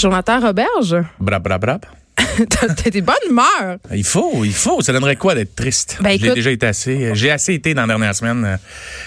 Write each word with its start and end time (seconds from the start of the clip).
Jonathan 0.00 0.40
Roberge, 0.40 1.04
Brap, 1.18 1.42
brap, 1.42 1.60
brap. 1.60 1.84
T'as 2.48 2.90
des 2.90 3.00
bonnes 3.02 3.14
humeur. 3.28 3.78
Il 3.94 4.04
faut, 4.04 4.44
il 4.44 4.52
faut. 4.52 4.80
Ça 4.80 4.92
donnerait 4.92 5.16
quoi 5.16 5.34
d'être 5.34 5.54
triste? 5.54 5.98
Ben, 6.00 6.10
écoute- 6.10 6.34
déjà 6.34 6.50
été 6.50 6.66
assez. 6.66 7.14
J'ai 7.14 7.30
assez 7.30 7.54
été 7.54 7.74
dans 7.74 7.82
la 7.82 7.88
dernière 7.88 8.14
semaine. 8.14 8.44
Euh, 8.44 8.56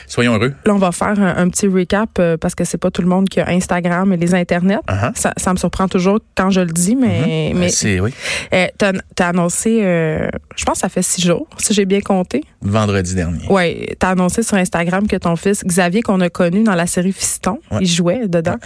Soyons 0.07 0.33
heureux. 0.35 0.53
Là, 0.65 0.73
on 0.73 0.77
va 0.77 0.91
faire 0.91 1.19
un, 1.19 1.37
un 1.37 1.49
petit 1.49 1.67
recap 1.67 2.09
euh, 2.19 2.37
parce 2.37 2.55
que 2.55 2.63
c'est 2.63 2.77
pas 2.77 2.91
tout 2.91 3.01
le 3.01 3.07
monde 3.07 3.29
qui 3.29 3.39
a 3.39 3.47
Instagram 3.49 4.11
et 4.13 4.17
les 4.17 4.33
internets. 4.35 4.79
Uh-huh. 4.87 5.11
ça, 5.15 5.33
ça 5.37 5.51
me 5.53 5.57
surprend 5.57 5.87
toujours 5.87 6.19
quand 6.35 6.49
je 6.49 6.61
le 6.61 6.71
dis, 6.71 6.95
mais, 6.95 7.51
mais 7.53 7.61
Ben, 7.61 7.69
C'est, 7.69 7.99
oui. 7.99 8.13
euh, 8.53 8.67
t'as 8.77 8.91
as 9.19 9.27
annoncé, 9.27 9.79
euh, 9.83 10.27
je 10.55 10.65
pense 10.65 10.75
que 10.75 10.81
ça 10.81 10.89
fait 10.89 11.01
six 11.01 11.21
jours, 11.21 11.47
si 11.57 11.73
j'ai 11.73 11.85
bien 11.85 12.01
compté. 12.01 12.43
Vendredi 12.61 13.15
dernier. 13.15 13.45
Ouais, 13.49 13.95
t'as 13.99 14.09
annoncé 14.09 14.43
sur 14.43 14.55
Instagram 14.57 15.07
que 15.07 15.15
ton 15.15 15.35
fils 15.35 15.63
Xavier, 15.65 16.01
qu'on 16.01 16.21
a 16.21 16.29
connu 16.29 16.63
dans 16.63 16.75
la 16.75 16.87
série 16.87 17.13
Fiston, 17.13 17.59
Ouais. 17.71 17.79
il 17.81 17.87
jouait 17.87 18.27
dedans, 18.27 18.57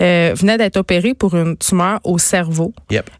euh, 0.00 0.32
venait 0.36 0.58
d'être 0.58 0.76
opéré 0.76 1.14
pour 1.14 1.34
une 1.36 1.56
tumeur 1.56 2.00
au 2.04 2.18
cerveau. 2.18 2.72
Yep. 2.90 3.10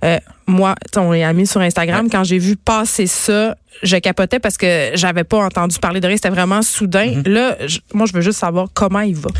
Moi, 0.48 0.76
on 0.96 1.12
est 1.12 1.24
amis 1.24 1.46
sur 1.46 1.60
Instagram. 1.60 2.08
Quand 2.10 2.24
j'ai 2.24 2.38
vu 2.38 2.56
passer 2.56 3.06
ça, 3.06 3.56
je 3.82 3.96
capotais 3.96 4.38
parce 4.38 4.56
que 4.56 4.90
j'avais 4.94 5.24
pas 5.24 5.38
entendu 5.38 5.78
parler 5.78 6.00
de 6.00 6.06
rien. 6.06 6.16
C'était 6.16 6.30
vraiment 6.30 6.62
soudain. 6.62 7.06
Mm-hmm. 7.06 7.28
Là, 7.28 7.56
je- 7.66 7.78
moi, 7.92 8.06
je 8.06 8.12
veux 8.12 8.20
juste 8.22 8.38
savoir 8.38 8.68
comment 8.74 9.00
il 9.00 9.14
va. 9.16 9.30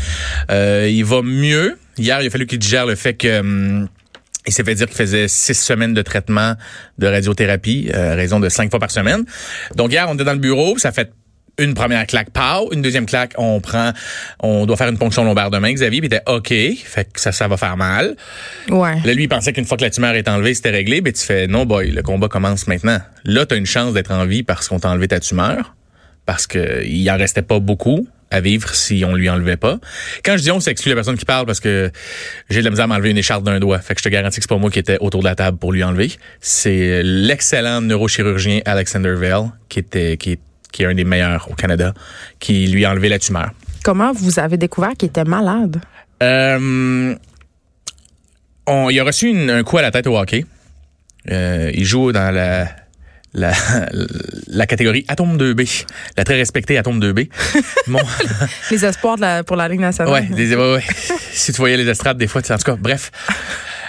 Euh, 0.51 0.87
il 0.91 1.03
va 1.05 1.21
mieux. 1.21 1.77
Hier, 1.97 2.21
il 2.21 2.27
a 2.27 2.29
fallu 2.29 2.45
qu'il 2.47 2.59
digère 2.59 2.85
le 2.85 2.95
fait 2.95 3.13
que. 3.15 3.39
hum, 3.39 3.87
il 4.45 4.53
s'est 4.53 4.63
fait 4.63 4.75
dire 4.75 4.87
qu'il 4.87 4.95
faisait 4.95 5.27
six 5.27 5.55
semaines 5.55 5.93
de 5.93 6.01
traitement 6.01 6.53
de 6.97 7.07
radiothérapie, 7.07 7.89
euh, 7.93 8.13
à 8.13 8.15
raison 8.15 8.39
de 8.39 8.47
cinq 8.47 8.69
fois 8.69 8.79
par 8.79 8.91
semaine. 8.91 9.25
Donc 9.75 9.91
hier, 9.91 10.07
on 10.09 10.13
était 10.13 10.23
dans 10.23 10.31
le 10.31 10.39
bureau, 10.39 10.77
ça 10.77 10.93
fait 10.93 11.11
une 11.57 11.73
première 11.73 12.05
claque, 12.05 12.29
pow, 12.31 12.71
une 12.71 12.81
deuxième 12.81 13.05
claque, 13.05 13.33
on 13.37 13.59
prend, 13.59 13.91
on 14.39 14.65
doit 14.65 14.77
faire 14.77 14.89
une 14.89 14.97
ponction 14.97 15.23
lombaire 15.23 15.49
demain. 15.49 15.73
Xavier, 15.73 16.01
puis 16.01 16.07
était 16.07 16.21
OK, 16.27 16.49
fait 16.49 17.11
que 17.11 17.19
ça, 17.19 17.31
ça 17.31 17.47
va 17.47 17.57
faire 17.57 17.77
mal. 17.77 18.15
Ouais. 18.69 18.95
Là, 19.03 19.13
lui, 19.13 19.23
il 19.23 19.29
pensait 19.29 19.53
qu'une 19.53 19.65
fois 19.65 19.77
que 19.77 19.83
la 19.83 19.89
tumeur 19.89 20.13
est 20.15 20.27
enlevée, 20.27 20.53
c'était 20.53 20.69
réglé. 20.69 21.01
Mais 21.01 21.11
tu 21.11 21.23
fais, 21.23 21.47
non, 21.47 21.65
boy, 21.65 21.91
le 21.91 22.03
combat 22.03 22.27
commence 22.27 22.67
maintenant. 22.67 22.99
Là, 23.23 23.45
tu 23.45 23.55
as 23.55 23.57
une 23.57 23.65
chance 23.65 23.93
d'être 23.93 24.11
en 24.11 24.25
vie 24.25 24.43
parce 24.43 24.67
qu'on 24.67 24.79
t'a 24.79 24.89
enlevé 24.89 25.07
ta 25.07 25.19
tumeur. 25.19 25.75
Parce 26.25 26.45
que 26.45 26.83
il 26.85 27.09
en 27.09 27.17
restait 27.17 27.41
pas 27.41 27.59
beaucoup 27.59 28.07
à 28.31 28.41
vivre 28.41 28.73
si 28.75 29.03
on 29.05 29.15
lui 29.15 29.29
enlevait 29.29 29.57
pas. 29.57 29.79
Quand 30.23 30.35
je 30.37 30.43
dis 30.43 30.51
on, 30.51 30.59
c'est 30.59 30.71
exclu 30.71 30.89
la 30.89 30.95
personne 30.95 31.17
qui 31.17 31.25
parle 31.25 31.45
parce 31.45 31.59
que 31.59 31.91
j'ai 32.49 32.59
de 32.59 32.65
la 32.65 32.71
misère 32.71 32.85
à 32.85 32.87
m'enlever 32.87 33.11
une 33.11 33.17
écharpe 33.17 33.43
d'un 33.43 33.59
doigt. 33.59 33.79
Fait 33.79 33.93
que 33.93 34.01
je 34.01 34.03
te 34.03 34.09
garantis 34.09 34.37
que 34.37 34.43
c'est 34.43 34.49
pas 34.49 34.57
moi 34.57 34.69
qui 34.69 34.79
étais 34.79 34.97
autour 34.99 35.21
de 35.21 35.25
la 35.25 35.35
table 35.35 35.57
pour 35.57 35.71
lui 35.71 35.83
enlever. 35.83 36.11
C'est 36.41 37.01
l'excellent 37.03 37.81
neurochirurgien 37.81 38.59
Alexander 38.65 39.13
Vale, 39.13 39.51
qui 39.69 39.79
était, 39.79 40.17
qui 40.17 40.33
est, 40.33 40.39
qui 40.77 40.83
est 40.83 40.85
un 40.85 40.93
des 40.93 41.03
meilleurs 41.05 41.49
au 41.49 41.55
Canada, 41.55 41.91
qui 42.39 42.67
lui 42.67 42.85
a 42.85 42.91
enlevé 42.91 43.09
la 43.09 43.17
tumeur. 43.17 43.49
Comment 43.83 44.11
vous 44.11 44.37
avez 44.37 44.57
découvert 44.57 44.91
qu'il 44.95 45.09
était 45.09 45.23
malade? 45.23 45.81
Euh, 46.21 47.15
on, 48.67 48.89
il 48.91 48.99
a 48.99 49.03
reçu 49.03 49.29
une- 49.29 49.49
un 49.49 49.63
coup 49.63 49.79
à 49.79 49.81
la 49.81 49.89
tête 49.89 50.05
au 50.05 50.15
hockey. 50.15 50.45
Euh, 51.31 51.71
il 51.73 51.83
joue 51.83 52.11
dans 52.11 52.31
la, 52.31 52.67
la, 53.33 53.53
la 54.47 54.67
catégorie 54.67 55.03
Atome 55.07 55.35
2B, 55.37 55.85
la 56.15 56.23
très 56.23 56.35
respectée 56.35 56.77
Atome 56.77 56.99
2B. 56.99 57.27
Mon, 57.87 57.97
Les 58.69 58.85
espoirs 58.85 59.15
de 59.15 59.21
la- 59.21 59.43
pour 59.43 59.55
la 59.55 59.67
Ligue 59.67 59.79
nationale. 59.79 60.13
ouais, 60.13 60.27
ouais, 60.55 60.73
ouais. 60.75 60.83
si 61.31 61.51
tu 61.53 61.57
voyais 61.57 61.77
les 61.77 61.87
estrades, 61.89 62.19
des 62.19 62.27
fois, 62.27 62.43
tu- 62.43 62.51
en 62.51 62.57
tout 62.57 62.65
cas, 62.65 62.75
bref. 62.75 63.11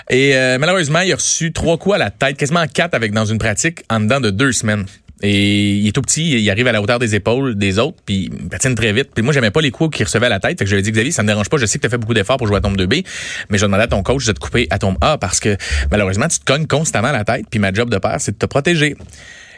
Et 0.09 0.35
euh, 0.35 0.57
malheureusement, 0.59 1.01
il 1.01 1.13
a 1.13 1.17
reçu 1.17 1.53
trois 1.53 1.77
coups 1.77 1.97
à 1.97 1.99
la 1.99 2.11
tête, 2.11 2.39
quasiment 2.39 2.65
quatre 2.67 2.95
avec 2.95 3.13
dans 3.13 3.27
une 3.27 3.37
pratique 3.39 3.81
en 3.91 4.01
dedans 4.01 4.21
de 4.21 4.31
deux 4.31 4.53
semaines. 4.53 4.87
Et 5.23 5.73
il 5.75 5.89
est 5.89 5.93
tout 5.93 6.03
petit, 6.03 6.41
il 6.41 6.51
arrive 6.51 6.67
à 6.69 6.73
la 6.73 6.81
hauteur 6.81 6.99
des 6.99 7.15
épaules 7.15 7.57
des 7.57 7.79
autres, 7.79 7.99
puis 8.07 8.31
il 8.33 8.49
patine 8.49 8.75
très 8.75 8.93
vite. 8.93 9.11
Puis 9.13 9.23
moi, 9.25 9.33
j'aimais 9.33 9.51
pas 9.51 9.61
les 9.61 9.73
coups 9.73 9.97
qu'il 9.97 10.07
recevait 10.07 10.27
à 10.27 10.29
la 10.29 10.39
tête. 10.39 10.59
Fait 10.59 10.65
que 10.65 10.71
je 10.71 10.77
lui 10.77 10.81
ai 10.81 10.83
dit, 10.83 10.93
Xavier, 10.93 11.11
ça 11.11 11.23
me 11.23 11.29
dérange 11.29 11.49
pas, 11.49 11.57
je 11.57 11.67
sais 11.67 11.79
que 11.79 11.83
tu 11.83 11.87
as 11.87 11.91
fait 11.91 11.99
beaucoup 11.99 12.15
d'efforts 12.15 12.37
pour 12.37 12.47
jouer 12.47 12.59
à 12.59 12.61
tombe 12.61 12.77
2B, 12.77 13.05
mais 13.51 13.59
je 13.59 13.65
demandais 13.65 13.85
à 13.85 13.89
ton 13.89 14.03
coach 14.03 14.25
de 14.27 14.33
te 14.33 14.39
couper 14.39 14.69
à 14.71 14.79
tombe 14.79 14.97
A 15.01 15.19
parce 15.19 15.41
que 15.41 15.57
malheureusement, 15.91 16.29
tu 16.29 16.39
te 16.39 16.45
cognes 16.45 16.67
constamment 16.67 17.09
à 17.09 17.13
la 17.13 17.25
tête, 17.25 17.47
puis 17.51 17.59
ma 17.59 17.73
job 17.73 17.91
de 17.91 17.99
père, 17.99 18.17
c'est 18.21 18.33
de 18.33 18.39
te 18.39 18.47
protéger. 18.47 18.97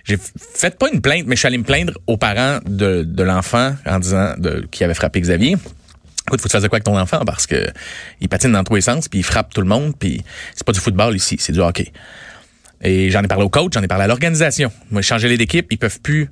J'ai 0.05 0.17
fait 0.55 0.79
pas 0.79 0.89
une 0.91 1.03
plainte, 1.03 1.25
mais 1.27 1.37
je 1.37 1.41
suis 1.41 1.47
allé 1.47 1.59
me 1.59 1.65
plaindre 1.65 1.93
aux 2.07 2.17
parents 2.17 2.61
de, 2.67 3.03
de 3.03 3.23
l'enfant 3.23 3.75
en 3.85 3.99
disant 3.99 4.35
de, 4.39 4.67
qui 4.71 4.83
avait 4.83 4.95
frappé 4.95 5.21
Xavier. 5.21 5.57
Écoute, 6.27 6.41
faut 6.41 6.45
que 6.45 6.49
tu 6.49 6.53
fasses 6.53 6.63
de 6.63 6.69
quoi 6.69 6.77
avec 6.77 6.85
ton 6.85 6.99
enfant 6.99 7.25
parce 7.27 7.47
que 7.47 7.67
il 8.21 8.29
patine 8.29 8.53
dans 8.53 8.65
tous 8.65 8.77
les 8.77 8.81
sens, 8.81 9.09
puis 9.09 9.19
il 9.19 9.25
frappe 9.25 9.53
tout 9.53 9.61
le 9.61 9.67
monde, 9.67 9.95
puis 9.99 10.23
c'est 10.55 10.65
pas 10.65 10.73
du 10.73 10.81
football 10.81 11.15
ici, 11.15 11.37
c'est 11.39 11.53
du 11.53 11.61
hockey. 11.61 11.93
Et 12.83 13.11
j'en 13.11 13.23
ai 13.23 13.29
parlé 13.29 13.45
au 13.45 13.49
coach, 13.51 13.73
j'en 13.75 13.83
ai 13.83 13.89
parlé 13.89 14.05
à 14.05 14.07
l'organisation. 14.07 14.73
Moi, 14.91 15.03
changer 15.03 15.29
les 15.29 15.37
d'équipe, 15.37 15.67
ils 15.71 15.79
peuvent 15.79 16.01
plus 16.01 16.31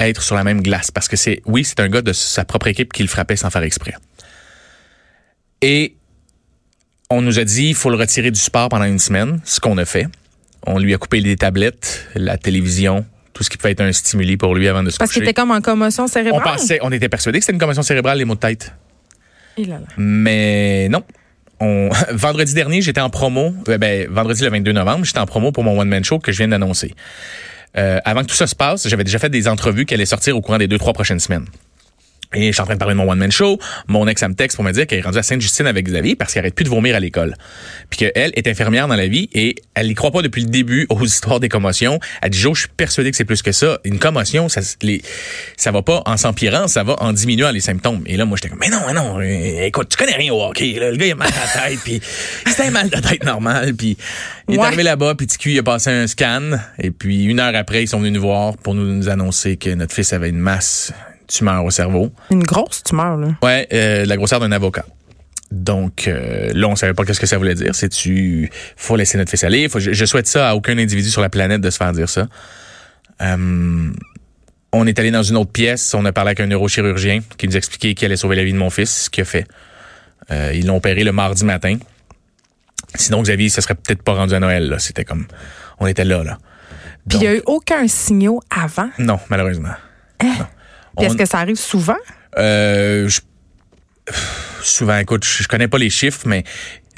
être 0.00 0.22
sur 0.22 0.34
la 0.34 0.42
même 0.42 0.60
glace 0.60 0.90
parce 0.90 1.06
que 1.08 1.16
c'est, 1.16 1.40
oui, 1.46 1.64
c'est 1.64 1.78
un 1.80 1.88
gars 1.88 2.02
de 2.02 2.12
sa 2.12 2.44
propre 2.44 2.66
équipe 2.66 2.92
qui 2.92 3.02
le 3.02 3.08
frappait 3.08 3.36
sans 3.36 3.50
faire 3.50 3.62
exprès. 3.62 3.94
Et 5.62 5.94
on 7.10 7.22
nous 7.22 7.38
a 7.38 7.44
dit, 7.44 7.68
il 7.68 7.74
faut 7.74 7.90
le 7.90 7.96
retirer 7.96 8.30
du 8.30 8.40
sport 8.40 8.68
pendant 8.68 8.84
une 8.86 8.98
semaine, 8.98 9.40
ce 9.44 9.60
qu'on 9.60 9.78
a 9.78 9.84
fait. 9.84 10.06
On 10.66 10.78
lui 10.78 10.94
a 10.94 10.98
coupé 10.98 11.20
les 11.20 11.36
tablettes, 11.36 12.08
la 12.14 12.38
télévision, 12.38 13.06
tout 13.32 13.44
ce 13.44 13.50
qui 13.50 13.56
pouvait 13.56 13.72
être 13.72 13.80
un 13.82 13.92
stimuli 13.92 14.36
pour 14.36 14.54
lui 14.54 14.66
avant 14.68 14.82
de 14.82 14.90
se 14.90 14.96
Parce 14.98 15.12
qu'il 15.12 15.20
coucher. 15.22 15.30
était 15.30 15.40
comme 15.40 15.50
en 15.50 15.60
commotion 15.60 16.04
On 16.04 16.08
cérébrale. 16.08 16.42
pensait, 16.42 16.78
on 16.82 16.90
était 16.90 17.08
persuadé 17.08 17.38
que 17.38 17.44
c'était 17.44 17.54
une 17.54 17.60
commotion 17.60 17.82
cérébrale, 17.82 18.18
les 18.18 18.24
maux 18.24 18.34
de 18.34 18.40
tête. 18.40 18.72
Et 19.56 19.64
là 19.64 19.78
là. 19.78 19.86
Mais 19.96 20.88
non. 20.88 21.04
Vendredi 22.10 22.54
dernier, 22.54 22.80
j'étais 22.82 23.00
en 23.00 23.10
promo. 23.10 23.54
euh, 23.68 23.78
Ben, 23.78 24.06
vendredi 24.10 24.42
le 24.42 24.50
22 24.50 24.72
novembre, 24.72 25.04
j'étais 25.04 25.18
en 25.18 25.26
promo 25.26 25.52
pour 25.52 25.64
mon 25.64 25.78
one-man 25.78 26.04
show 26.04 26.18
que 26.18 26.32
je 26.32 26.38
viens 26.38 26.48
d'annoncer. 26.48 26.94
Euh, 27.76 27.98
avant 28.04 28.22
que 28.22 28.26
tout 28.26 28.34
ça 28.34 28.46
se 28.46 28.54
passe, 28.54 28.88
j'avais 28.88 29.04
déjà 29.04 29.18
fait 29.18 29.30
des 29.30 29.48
entrevues 29.48 29.84
qui 29.84 29.94
allaient 29.94 30.06
sortir 30.06 30.36
au 30.36 30.40
courant 30.40 30.58
des 30.58 30.68
deux, 30.68 30.78
trois 30.78 30.92
prochaines 30.92 31.20
semaines. 31.20 31.46
Et 32.34 32.48
je 32.48 32.52
suis 32.52 32.60
en 32.60 32.64
train 32.64 32.74
de 32.74 32.78
parler 32.78 32.94
de 32.94 32.98
mon 32.98 33.10
one-man 33.10 33.30
show. 33.32 33.58
Mon 33.88 34.06
ex, 34.08 34.22
elle 34.22 34.30
me 34.30 34.34
texte 34.34 34.56
pour 34.56 34.64
me 34.64 34.72
dire 34.72 34.86
qu'elle 34.86 34.98
est 34.98 35.02
rendue 35.02 35.18
à 35.18 35.22
Sainte-Justine 35.22 35.66
avec 35.66 35.86
Xavier 35.86 36.16
parce 36.16 36.32
qu'elle 36.34 36.42
arrête 36.42 36.54
plus 36.54 36.64
de 36.64 36.68
vomir 36.70 36.94
à 36.96 37.00
l'école. 37.00 37.34
Puis 37.90 37.98
qu'elle 37.98 38.32
est 38.34 38.46
infirmière 38.48 38.88
dans 38.88 38.96
la 38.96 39.06
vie 39.06 39.28
et 39.32 39.54
elle 39.74 39.90
y 39.90 39.94
croit 39.94 40.10
pas 40.10 40.22
depuis 40.22 40.42
le 40.42 40.48
début 40.48 40.86
aux 40.90 41.04
histoires 41.04 41.40
des 41.40 41.48
commotions. 41.48 41.98
Elle 42.22 42.30
dit, 42.30 42.38
Joe, 42.38 42.54
je 42.56 42.60
suis 42.62 42.70
persuadé 42.76 43.10
que 43.10 43.16
c'est 43.16 43.24
plus 43.24 43.42
que 43.42 43.52
ça. 43.52 43.78
Une 43.84 43.98
commotion, 43.98 44.48
ça, 44.48 44.60
les, 44.82 45.02
ça 45.56 45.70
va 45.70 45.82
pas 45.82 46.02
en 46.06 46.16
s'empirant, 46.16 46.68
ça 46.68 46.82
va 46.82 46.96
en 47.00 47.12
diminuant 47.12 47.50
les 47.50 47.60
symptômes. 47.60 48.02
Et 48.06 48.16
là, 48.16 48.24
moi, 48.24 48.36
j'étais 48.36 48.48
comme, 48.48 48.58
mais 48.60 48.68
non, 48.68 48.80
mais 48.86 48.92
non, 48.92 49.18
euh, 49.20 49.64
écoute, 49.66 49.88
tu 49.90 49.96
connais 49.96 50.16
rien 50.16 50.32
au 50.32 50.42
hockey. 50.42 50.76
là. 50.78 50.90
Le 50.90 50.96
gars, 50.96 51.06
il 51.06 51.12
a 51.12 51.16
mal 51.16 51.28
à 51.28 51.60
la 51.62 51.68
tête, 51.68 51.78
puis 51.84 52.00
c'était 52.46 52.64
un 52.64 52.70
mal 52.70 52.90
de 52.90 52.98
tête 53.00 53.24
normal. 53.24 53.74
Puis 53.74 53.96
il 54.48 54.54
est 54.54 54.58
Ouais. 54.58 54.66
arrivé 54.66 54.82
là-bas, 54.82 55.14
puis 55.14 55.26
TQ, 55.26 55.52
il 55.52 55.58
a 55.58 55.62
passé 55.62 55.90
un 55.90 56.06
scan. 56.06 56.50
Et 56.78 56.90
puis 56.90 57.24
une 57.24 57.40
heure 57.40 57.54
après, 57.54 57.82
ils 57.82 57.88
sont 57.88 57.98
venus 57.98 58.12
nous 58.12 58.20
voir 58.22 58.56
pour 58.56 58.74
nous, 58.74 58.84
nous 58.86 59.08
annoncer 59.08 59.56
que 59.56 59.70
notre 59.70 59.94
fils 59.94 60.12
avait 60.12 60.28
une 60.30 60.38
masse 60.38 60.92
tumeur 61.36 61.64
au 61.64 61.70
cerveau. 61.70 62.12
Une 62.30 62.42
grosse 62.42 62.82
tumeur, 62.82 63.16
là. 63.16 63.28
Ouais, 63.42 63.66
euh, 63.72 64.04
la 64.04 64.16
grosseur 64.16 64.40
d'un 64.40 64.52
avocat. 64.52 64.84
Donc 65.50 66.08
euh, 66.08 66.50
là, 66.54 66.68
on 66.68 66.76
savait 66.76 66.94
pas 66.94 67.04
qu'est-ce 67.04 67.20
que 67.20 67.26
ça 67.26 67.38
voulait 67.38 67.54
dire. 67.54 67.74
C'est 67.74 67.88
tu 67.88 68.50
faut 68.76 68.96
laisser 68.96 69.18
notre 69.18 69.30
fils 69.30 69.44
aller? 69.44 69.68
Faut, 69.68 69.78
je, 69.78 69.92
je 69.92 70.04
souhaite 70.04 70.26
ça 70.26 70.50
à 70.50 70.54
aucun 70.54 70.76
individu 70.78 71.10
sur 71.10 71.20
la 71.20 71.28
planète 71.28 71.60
de 71.60 71.70
se 71.70 71.76
faire 71.76 71.92
dire 71.92 72.08
ça. 72.08 72.26
Euh, 73.22 73.90
on 74.72 74.86
est 74.86 74.98
allé 74.98 75.10
dans 75.12 75.22
une 75.22 75.36
autre 75.36 75.52
pièce. 75.52 75.94
On 75.94 76.04
a 76.04 76.12
parlé 76.12 76.30
avec 76.30 76.40
un 76.40 76.46
neurochirurgien 76.46 77.20
qui 77.38 77.46
nous 77.46 77.56
expliquait 77.56 77.94
qu'il 77.94 78.06
allait 78.06 78.16
sauver 78.16 78.34
la 78.36 78.44
vie 78.44 78.52
de 78.52 78.58
mon 78.58 78.70
fils, 78.70 79.04
ce 79.04 79.10
qu'il 79.10 79.22
a 79.22 79.24
fait. 79.24 79.46
Euh, 80.30 80.50
ils 80.54 80.66
l'ont 80.66 80.76
opéré 80.76 81.04
le 81.04 81.12
mardi 81.12 81.44
matin. 81.44 81.76
Sinon, 82.96 83.22
Xavier, 83.22 83.48
ça 83.48 83.60
serait 83.60 83.74
peut-être 83.74 84.02
pas 84.02 84.14
rendu 84.14 84.34
à 84.34 84.40
Noël. 84.40 84.68
là. 84.68 84.78
C'était 84.78 85.04
comme, 85.04 85.26
on 85.78 85.86
était 85.86 86.04
là, 86.04 86.24
là. 86.24 86.38
Puis 87.08 87.18
il 87.18 87.20
n'y 87.20 87.26
a 87.28 87.34
eu 87.36 87.42
aucun 87.46 87.86
signal 87.86 88.36
avant? 88.50 88.88
Non, 88.98 89.20
malheureusement. 89.28 89.74
Puis 90.18 90.28
est-ce 90.28 90.42
On- 90.96 91.14
que 91.16 91.26
ça 91.26 91.38
arrive 91.38 91.56
souvent? 91.56 91.96
Euh, 92.38 93.08
je- 93.08 93.20
souvent, 94.62 94.96
écoute, 94.98 95.24
je 95.24 95.42
je 95.42 95.48
connais 95.48 95.68
pas 95.68 95.78
les 95.78 95.90
chiffres, 95.90 96.22
mais 96.26 96.44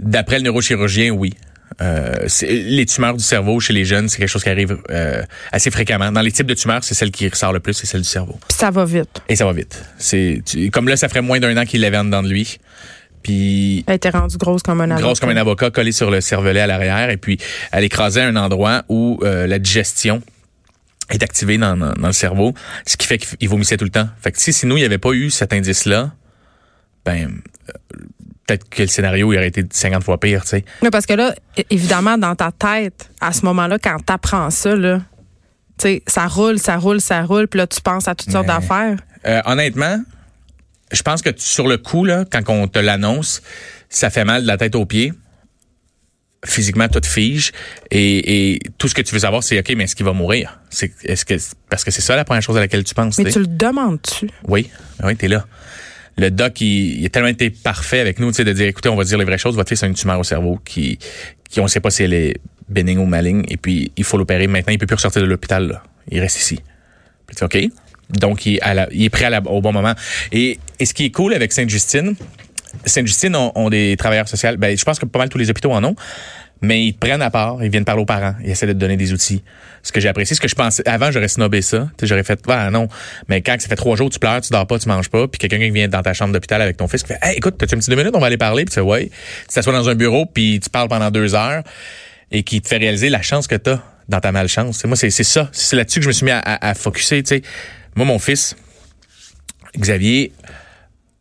d'après 0.03 0.39
le 0.39 0.45
neurochirurgien, 0.45 1.11
oui. 1.11 1.35
Euh, 1.83 2.27
les 2.43 2.87
tumeurs 2.87 3.15
du 3.17 3.23
cerveau 3.25 3.61
chez 3.61 3.73
les 3.75 3.85
jeunes, 3.85 4.09
c'est 4.09 4.19
quelque 4.19 4.29
chose 4.29 4.43
qui 4.45 4.49
arrive 4.49 4.79
euh, 4.91 5.23
assez 5.53 5.71
fréquemment. 5.71 6.11
Dans 6.13 6.21
les 6.23 6.33
types 6.33 6.47
de 6.47 6.55
tumeurs, 6.55 6.83
c'est 6.85 6.95
celle 6.95 7.11
qui 7.11 7.29
ressort 7.29 7.53
le 7.53 7.61
plus, 7.61 7.75
c'est 7.75 7.87
celle 7.87 8.01
du 8.03 8.09
cerveau. 8.09 8.39
Puis 8.49 8.57
ça 8.57 8.71
va 8.71 8.85
vite. 8.85 9.21
Et 9.29 9.37
ça 9.37 9.45
va 9.45 9.53
vite. 9.53 9.85
C'est 9.99 10.43
comme 10.73 10.89
là, 10.89 10.97
ça 10.97 11.09
ferait 11.09 11.21
moins 11.23 11.39
d'un 11.41 11.55
an 11.57 11.65
qu'il 11.67 11.81
l'avait 11.83 11.99
en 11.99 12.05
dedans 12.05 12.23
de 12.23 12.29
lui. 12.31 12.59
Puis 13.23 13.85
Elle 13.89 13.97
était 13.97 14.11
rendue 14.11 14.37
grosse 14.39 14.63
comme 14.63 14.81
un 14.81 14.85
avocat. 14.91 15.03
grosse 15.03 15.21
comme 15.21 15.31
un 15.31 15.37
avocat, 15.37 15.71
collée 15.71 15.93
sur 15.93 16.11
le 16.11 16.21
cervelet 16.21 16.61
à 16.61 16.67
l'arrière, 16.69 17.11
et 17.11 17.17
puis 17.17 17.39
elle 17.73 17.83
écrasait 17.85 18.23
un 18.23 18.37
endroit 18.37 18.85
où 18.89 19.19
euh, 19.25 19.47
la 19.49 19.59
digestion 19.59 20.23
est 21.11 21.23
activée 21.23 21.59
dans, 21.59 21.77
dans, 21.77 21.93
dans 21.93 22.07
le 22.09 22.13
cerveau, 22.13 22.55
ce 22.87 22.97
qui 22.97 23.07
fait 23.07 23.19
qu'il 23.19 23.49
vomissait 23.49 23.77
tout 23.77 23.85
le 23.85 23.91
temps. 23.91 24.09
Fait 24.21 24.33
que 24.33 24.41
si 24.41 24.53
sinon 24.53 24.77
il 24.77 24.81
n'y 24.81 24.85
avait 24.87 24.99
pas 24.99 25.13
eu 25.13 25.31
cet 25.31 25.53
indice-là, 25.53 26.13
ben 27.05 27.41
euh, 27.69 27.73
peut-être 28.47 28.69
que 28.69 28.83
le 28.83 28.89
scénario 28.89 29.33
il 29.33 29.37
aurait 29.37 29.49
été 29.49 29.65
50 29.71 30.03
fois 30.05 30.19
pire, 30.19 30.43
tu 30.43 30.49
sais. 30.51 30.65
Mais 30.83 30.91
parce 30.91 31.07
que 31.07 31.15
là, 31.15 31.35
évidemment, 31.71 32.19
dans 32.19 32.35
ta 32.35 32.51
tête, 32.53 33.11
à 33.21 33.33
ce 33.33 33.45
moment-là, 33.45 33.79
quand 33.79 33.99
t'apprends 34.05 34.51
ça, 34.51 34.75
là, 34.75 34.99
tu 35.79 35.83
sais, 35.89 36.03
ça 36.07 36.27
roule, 36.27 36.59
ça 36.59 36.77
roule, 36.79 37.01
ça 37.01 37.23
roule, 37.23 37.49
puis 37.49 37.59
là, 37.59 37.67
tu 37.67 37.81
penses 37.81 38.09
à 38.09 38.15
toutes 38.15 38.31
sortes 38.33 38.47
d'affaires. 38.47 38.97
Euh, 39.27 39.43
honnêtement, 39.45 40.03
je 40.93 41.03
pense 41.03 41.23
que 41.23 41.31
tu- 41.31 41.45
sur 41.45 41.69
le 41.69 41.77
coup, 41.79 42.05
là, 42.05 42.25
quand 42.31 42.49
on 42.49 42.67
te 42.69 42.79
l'annonce, 42.79 43.43
ça 43.89 44.09
fait 44.11 44.25
mal 44.25 44.43
de 44.43 44.47
la 44.47 44.57
tête 44.57 44.75
aux 44.75 44.87
pieds. 44.87 45.13
Physiquement, 46.47 46.89
tout 46.89 47.01
fige. 47.05 47.53
Et, 47.91 48.53
et 48.55 48.59
tout 48.79 48.89
ce 48.89 48.95
que 48.95 49.03
tu 49.03 49.13
veux 49.13 49.21
savoir, 49.21 49.43
c'est 49.43 49.59
OK, 49.59 49.73
mais 49.77 49.85
est-ce 49.85 49.97
qu'il 49.97 50.07
va 50.07 50.13
mourir? 50.13 50.61
C'est, 50.71 50.93
est-ce 51.05 51.25
que, 51.25 51.35
parce 51.69 51.85
que 51.85 51.91
c'est 51.91 52.01
ça 52.01 52.17
la 52.17 52.25
première 52.25 52.43
chose 52.43 52.57
à 52.57 52.61
laquelle 52.61 52.85
tu 52.85 52.95
penses. 52.95 53.19
Mais 53.19 53.25
tu 53.25 53.33
tu 53.33 53.39
le 53.41 53.47
demandes-tu? 53.47 54.29
Oui, 54.49 54.71
oui, 55.03 55.17
t'es 55.17 55.29
là. 55.29 55.47
le 56.19 56.31
doc, 56.31 56.61
il, 56.61 57.01
il 57.01 57.07
a 57.07 57.09
tellement 57.09 57.29
été 57.29 57.51
parfait 57.51 58.01
avec 58.01 58.19
nous, 58.19 58.31
tu 58.31 58.37
sais, 58.37 58.45
de 58.45 58.53
dire, 58.53 58.67
écoutez, 58.67 58.89
on 58.89 58.97
va 58.97 59.05
dire 59.05 59.19
les 59.19 59.25
vraies 59.25 59.39
choses. 59.39 59.55
Votre 59.57 59.69
fils 59.69 59.83
a 59.83 59.87
une 59.87 59.95
tumeur 59.95 60.19
au 60.19 60.25
cerveau 60.25 60.59
qui, 60.65 60.99
qui 61.51 61.61
on 61.61 61.67
sait 61.69 61.81
pas 61.81 61.91
si 61.91 62.03
elle 62.05 62.15
est 62.15 62.37
bénigne 62.69 62.99
ou 62.99 63.07
maligne, 63.07 63.45
et 63.49 63.57
puis 63.57 63.93
il 63.97 64.05
faut 64.05 64.17
l'opérer 64.19 64.47
maintenant. 64.47 64.73
Il 64.73 64.79
peut 64.79 64.87
plus 64.87 64.95
ressortir 64.97 65.23
de 65.23 65.27
l'hôpital. 65.27 65.69
là. 65.69 65.83
Il 66.11 66.21
reste 66.21 66.39
ici. 66.41 66.59
Puis 67.27 67.37
tu 67.37 67.45
OK. 67.45 67.59
Donc, 68.11 68.47
il, 68.47 68.55
est 68.57 68.61
à 68.63 68.73
la- 68.75 68.89
il 68.93 69.03
est 69.05 69.11
prêt 69.11 69.25
à 69.25 69.31
la- 69.31 69.41
au 69.43 69.61
bon 69.61 69.73
moment. 69.73 69.95
Et, 70.33 70.59
et 70.79 70.87
ce 70.87 70.95
qui 70.95 71.05
est 71.07 71.11
cool 71.11 71.35
avec 71.35 71.53
Sainte-Justine, 71.53 72.15
Sainte-Justine 72.85 73.35
ont, 73.37 73.53
ont 73.55 73.71
des 73.71 73.97
travailleurs 73.97 74.29
sociaux. 74.29 74.51
Ben, 74.59 74.77
je 74.77 74.85
pense 74.85 74.99
que 74.99 75.07
pas 75.07 75.19
mal 75.19 75.29
tous 75.29 75.39
les 75.39 75.51
hôpitaux 75.51 75.73
en 75.73 75.83
ont. 75.85 75.97
Mais 76.63 76.87
ils 76.87 76.95
te 76.95 77.01
prennent 77.01 77.21
à 77.21 77.31
part, 77.31 77.63
ils 77.63 77.71
viennent 77.71 77.85
parler 77.85 78.01
aux 78.01 78.07
parents, 78.07 78.35
ils 78.43 78.49
essaient 78.49 78.67
de 78.67 78.73
te 78.73 78.79
donner 78.79 78.97
des 78.97 79.13
outils. 79.13 79.45
Ce 79.83 79.93
que 79.93 80.01
j'ai 80.01 80.09
apprécié, 80.09 80.35
ce 80.35 80.41
que 80.41 80.49
je 80.49 80.55
pensais, 80.55 80.83
avant 80.89 81.11
j'aurais 81.11 81.29
snobé 81.29 81.61
ça, 81.61 81.91
j'aurais 82.03 82.25
fait, 82.25 82.41
ah 82.49 82.71
non, 82.71 82.89
mais 83.29 83.43
quand 83.43 83.61
ça 83.61 83.69
fait 83.69 83.77
trois 83.77 83.95
jours, 83.95 84.09
tu 84.09 84.19
pleures, 84.19 84.41
tu 84.41 84.51
dors 84.53 84.67
pas, 84.67 84.79
tu 84.79 84.89
manges 84.89 85.11
pas, 85.11 85.29
puis 85.29 85.39
quelqu'un 85.39 85.59
qui 85.59 85.69
vient 85.69 85.87
dans 85.87 86.01
ta 86.01 86.15
chambre 86.15 86.33
d'hôpital 86.33 86.63
avec 86.63 86.79
ton 86.79 86.89
fils, 86.89 87.03
qui 87.03 87.09
fait, 87.09 87.19
hey, 87.21 87.37
écoute, 87.37 87.57
t'as-tu 87.59 87.75
une 87.75 87.81
petite 87.81 87.91
deux 87.91 87.97
minutes, 87.97 88.15
on 88.17 88.21
va 88.21 88.29
aller 88.29 88.39
parler, 88.39 88.65
puis 88.65 88.71
tu 88.71 88.77
fais, 88.77 88.81
ouais, 88.81 89.11
tu 89.11 89.55
t'assois 89.55 89.75
dans 89.75 89.91
un 89.91 89.95
bureau, 89.95 90.25
puis 90.25 90.59
tu 90.59 90.71
parles 90.71 90.89
pendant 90.89 91.11
deux 91.11 91.35
heures, 91.35 91.63
et 92.33 92.43
qui 92.43 92.63
te 92.63 92.69
fait 92.69 92.79
réaliser 92.79 93.11
la 93.11 93.21
chance 93.21 93.47
que 93.47 93.57
t'as 93.57 93.81
dans 94.09 94.21
ta 94.21 94.33
malchance. 94.33 94.83
Moi, 94.87 94.97
c'est 94.97 95.11
ça, 95.11 95.51
c'est 95.53 95.77
là-dessus 95.77 95.99
que 95.99 96.05
je 96.05 96.09
me 96.09 96.15
suis 96.15 96.25
mis 96.25 96.31
à, 96.31 96.39
à, 96.39 96.71
à 96.71 96.75
focusser, 96.75 97.23
tu 97.23 97.37
sais. 97.37 97.43
Moi, 97.97 98.07
mon 98.07 98.19
fils, 98.19 98.57
Xavier, 99.79 100.33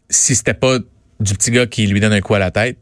si 0.10 0.34
c'était 0.34 0.54
pas 0.54 0.78
du 1.20 1.34
petit 1.34 1.52
gars 1.52 1.66
qui 1.66 1.88
lui 1.88 2.00
donne 2.00 2.14
un 2.14 2.22
coup 2.22 2.36
à 2.36 2.40
la 2.40 2.52
tête, 2.52 2.78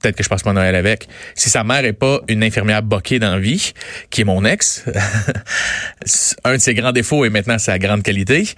peut-être 0.00 0.16
que 0.16 0.22
je 0.22 0.28
passe 0.28 0.44
mon 0.44 0.52
Noël 0.52 0.74
avec. 0.74 1.08
Si 1.34 1.50
sa 1.50 1.64
mère 1.64 1.84
est 1.84 1.92
pas 1.92 2.20
une 2.28 2.42
infirmière 2.42 2.82
boquée 2.82 3.18
dans 3.18 3.32
la 3.32 3.38
vie, 3.38 3.72
qui 4.10 4.22
est 4.22 4.24
mon 4.24 4.44
ex, 4.44 4.84
un 6.44 6.54
de 6.54 6.58
ses 6.58 6.74
grands 6.74 6.92
défauts 6.92 7.24
et 7.24 7.30
maintenant 7.30 7.58
sa 7.58 7.78
grande 7.78 8.02
qualité, 8.02 8.48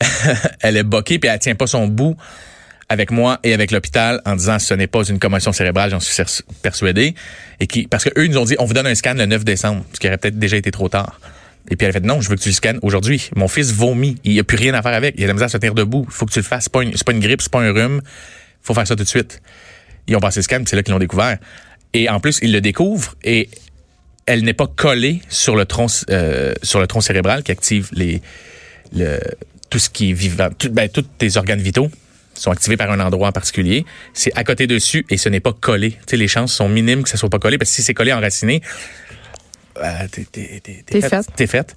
elle 0.60 0.76
est 0.76 0.82
boquée 0.82 1.18
puis 1.18 1.30
elle 1.30 1.38
tient 1.38 1.54
pas 1.54 1.66
son 1.66 1.86
bout 1.88 2.16
avec 2.88 3.10
moi 3.10 3.40
et 3.42 3.52
avec 3.52 3.72
l'hôpital 3.72 4.20
en 4.24 4.36
disant 4.36 4.58
ce 4.58 4.74
n'est 4.74 4.86
pas 4.86 5.02
une 5.04 5.18
commotion 5.18 5.52
cérébrale, 5.52 5.90
j'en 5.90 6.00
suis 6.00 6.22
persuadé. 6.62 7.14
Et 7.58 7.66
qui, 7.66 7.86
parce 7.86 8.04
que 8.04 8.10
eux 8.18 8.26
ils 8.26 8.30
nous 8.30 8.38
ont 8.38 8.44
dit, 8.44 8.56
on 8.58 8.64
vous 8.64 8.74
donne 8.74 8.86
un 8.86 8.94
scan 8.94 9.14
le 9.14 9.26
9 9.26 9.44
décembre, 9.44 9.84
ce 9.92 9.98
qui 9.98 10.06
aurait 10.06 10.18
peut-être 10.18 10.38
déjà 10.38 10.56
été 10.56 10.70
trop 10.70 10.88
tard. 10.88 11.20
Et 11.68 11.74
puis 11.74 11.84
elle 11.84 11.90
a 11.90 11.92
fait 11.94 12.04
non, 12.04 12.20
je 12.20 12.28
veux 12.28 12.36
que 12.36 12.42
tu 12.42 12.50
le 12.50 12.54
scannes 12.54 12.78
aujourd'hui. 12.82 13.28
Mon 13.34 13.48
fils 13.48 13.72
vomit, 13.72 14.16
il 14.22 14.32
n'y 14.32 14.40
a 14.40 14.44
plus 14.44 14.56
rien 14.56 14.72
à 14.74 14.82
faire 14.82 14.94
avec, 14.94 15.16
il 15.18 15.28
a 15.28 15.32
de 15.32 15.42
à 15.42 15.48
se 15.48 15.58
tenir 15.58 15.74
debout. 15.74 16.04
Il 16.08 16.12
faut 16.12 16.26
que 16.26 16.32
tu 16.32 16.38
le 16.38 16.44
fasses. 16.44 16.68
C'est 16.72 17.04
pas 17.04 17.12
une 17.12 17.20
grippe, 17.20 17.42
c'est 17.42 17.50
pas 17.50 17.60
un 17.60 17.72
rhume. 17.72 18.02
Faut 18.66 18.74
faire 18.74 18.86
ça 18.86 18.96
tout 18.96 19.04
de 19.04 19.08
suite. 19.08 19.40
Ils 20.06 20.16
ont 20.16 20.20
passé 20.20 20.40
le 20.40 20.44
scan, 20.44 20.58
puis 20.58 20.66
c'est 20.68 20.76
là 20.76 20.82
qu'ils 20.82 20.92
l'ont 20.92 20.98
découvert. 20.98 21.38
Et 21.92 22.08
en 22.08 22.20
plus, 22.20 22.38
ils 22.42 22.52
le 22.52 22.60
découvrent 22.60 23.14
et 23.24 23.48
elle 24.26 24.42
n'est 24.42 24.54
pas 24.54 24.66
collée 24.66 25.22
sur 25.28 25.56
le 25.56 25.64
tronc 25.64 25.86
euh, 26.10 26.52
sur 26.62 26.80
le 26.80 26.86
tronc 26.86 27.00
cérébral 27.00 27.42
qui 27.42 27.52
active 27.52 27.88
les 27.92 28.20
le 28.92 29.20
tout 29.70 29.78
ce 29.78 29.90
qui 29.90 30.10
est 30.10 30.12
vivant, 30.12 30.48
tout, 30.56 30.70
ben, 30.70 30.88
tous 30.88 31.02
tes 31.02 31.36
organes 31.36 31.60
vitaux 31.60 31.90
sont 32.34 32.50
activés 32.50 32.76
par 32.76 32.90
un 32.90 33.00
endroit 33.00 33.28
en 33.28 33.32
particulier. 33.32 33.84
C'est 34.14 34.32
à 34.36 34.44
côté 34.44 34.66
dessus 34.66 35.04
et 35.10 35.16
ce 35.16 35.28
n'est 35.28 35.40
pas 35.40 35.52
collé. 35.52 35.92
Tu 35.92 35.98
sais, 36.10 36.16
les 36.16 36.28
chances 36.28 36.52
sont 36.52 36.68
minimes 36.68 37.02
que 37.02 37.08
ça 37.08 37.16
soit 37.16 37.30
pas 37.30 37.38
collé 37.38 37.58
parce 37.58 37.70
que 37.70 37.76
si 37.76 37.82
c'est 37.82 37.94
collé 37.94 38.12
enraciné, 38.12 38.62
euh, 39.78 40.08
t'es, 40.10 40.24
t'es, 40.30 40.60
t'es, 40.62 40.84
T'es 40.86 41.00
faite. 41.00 41.26
T'es 41.34 41.46
faite. 41.46 41.74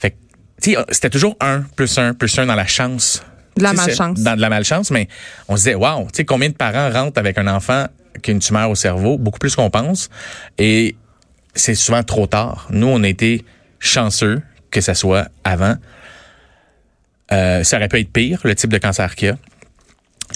Fait 0.00 0.10
que, 0.10 0.16
tu 0.62 0.74
sais, 0.74 0.84
c'était 0.90 1.10
toujours 1.10 1.36
un 1.40 1.62
plus 1.74 1.98
un 1.98 2.14
plus 2.14 2.38
un 2.38 2.46
dans 2.46 2.54
la 2.54 2.66
chance. 2.66 3.22
De 3.56 3.62
la 3.62 3.72
malchance. 3.72 4.20
Dans 4.20 4.36
de 4.36 4.40
la 4.40 4.48
malchance, 4.48 4.90
mais 4.90 5.08
on 5.48 5.56
se 5.56 5.62
disait, 5.62 5.74
wow, 5.74 6.04
tu 6.04 6.16
sais, 6.16 6.24
combien 6.24 6.48
de 6.48 6.54
parents 6.54 6.90
rentrent 6.90 7.18
avec 7.18 7.38
un 7.38 7.46
enfant 7.46 7.86
qui 8.22 8.30
a 8.30 8.34
une 8.34 8.40
tumeur 8.40 8.70
au 8.70 8.74
cerveau? 8.74 9.18
Beaucoup 9.18 9.38
plus 9.38 9.56
qu'on 9.56 9.70
pense. 9.70 10.10
Et 10.58 10.96
c'est 11.54 11.74
souvent 11.74 12.02
trop 12.02 12.26
tard. 12.26 12.66
Nous, 12.70 12.86
on 12.86 13.02
a 13.02 13.08
été 13.08 13.44
chanceux 13.78 14.42
que 14.70 14.80
ça 14.80 14.94
soit 14.94 15.28
avant. 15.44 15.76
Euh, 17.32 17.64
ça 17.64 17.78
aurait 17.78 17.88
pu 17.88 18.00
être 18.00 18.12
pire, 18.12 18.40
le 18.44 18.54
type 18.54 18.70
de 18.70 18.78
cancer 18.78 19.14
qu'il 19.16 19.28
y 19.28 19.30
a. 19.30 19.36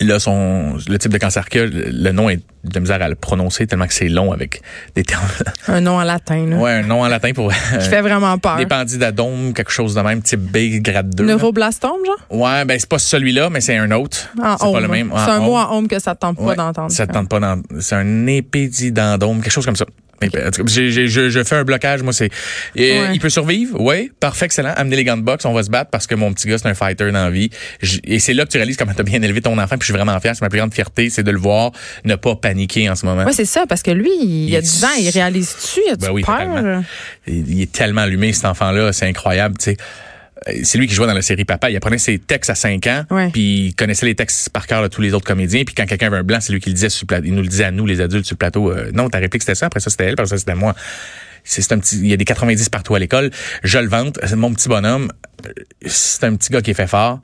Là, 0.01 0.19
son, 0.19 0.79
le 0.89 0.99
type 0.99 1.13
de 1.13 1.19
cancer 1.19 1.49
a, 1.59 1.67
le, 1.67 2.11
nom 2.13 2.31
est 2.31 2.41
de 2.65 2.81
misère 2.81 3.03
à 3.03 3.09
le 3.09 3.15
prononcer 3.15 3.67
tellement 3.67 3.87
que 3.87 3.93
c'est 3.93 4.09
long 4.09 4.33
avec 4.33 4.63
des 4.95 5.03
termes. 5.03 5.27
Un 5.69 5.81
nom 5.83 5.97
en 5.99 6.05
latin, 6.05 6.47
là. 6.47 6.57
ouais, 6.57 6.71
un 6.73 6.83
nom 6.83 7.03
en 7.03 7.09
latin 7.09 7.33
pour. 7.35 7.53
Qui 7.81 7.89
fait 7.89 8.01
vraiment 8.01 8.39
peur. 8.39 8.57
des 8.57 8.67
quelque 9.53 9.71
chose 9.71 9.95
de 9.95 10.01
même, 10.01 10.23
type 10.23 10.41
B, 10.41 10.81
grade 10.83 11.15
2. 11.15 11.25
là. 11.25 11.35
Neuroblastome, 11.35 11.99
genre? 12.07 12.41
Ouais, 12.41 12.65
ben 12.65 12.79
c'est 12.79 12.89
pas 12.89 12.99
celui-là, 12.99 13.51
mais 13.51 13.61
c'est 13.61 13.77
un 13.77 13.91
autre. 13.91 14.29
En 14.43 14.57
c'est 14.57 14.73
pas 14.73 14.81
le 14.81 14.89
même. 14.89 15.13
C'est 15.15 15.31
En 15.31 15.35
un 15.35 15.41
mot 15.41 15.57
en 15.57 15.77
home 15.77 15.89
que 15.89 15.99
ça 15.99 16.15
te 16.15 16.21
tente 16.21 16.37
pas 16.39 16.43
Ouais, 16.45 16.57
d'entendre. 16.57 16.91
Ça 16.91 17.07
te 17.07 17.13
tente 17.13 17.29
pas 17.29 17.41
d'en- 17.41 17.61
C'est 17.81 17.97
un 17.97 18.27
épididendome, 18.27 19.41
quelque 19.43 19.53
chose 19.53 19.67
comme 19.67 19.77
ça. 19.77 19.85
Mais, 20.23 20.29
en 20.47 20.51
tout 20.51 20.65
cas, 20.65 20.71
j'ai- 20.73 20.91
j'ai- 20.91 21.09
je, 21.09 21.31
je 21.31 21.43
fais 21.45 21.57
un 21.57 21.65
blocage, 21.65 22.03
moi, 22.03 22.13
c'est. 22.13 22.31
Ouais. 22.77 23.11
Il 23.15 23.21
peut 23.21 23.31
survivre, 23.31 23.81
oui, 23.81 24.11
parfait, 24.21 24.45
excellent. 24.47 24.73
Amener 24.77 24.97
les 24.97 25.05
gants 25.05 25.17
de 25.17 25.23
boxe, 25.23 25.45
on 25.45 25.53
va 25.53 25.63
se 25.63 25.71
battre 25.71 25.91
parce 25.91 26.07
que 26.07 26.15
mon 26.15 26.33
petit 26.33 26.47
gars, 26.49 26.59
c'est 26.59 26.69
un 26.69 26.75
fighter 26.75 27.07
dans 27.13 27.25
la 27.25 27.31
vie. 27.31 27.51
Et 28.05 28.19
c'est 28.19 28.35
là 28.35 28.45
que 28.45 28.51
tu 28.51 28.57
réalises 28.59 28.77
comment 28.77 28.93
t'as 28.95 29.03
bien 29.03 29.23
élevé 29.23 29.41
ton 29.41 29.57
enfant, 29.59 29.77
puis 29.77 29.81
je 29.81 29.85
suis 29.87 29.95
vraiment 29.95 30.19
fier. 30.21 30.35
C'est 30.35 30.43
ma 30.43 30.49
plus 30.51 30.59
grande 30.59 30.75
fierté, 30.75 31.09
c'est 31.11 31.23
de 31.23 31.31
le 31.31 31.39
voir 31.39 31.73
ne 32.05 32.15
pas 32.17 32.37
paniquer 32.37 32.89
en 32.91 32.97
ce 32.97 33.07
moment. 33.07 33.25
Oui, 33.27 33.33
c'est 33.35 33.45
ça, 33.45 33.65
parce 33.69 33.83
que 33.83 33.91
lui, 33.91 34.11
il, 34.21 34.51
y 34.51 34.57
a 34.57 34.59
Il- 34.61 34.63
10 34.63 34.85
ans, 34.85 34.89
il 34.99 35.09
réalise-tu? 35.11 35.81
Il 35.87 35.93
a-tu 35.93 35.99
Ben 36.07 36.11
oui, 36.13 36.23
peur? 36.23 36.83
Il 37.27 37.49
il 37.51 37.63
est 37.63 37.73
tellement 37.73 38.03
allumé, 38.03 38.33
cet 38.33 38.45
enfant-là, 38.45 38.93
c'est 38.93 39.07
incroyable, 39.07 39.57
tu 39.59 39.65
sais. 39.65 39.77
Euh, 40.49 40.53
C'est 40.63 40.79
lui 40.79 40.87
qui 40.87 40.95
jouait 40.95 41.07
dans 41.07 41.15
la 41.15 41.23
série 41.23 41.45
Papa. 41.45 41.71
Il 41.71 41.77
apprenait 41.77 41.99
ses 41.99 42.19
textes 42.19 42.51
à 42.51 42.55
5 42.55 42.87
ans, 42.87 43.05
puis 43.33 43.67
il 43.67 43.75
connaissait 43.75 44.07
les 44.07 44.15
textes 44.15 44.51
par 44.51 44.67
cœur 44.67 44.83
de 44.83 44.89
tous 44.89 45.01
les 45.03 45.13
autres 45.15 45.27
comédiens. 45.27 45.65
Puis 45.65 45.75
quand 45.75 45.87
quelqu'un 45.87 46.07
avait 46.09 46.17
un 46.19 46.23
blanc, 46.23 46.39
c'est 46.41 46.53
lui 46.53 46.61
qui 46.61 46.71
le 46.71 46.75
disait 46.75 46.89
sur 46.89 47.05
le 47.05 47.09
plateau. 47.09 47.25
Il 47.27 47.35
nous 47.35 47.43
le 47.43 47.49
disait 47.49 47.65
à 47.65 47.71
nous, 47.71 47.87
les 47.87 48.01
adultes, 48.01 48.25
sur 48.27 48.35
le 48.35 48.39
plateau. 48.39 48.71
euh, 48.71 48.91
non, 48.93 49.09
ta 49.11 49.19
réplique 49.19 49.43
c'était 49.43 49.55
ça, 49.55 49.67
après 49.67 49.81
ça 49.81 49.91
c'était 49.91 50.05
elle, 50.05 50.13
après 50.15 50.27
ça 50.27 50.39
c'était 50.39 50.55
moi. 50.55 50.75
C'est 51.45 51.73
un 51.73 51.79
petit, 51.79 51.99
il 51.99 52.07
y 52.07 52.13
a 52.13 52.17
des 52.17 52.25
90 52.25 52.69
partout 52.69 52.95
à 52.95 52.99
l'école. 52.99 53.31
Je 53.63 53.79
le 53.79 53.89
vante. 53.89 54.19
C'est 54.25 54.37
Mon 54.37 54.53
petit 54.53 54.69
bonhomme, 54.69 55.11
euh, 55.47 55.53
c'est 55.87 56.25
un 56.25 56.37
petit 56.37 56.51
gars 56.53 56.61
qui 56.63 56.71
est 56.71 56.75
fait 56.75 56.87
fort, 56.87 57.21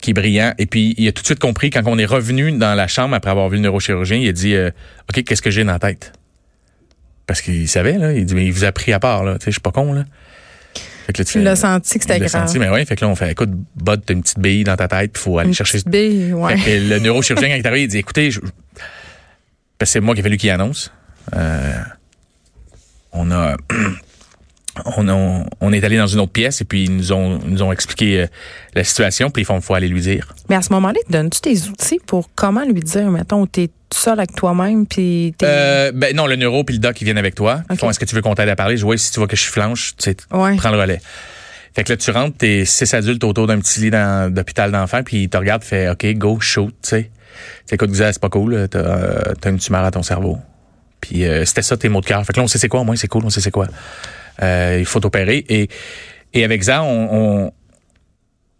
qui 0.00 0.10
est 0.10 0.14
brillant. 0.14 0.52
Et 0.58 0.66
puis 0.66 0.94
il 0.98 1.06
a 1.08 1.12
tout 1.12 1.22
de 1.22 1.26
suite 1.26 1.38
compris 1.38 1.70
quand 1.70 1.82
on 1.86 1.98
est 1.98 2.06
revenu 2.06 2.52
dans 2.52 2.74
la 2.74 2.86
chambre 2.88 3.14
après 3.14 3.30
avoir 3.30 3.48
vu 3.48 3.56
le 3.56 3.62
neurochirurgien, 3.62 4.16
il 4.18 4.28
a 4.28 4.32
dit, 4.32 4.54
euh, 4.54 4.70
ok, 5.10 5.22
qu'est-ce 5.24 5.42
que 5.42 5.50
j'ai 5.50 5.64
dans 5.64 5.72
la 5.72 5.78
tête? 5.78 6.12
Parce 7.26 7.40
qu'il 7.40 7.68
savait 7.68 7.98
là. 7.98 8.12
Il 8.12 8.24
dit, 8.24 8.34
mais 8.34 8.46
il 8.46 8.52
vous 8.52 8.64
a 8.64 8.72
pris 8.72 8.92
à 8.92 9.00
part 9.00 9.24
là. 9.24 9.34
Tu 9.38 9.44
sais, 9.46 9.50
je 9.50 9.54
suis 9.56 9.60
pas 9.60 9.72
con 9.72 9.92
là. 9.92 10.04
Fait 11.06 11.12
que 11.12 11.18
là, 11.22 11.24
Tu 11.24 11.40
l'as 11.40 11.54
senti 11.56 11.98
que 11.98 12.04
c'était 12.04 12.18
grave. 12.18 12.28
senti, 12.30 12.58
mais 12.58 12.68
ouais, 12.68 12.84
fait 12.84 12.96
que 12.96 13.04
là, 13.04 13.10
on 13.10 13.14
fait, 13.14 13.30
écoute, 13.30 13.50
Bud, 13.76 14.02
t'as 14.04 14.12
une 14.14 14.22
petite 14.22 14.40
bille 14.40 14.64
dans 14.64 14.74
ta 14.76 14.88
tête, 14.88 15.12
puis 15.12 15.22
faut 15.22 15.38
aller 15.38 15.48
Une 15.48 15.54
chercher. 15.54 15.78
petite 15.78 15.88
bille, 15.88 16.32
ouais. 16.32 16.56
Fait 16.58 16.78
que 16.80 16.88
le 16.88 16.98
neurochirurgien, 16.98 17.48
quand 17.48 17.54
il 17.54 17.60
est 17.60 17.66
arrivé, 17.66 17.84
il 17.84 17.88
dit, 17.88 17.98
écoutez, 17.98 18.30
je- 18.32 18.40
parce 18.40 18.50
que 19.78 19.86
c'est 19.86 20.00
moi 20.00 20.14
qui 20.14 20.20
ai 20.20 20.22
fallu 20.24 20.36
qu'il 20.36 20.50
annonce. 20.50 20.90
Euh, 21.36 21.72
on 23.12 23.30
a, 23.30 23.56
on, 24.96 25.08
a- 25.08 25.46
on 25.60 25.72
est 25.72 25.84
allé 25.84 25.96
dans 25.96 26.06
une 26.06 26.20
autre 26.20 26.32
pièce 26.32 26.60
et 26.60 26.64
puis 26.64 26.84
ils 26.84 26.96
nous 26.96 27.12
ont, 27.12 27.38
nous 27.44 27.62
ont 27.62 27.72
expliqué 27.72 28.22
euh, 28.22 28.26
la 28.74 28.84
situation, 28.84 29.30
puis 29.30 29.42
ils 29.42 29.46
font, 29.46 29.60
faut 29.60 29.74
aller 29.74 29.88
lui 29.88 30.00
dire. 30.00 30.34
Mais 30.48 30.56
à 30.56 30.62
ce 30.62 30.72
moment-là, 30.72 30.98
donnes-tu 31.08 31.40
tes 31.40 31.68
outils 31.68 32.00
pour 32.04 32.30
comment 32.34 32.64
lui 32.64 32.80
dire, 32.80 33.10
mettons, 33.10 33.46
t'es 33.46 33.70
tout 33.96 34.02
seul 34.02 34.18
avec 34.18 34.34
toi-même, 34.34 34.86
puis. 34.86 35.34
Euh, 35.42 35.90
ben 35.94 36.14
non, 36.14 36.26
le 36.26 36.36
neuro 36.36 36.64
puis 36.64 36.74
le 36.74 36.80
doc, 36.80 37.00
ils 37.00 37.04
viennent 37.04 37.18
avec 37.18 37.34
toi. 37.34 37.62
Ils 37.70 37.78
font, 37.78 37.88
est-ce 37.88 37.98
que 37.98 38.04
tu 38.04 38.14
veux 38.14 38.20
qu'on 38.22 38.34
t'aide 38.34 38.48
à 38.48 38.56
parler? 38.56 38.76
Je 38.76 38.84
vois, 38.84 38.96
si 38.98 39.10
tu 39.10 39.18
vois 39.20 39.26
que 39.26 39.36
je 39.36 39.44
flanche, 39.44 39.94
tu 39.96 40.10
sais, 40.10 40.16
Ouais. 40.32 40.56
prends 40.56 40.70
le 40.70 40.78
relais. 40.78 41.00
Fait 41.74 41.84
que 41.84 41.92
là, 41.92 41.96
tu 41.96 42.10
rentres, 42.10 42.36
t'es 42.38 42.64
six 42.64 42.92
adultes 42.94 43.24
autour 43.24 43.46
d'un 43.46 43.58
petit 43.58 43.80
lit 43.80 43.90
d'hôpital 44.30 44.70
d'enfants, 44.70 45.02
puis 45.02 45.24
ils 45.24 45.28
te 45.28 45.36
regardent, 45.36 45.64
fait 45.64 45.88
OK, 45.88 46.06
go, 46.16 46.38
shoot, 46.40 46.74
tu 46.82 46.88
sais. 46.88 47.02
Tu 47.02 47.10
sais, 47.66 47.74
écoute, 47.74 47.90
Xavier, 47.90 48.12
c'est 48.12 48.20
pas 48.22 48.28
cool, 48.30 48.68
t'as 48.70 48.78
euh, 48.78 49.34
t'as 49.40 49.50
une 49.50 49.58
tumeur 49.58 49.84
à 49.84 49.90
ton 49.90 50.02
cerveau. 50.02 50.38
Puis 51.00 51.24
euh, 51.26 51.44
c'était 51.44 51.62
ça 51.62 51.76
tes 51.76 51.88
mots 51.88 52.00
de 52.00 52.06
cœur. 52.06 52.24
Fait 52.24 52.32
que 52.32 52.38
là, 52.38 52.44
on 52.44 52.48
sait 52.48 52.58
c'est 52.58 52.68
quoi, 52.68 52.80
au 52.80 52.84
moins 52.84 52.96
c'est 52.96 53.08
cool, 53.08 53.22
on 53.24 53.30
sait 53.30 53.40
c'est 53.42 53.50
quoi. 53.50 53.66
Euh, 54.42 54.76
il 54.78 54.86
faut 54.86 55.00
t'opérer. 55.00 55.44
Et, 55.48 55.68
et 56.34 56.44
avec 56.44 56.64
ça, 56.64 56.82
on, 56.82 57.46
on, 57.46 57.52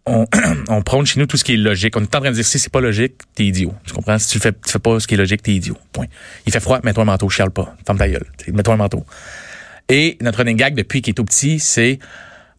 on, 0.07 0.25
on 0.69 0.81
prône 0.81 1.05
chez 1.05 1.19
nous 1.19 1.25
tout 1.25 1.37
ce 1.37 1.43
qui 1.43 1.53
est 1.53 1.57
logique. 1.57 1.95
On 1.97 2.01
est 2.01 2.15
en 2.15 2.19
train 2.21 2.29
de 2.31 2.35
dire 2.35 2.45
si 2.45 2.57
c'est 2.59 2.71
pas 2.71 2.81
logique, 2.81 3.13
t'es 3.35 3.45
idiot. 3.45 3.73
Tu 3.85 3.93
comprends? 3.93 4.17
Si 4.17 4.29
tu 4.29 4.39
fais, 4.39 4.51
tu 4.51 4.71
fais 4.71 4.79
pas 4.79 4.99
ce 4.99 5.07
qui 5.07 5.13
est 5.13 5.17
logique, 5.17 5.43
t'es 5.43 5.53
idiot. 5.53 5.77
Point. 5.93 6.05
Il 6.45 6.51
fait 6.53 6.59
froid, 6.59 6.79
mets-toi 6.83 7.03
un 7.03 7.05
manteau, 7.05 7.29
chiale 7.29 7.51
pas. 7.51 7.75
Ferme 7.85 7.97
ta 7.99 8.07
gueule. 8.09 8.25
Mets-toi 8.51 8.73
un 8.73 8.77
manteau. 8.77 9.05
Et 9.89 10.17
notre 10.21 10.39
running 10.39 10.57
gag 10.57 10.75
depuis 10.75 11.01
qu'il 11.01 11.11
est 11.11 11.15
tout 11.15 11.23
petit, 11.25 11.59
c'est 11.59 11.99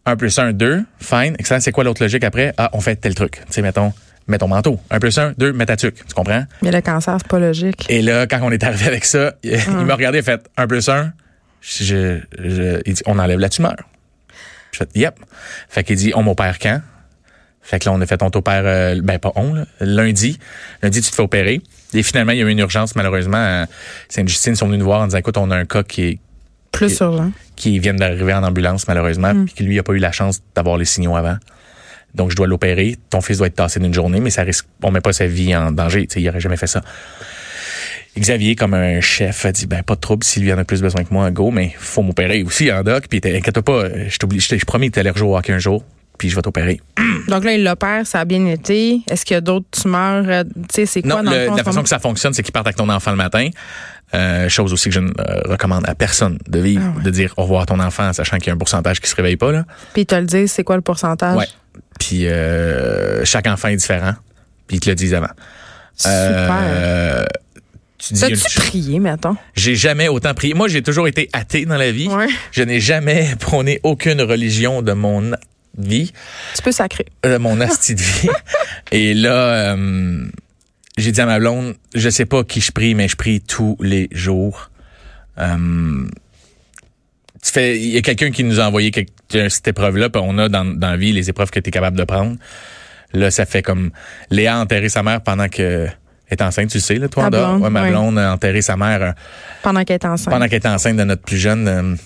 1 0.05 0.15
plus 0.15 0.37
1, 0.39 0.53
2. 0.53 0.83
Fine. 0.99 1.35
Excellent. 1.37 1.59
C'est 1.59 1.71
quoi 1.71 1.83
l'autre 1.83 2.01
logique 2.01 2.23
après? 2.23 2.53
Ah, 2.57 2.69
on 2.73 2.79
fait 2.81 2.95
tel 2.95 3.13
truc. 3.15 3.33
Tu 3.47 3.53
sais, 3.53 3.61
mettons, 3.61 3.93
mets 4.27 4.37
ton 4.39 4.47
manteau. 4.47 4.79
1 4.89 4.99
plus 4.99 5.17
1, 5.17 5.33
2, 5.37 5.53
mets 5.53 5.65
ta 5.67 5.75
tuque. 5.77 6.05
Tu 6.07 6.13
comprends? 6.15 6.43
Mais 6.61 6.71
le 6.71 6.81
cancer, 6.81 7.17
c'est 7.19 7.27
pas 7.27 7.39
logique. 7.39 7.85
Et 7.89 8.01
là, 8.01 8.25
quand 8.25 8.39
on 8.41 8.51
est 8.51 8.63
arrivé 8.63 8.87
avec 8.87 9.05
ça, 9.05 9.33
il, 9.43 9.51
il 9.53 9.85
m'a 9.85 9.95
regardé 9.95 10.19
et 10.19 10.23
fait 10.23 10.41
1 10.57 10.67
plus 10.67 10.89
1. 10.89 11.13
Je, 11.61 12.19
je- 12.39 12.81
il 12.85 12.93
dit, 12.93 13.01
on 13.05 13.19
enlève 13.19 13.37
la 13.39 13.49
tumeur. 13.49 13.75
Je 14.71 14.77
fais, 14.79 14.87
yep. 14.95 15.15
Fait 15.67 15.83
qu'il 15.83 15.97
dit, 15.97 16.11
on 16.15 16.23
m'opère 16.23 16.57
quand? 16.57 16.81
Fait 17.69 17.77
que 17.79 17.85
là, 17.85 17.91
on 17.93 18.01
a 18.01 18.05
fait, 18.07 18.21
on 18.23 18.29
t'opère, 18.31 18.63
euh, 18.65 18.99
ben 19.03 19.19
pas 19.19 19.31
on, 19.35 19.53
là, 19.53 19.65
lundi. 19.79 20.39
Lundi, 20.81 21.01
tu 21.01 21.09
te 21.11 21.15
fais 21.15 21.21
opérer. 21.21 21.61
Et 21.93 22.01
finalement, 22.03 22.31
il 22.31 22.39
y 22.39 22.41
a 22.41 22.45
eu 22.45 22.49
une 22.49 22.59
urgence, 22.59 22.95
malheureusement. 22.95 23.65
Sainte-Justine, 24.09 24.53
ils 24.53 24.57
sont 24.57 24.65
venus 24.67 24.79
nous 24.79 24.85
voir 24.85 25.01
en 25.01 25.05
disant, 25.05 25.17
écoute, 25.19 25.37
on 25.37 25.51
a 25.51 25.55
un 25.55 25.65
cas 25.65 25.83
qui 25.83 26.03
est 26.03 26.19
Plus 26.71 26.99
urgent. 26.99 27.31
qui 27.55 27.77
vient 27.79 27.93
d'arriver 27.93 28.33
en 28.33 28.43
ambulance, 28.43 28.87
malheureusement, 28.87 29.33
puis 29.45 29.53
qui 29.53 29.63
lui 29.63 29.75
n'a 29.75 29.83
pas 29.83 29.93
eu 29.93 29.97
la 29.99 30.11
chance 30.11 30.41
d'avoir 30.55 30.77
les 30.77 30.85
signaux 30.85 31.15
avant. 31.15 31.37
Donc, 32.15 32.31
je 32.31 32.35
dois 32.35 32.47
l'opérer. 32.47 32.97
Ton 33.11 33.21
fils 33.21 33.37
doit 33.37 33.47
être 33.47 33.55
tassé 33.55 33.79
d'une 33.79 33.93
journée, 33.93 34.19
mais 34.19 34.31
ça 34.31 34.41
risque, 34.41 34.65
on 34.81 34.89
met 34.89 34.99
pas 35.01 35.13
sa 35.13 35.27
vie 35.27 35.55
en 35.55 35.71
danger. 35.71 36.07
Tu 36.07 36.15
sais, 36.15 36.21
il 36.21 36.29
aurait 36.29 36.39
jamais 36.39 36.57
fait 36.57 36.65
ça. 36.67 36.81
Xavier, 38.17 38.55
comme 38.55 38.73
un 38.73 38.99
chef, 39.01 39.45
a 39.45 39.51
dit, 39.51 39.67
ben, 39.67 39.83
pas 39.83 39.95
de 39.95 39.99
trouble, 39.99 40.23
s'il 40.23 40.43
lui 40.43 40.51
en 40.51 40.57
a 40.57 40.63
plus 40.65 40.81
besoin 40.81 41.03
que 41.03 41.13
moi, 41.13 41.29
go, 41.31 41.51
mais 41.51 41.71
faut 41.77 42.01
m'opérer 42.01 42.41
aussi 42.43 42.71
en 42.71 42.81
doc. 42.83 43.05
Puis, 43.09 43.21
inquiète 43.23 43.61
pas, 43.61 43.83
je 44.07 44.17
t'oublie, 44.17 44.39
je 44.39 44.49
t'ai- 44.49 44.59
je 44.59 44.65
promis 44.65 44.89
que 44.89 44.95
t'allais 44.95 45.11
rejouer 45.11 45.29
au 45.29 45.37
hockey 45.37 45.53
un 45.53 45.59
jour. 45.59 45.83
Puis 46.19 46.29
je 46.29 46.35
vais 46.35 46.41
t'opérer. 46.43 46.79
Donc 47.27 47.43
là, 47.43 47.53
il 47.53 47.63
l'opère, 47.63 48.05
ça 48.05 48.19
a 48.19 48.25
bien 48.25 48.45
été. 48.45 49.01
Est-ce 49.09 49.25
qu'il 49.25 49.33
y 49.33 49.37
a 49.37 49.41
d'autres 49.41 49.65
tumeurs? 49.71 50.25
euh, 50.27 50.43
Tu 50.43 50.75
sais, 50.75 50.85
c'est 50.85 51.01
quoi 51.01 51.15
Non, 51.15 51.23
dans 51.23 51.31
le- 51.31 51.37
le 51.39 51.45
fond, 51.47 51.55
la 51.55 51.63
façon 51.63 51.81
que 51.81 51.89
ça 51.89 51.97
fonctionne, 51.99 52.33
c'est 52.33 52.43
qu'ils 52.43 52.51
partent 52.51 52.67
avec 52.67 52.77
ton 52.77 52.89
enfant 52.89 53.09
le 53.11 53.17
matin. 53.17 53.49
Euh, 54.13 54.49
chose 54.49 54.73
aussi 54.73 54.89
que 54.89 54.95
je 54.95 54.99
ne 54.99 55.09
euh, 55.09 55.41
recommande 55.45 55.87
à 55.87 55.95
personne 55.95 56.37
de 56.47 56.59
vivre, 56.59 56.83
Ah 56.85 56.97
ouais. 56.97 57.03
de 57.03 57.09
dire 57.11 57.33
au 57.37 57.43
revoir 57.43 57.61
à 57.63 57.65
ton 57.65 57.79
enfant, 57.79 58.11
sachant 58.13 58.37
qu'il 58.37 58.47
y 58.47 58.49
a 58.49 58.53
un 58.53 58.57
pourcentage 58.57 58.99
qui 58.99 59.09
se 59.09 59.15
réveille 59.15 59.37
pas. 59.37 59.51
Là. 59.51 59.65
Puis 59.93 60.01
ils 60.03 60.05
te 60.05 60.15
le 60.15 60.25
disent, 60.25 60.51
c'est 60.51 60.63
quoi 60.63 60.75
le 60.75 60.81
pourcentage? 60.81 61.37
Ouais. 61.37 61.47
Puis 61.99 62.27
euh, 62.27 63.23
chaque 63.25 63.47
enfant 63.47 63.67
est 63.69 63.75
différent. 63.75 64.13
Puis 64.67 64.77
ils 64.77 64.79
te 64.79 64.89
le 64.89 64.95
disent 64.95 65.13
avant. 65.13 65.29
Super. 65.95 67.27
Tu 67.97 68.13
dis 68.13 68.19
T'as-tu 68.21 68.59
prié, 68.61 68.99
mettons? 68.99 69.35
J'ai 69.55 69.75
jamais 69.75 70.07
autant 70.07 70.33
prié. 70.33 70.53
Moi, 70.53 70.69
j'ai 70.69 70.81
toujours 70.81 71.07
été 71.07 71.29
athée 71.33 71.65
dans 71.65 71.75
la 71.75 71.91
vie. 71.91 72.07
Ouais. 72.07 72.27
Je 72.51 72.63
n'ai 72.63 72.79
jamais 72.79 73.35
prôné 73.39 73.79
aucune 73.83 74.21
religion 74.21 74.81
de 74.81 74.93
mon 74.93 75.31
vie, 75.77 76.11
Tu 76.55 76.61
peux 76.61 76.71
sacrer. 76.71 77.05
de 77.23 77.37
mon 77.37 77.59
asti 77.61 77.95
de 77.95 78.01
vie. 78.01 78.29
Et 78.91 79.13
là, 79.13 79.73
euh, 79.75 80.25
j'ai 80.97 81.11
dit 81.11 81.21
à 81.21 81.25
ma 81.25 81.39
blonde, 81.39 81.75
je 81.95 82.09
sais 82.09 82.25
pas 82.25 82.43
qui 82.43 82.59
je 82.61 82.71
prie, 82.71 82.95
mais 82.95 83.07
je 83.07 83.15
prie 83.15 83.41
tous 83.41 83.77
les 83.79 84.07
jours. 84.11 84.69
Euh, 85.37 86.05
tu 87.41 87.51
fais, 87.51 87.77
il 87.79 87.89
y 87.91 87.97
a 87.97 88.01
quelqu'un 88.01 88.31
qui 88.31 88.43
nous 88.43 88.59
a 88.59 88.65
envoyé 88.67 88.91
quelque- 88.91 89.49
cette 89.49 89.67
épreuve-là, 89.67 90.09
puis 90.09 90.21
on 90.25 90.37
a 90.37 90.49
dans, 90.49 90.65
dans 90.65 90.89
la 90.91 90.97
vie 90.97 91.13
les 91.13 91.29
épreuves 91.29 91.51
que 91.51 91.59
tu 91.59 91.69
es 91.69 91.71
capable 91.71 91.97
de 91.97 92.03
prendre. 92.03 92.35
Là, 93.13 93.31
ça 93.31 93.45
fait 93.45 93.61
comme 93.63 93.91
Léa 94.29 94.57
a 94.57 94.59
enterré 94.61 94.89
sa 94.89 95.01
mère 95.03 95.21
pendant 95.21 95.47
que 95.47 95.87
est 96.29 96.41
enceinte, 96.43 96.69
tu 96.69 96.77
le 96.77 96.81
sais, 96.83 96.95
là, 96.95 97.07
toi, 97.07 97.23
Ta 97.23 97.29
blonde, 97.31 97.61
Ouais, 97.63 97.69
ma 97.71 97.89
blonde 97.89 98.19
a 98.19 98.31
enterré 98.33 98.61
sa 98.61 98.77
mère 98.77 99.01
euh, 99.01 99.11
Pendant 99.63 99.83
qu'elle 99.83 99.95
est 99.95 100.05
enceinte. 100.05 100.31
pendant 100.31 100.45
qu'elle 100.47 100.59
était 100.59 100.67
enceinte 100.67 100.95
de 100.97 101.03
notre 101.03 101.23
plus 101.23 101.37
jeune. 101.37 101.97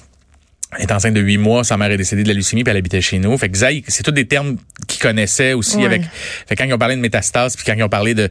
Elle 0.77 0.83
est 0.83 0.91
enceinte 0.91 1.13
de 1.13 1.21
huit 1.21 1.37
mois, 1.37 1.63
sa 1.63 1.77
mère 1.77 1.91
est 1.91 1.97
décédée 1.97 2.23
de 2.23 2.27
la 2.27 2.33
leucémie, 2.33 2.63
puis 2.63 2.71
elle 2.71 2.77
habitait 2.77 3.01
chez 3.01 3.19
nous. 3.19 3.37
Fait 3.37 3.49
que 3.49 3.57
Zay, 3.57 3.83
c'est 3.87 4.03
tous 4.03 4.11
des 4.11 4.25
termes 4.25 4.57
qu'ils 4.87 5.01
connaissaient 5.01 5.53
aussi 5.53 5.77
Ouais. 5.77 5.85
avec. 5.85 6.01
Fait 6.47 6.55
quand 6.55 6.65
ils 6.65 6.73
ont 6.73 6.77
parlé 6.77 6.95
de 6.95 7.01
métastase, 7.01 7.55
puis 7.55 7.65
quand 7.65 7.73
ils 7.73 7.83
ont 7.83 7.89
parlé 7.89 8.13
de, 8.13 8.29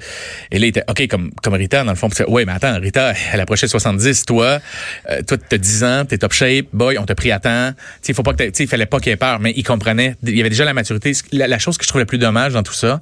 et 0.50 0.58
là, 0.58 0.66
il 0.66 0.68
était 0.70 0.84
ok 0.88 1.06
comme 1.08 1.30
comme 1.42 1.54
Rita 1.54 1.84
dans 1.84 1.90
le 1.92 1.96
fond. 1.96 2.08
Puis 2.08 2.24
ouais, 2.24 2.44
mais 2.44 2.52
attends, 2.52 2.78
Rita, 2.80 3.12
elle 3.32 3.40
approchait 3.40 3.68
70, 3.68 4.24
toi, 4.24 4.58
euh, 5.10 5.22
toi 5.22 5.36
t'as 5.36 5.58
10 5.58 5.84
ans, 5.84 6.04
t'es 6.04 6.18
top 6.18 6.32
shape, 6.32 6.66
boy, 6.72 6.98
on 6.98 7.04
t'a 7.04 7.14
pris 7.14 7.32
à 7.32 7.38
temps. 7.40 7.72
Tu 8.02 8.14
faut 8.14 8.22
pas 8.22 8.34
que 8.34 8.50
tu 8.50 8.66
fallait 8.66 8.86
pas 8.86 9.00
qu'il 9.00 9.12
ait 9.12 9.16
peur, 9.16 9.40
mais 9.40 9.52
il 9.56 9.62
comprenait. 9.64 10.16
Il 10.22 10.36
y 10.36 10.40
avait 10.40 10.50
déjà 10.50 10.64
la 10.64 10.74
maturité. 10.74 11.12
La, 11.32 11.48
la 11.48 11.58
chose 11.58 11.78
que 11.78 11.84
je 11.84 11.88
trouve 11.88 12.00
le 12.00 12.06
plus 12.06 12.18
dommage 12.18 12.52
dans 12.52 12.62
tout 12.62 12.72
ça, 12.74 13.00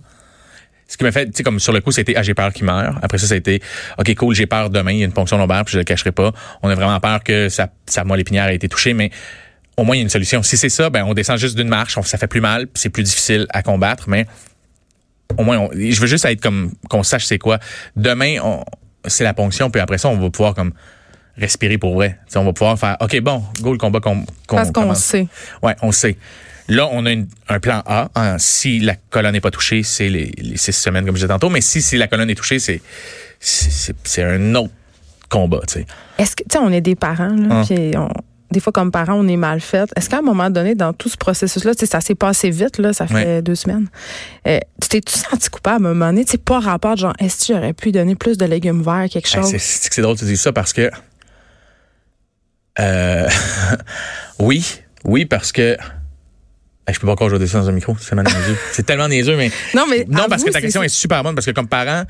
ce 0.90 0.96
qui 0.96 1.04
m'a 1.04 1.12
fait, 1.12 1.26
tu 1.26 1.32
sais, 1.36 1.42
comme 1.44 1.60
sur 1.60 1.72
le 1.72 1.80
coup, 1.80 1.92
c'était, 1.92 2.14
ah, 2.16 2.22
j'ai 2.22 2.34
peur 2.34 2.52
qu'il 2.52 2.64
meure. 2.66 2.98
Après 3.00 3.16
ça, 3.16 3.28
ça 3.28 3.34
a 3.34 3.36
été, 3.36 3.62
OK, 3.96 4.12
cool, 4.16 4.34
j'ai 4.34 4.46
peur 4.46 4.70
demain, 4.70 4.90
il 4.90 4.98
y 4.98 5.02
a 5.02 5.06
une 5.06 5.12
ponction 5.12 5.38
lombaire, 5.38 5.64
puis 5.64 5.74
je 5.74 5.78
le 5.78 5.84
cacherai 5.84 6.10
pas. 6.10 6.32
On 6.62 6.68
a 6.68 6.74
vraiment 6.74 6.98
peur 6.98 7.22
que 7.22 7.48
sa, 7.48 7.68
sa 7.86 8.02
moelle 8.02 8.18
épinière 8.20 8.48
ait 8.48 8.56
été 8.56 8.68
touchée, 8.68 8.92
mais 8.92 9.10
au 9.76 9.84
moins, 9.84 9.94
il 9.94 10.00
y 10.00 10.02
a 10.02 10.02
une 10.02 10.08
solution. 10.10 10.42
Si 10.42 10.56
c'est 10.56 10.68
ça, 10.68 10.90
ben, 10.90 11.04
on 11.04 11.14
descend 11.14 11.38
juste 11.38 11.56
d'une 11.56 11.68
marche, 11.68 11.96
on- 11.96 12.02
ça 12.02 12.18
fait 12.18 12.26
plus 12.26 12.40
mal, 12.40 12.66
puis 12.66 12.80
c'est 12.82 12.88
plus 12.90 13.04
difficile 13.04 13.46
à 13.50 13.62
combattre, 13.62 14.08
mais 14.08 14.26
au 15.38 15.44
moins, 15.44 15.58
on- 15.58 15.70
je 15.72 16.00
veux 16.00 16.08
juste 16.08 16.24
être 16.24 16.40
comme, 16.40 16.72
qu'on 16.88 17.04
sache 17.04 17.24
c'est 17.24 17.38
quoi. 17.38 17.60
Demain, 17.94 18.38
on, 18.42 18.64
c'est 19.06 19.22
la 19.24 19.32
ponction, 19.32 19.70
puis 19.70 19.80
après 19.80 19.96
ça, 19.98 20.08
on 20.08 20.16
va 20.18 20.28
pouvoir 20.28 20.54
comme 20.54 20.72
respirer 21.36 21.78
pour 21.78 21.94
vrai. 21.94 22.18
On 22.34 22.44
va 22.44 22.52
pouvoir 22.52 22.76
faire, 22.78 22.96
OK, 23.00 23.18
bon, 23.20 23.44
go 23.60 23.72
le 23.72 23.78
combat 23.78 24.00
qu'on, 24.00 24.24
qu'on 24.48 24.56
Parce 24.56 24.72
qu'on 24.72 24.94
sait. 24.94 25.28
Ouais, 25.62 25.76
on 25.82 25.92
sait. 25.92 26.16
Là, 26.70 26.88
on 26.92 27.04
a 27.04 27.10
une- 27.12 27.28
un 27.48 27.58
plan 27.60 27.82
A. 27.84 28.10
hein, 28.14 28.36
si 28.38 28.78
la 28.80 28.94
colonne 29.10 29.32
n'est 29.32 29.40
pas 29.40 29.50
touchée, 29.50 29.82
c'est 29.82 30.08
les, 30.08 30.32
les 30.38 30.56
six 30.56 30.72
semaines, 30.72 31.04
comme 31.04 31.16
je 31.16 31.20
disais 31.22 31.28
tantôt. 31.28 31.50
Mais 31.50 31.60
si, 31.60 31.82
si 31.82 31.96
la 31.96 32.06
colonne 32.08 32.30
est 32.30 32.34
touchée, 32.36 32.58
c'est 32.58 32.80
c'est- 33.40 34.22
un 34.22 34.54
autre 34.54 34.72
combat. 35.28 35.60
Tu 35.66 35.74
sais. 35.80 35.86
Est-ce 36.18 36.36
que, 36.36 36.42
tu 36.44 36.48
sais, 36.52 36.58
on 36.58 36.70
est 36.72 36.80
des 36.80 36.94
parents, 36.94 37.28
là, 37.34 37.60
Hum. 37.60 37.66
puis 37.66 37.90
on- 37.96 38.08
des 38.52 38.58
fois, 38.60 38.72
comme 38.72 38.90
parents, 38.90 39.14
on 39.14 39.28
est 39.28 39.36
mal 39.36 39.60
fait. 39.60 39.88
Est-ce 39.96 40.10
qu'à 40.10 40.18
un 40.18 40.22
moment 40.22 40.50
donné, 40.50 40.74
dans 40.74 40.92
tout 40.92 41.08
ce 41.08 41.16
processus-là, 41.16 41.74
tu 41.74 41.80
sais, 41.80 41.86
ça 41.86 42.00
s'est 42.00 42.14
passé 42.16 42.50
vite, 42.50 42.78
là, 42.78 42.92
ça 42.92 43.06
fait 43.06 43.42
deux 43.42 43.54
semaines, 43.54 43.86
euh, 44.48 44.58
tu 44.82 44.88
t'es-tu 44.88 45.16
senti 45.18 45.48
coupable 45.50 45.86
à 45.86 45.90
un 45.90 45.92
moment 45.94 46.06
donné? 46.12 46.24
Tu 46.24 46.32
sais, 46.32 46.38
pas 46.38 46.58
rapport 46.60 46.94
de 46.94 47.00
genre, 47.00 47.14
est-ce 47.20 47.46
que 47.48 47.54
j'aurais 47.54 47.72
pu 47.72 47.92
donner 47.92 48.14
plus 48.16 48.36
de 48.38 48.44
légumes 48.44 48.82
verts, 48.82 49.06
quelque 49.10 49.28
chose? 49.28 49.54
c'est- 49.56 50.00
drôle 50.02 50.14
que 50.16 50.20
tu 50.20 50.26
dis 50.26 50.36
ça 50.36 50.52
parce 50.52 50.72
que 50.72 50.90
euh, 52.80 53.28
oui, 54.38 54.80
oui 55.04 55.24
parce 55.26 55.52
que 55.52 55.76
je 56.92 57.00
peux 57.00 57.06
pas 57.06 57.12
encore 57.12 57.28
jouer 57.30 57.46
ça 57.46 57.58
dans 57.60 57.68
un 57.68 57.72
micro, 57.72 57.96
c'est 58.00 58.08
tellement 58.10 58.22
niaiseux. 58.24 58.56
C'est 58.72 58.86
tellement 58.86 59.08
niaiseux, 59.08 59.36
mais 59.36 59.50
non, 59.74 59.84
mais 59.88 60.04
non 60.08 60.26
parce 60.28 60.44
que 60.44 60.50
ta 60.50 60.60
question 60.60 60.82
est 60.82 60.88
super 60.88 61.22
bonne 61.22 61.34
parce 61.34 61.46
que 61.46 61.50
comme 61.52 61.68
parents, 61.68 62.04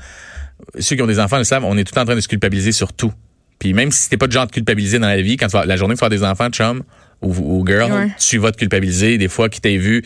ceux 0.79 0.95
qui 0.95 1.01
ont 1.01 1.07
des 1.07 1.19
enfants 1.19 1.37
le 1.37 1.43
savent, 1.43 1.65
on 1.65 1.77
est 1.77 1.83
tout 1.83 1.91
le 1.91 1.95
temps 1.95 2.01
en 2.01 2.05
train 2.05 2.15
de 2.15 2.21
se 2.21 2.27
culpabiliser 2.27 2.71
sur 2.71 2.93
tout. 2.93 3.11
Puis 3.59 3.73
même 3.73 3.91
si 3.91 4.09
t'es 4.09 4.17
pas 4.17 4.27
de 4.27 4.31
genre 4.31 4.47
de 4.47 4.51
culpabiliser 4.51 4.97
dans 4.99 5.07
la 5.07 5.21
vie, 5.21 5.37
quand 5.37 5.47
tu 5.47 5.53
vas, 5.53 5.65
la 5.65 5.75
journée 5.77 5.93
que 5.95 5.99
tu 5.99 6.01
vas 6.01 6.07
avoir 6.07 6.19
des 6.19 6.25
enfants, 6.43 6.49
chum 6.49 6.83
ou, 7.21 7.33
ou 7.33 7.65
girl, 7.67 7.91
Ouais. 7.91 8.07
tu 8.19 8.37
vas 8.39 8.51
te 8.51 8.57
culpabiliser. 8.57 9.17
Des 9.19 9.27
fois, 9.27 9.49
qui 9.49 9.61
t'ait 9.61 9.77
vu. 9.77 10.03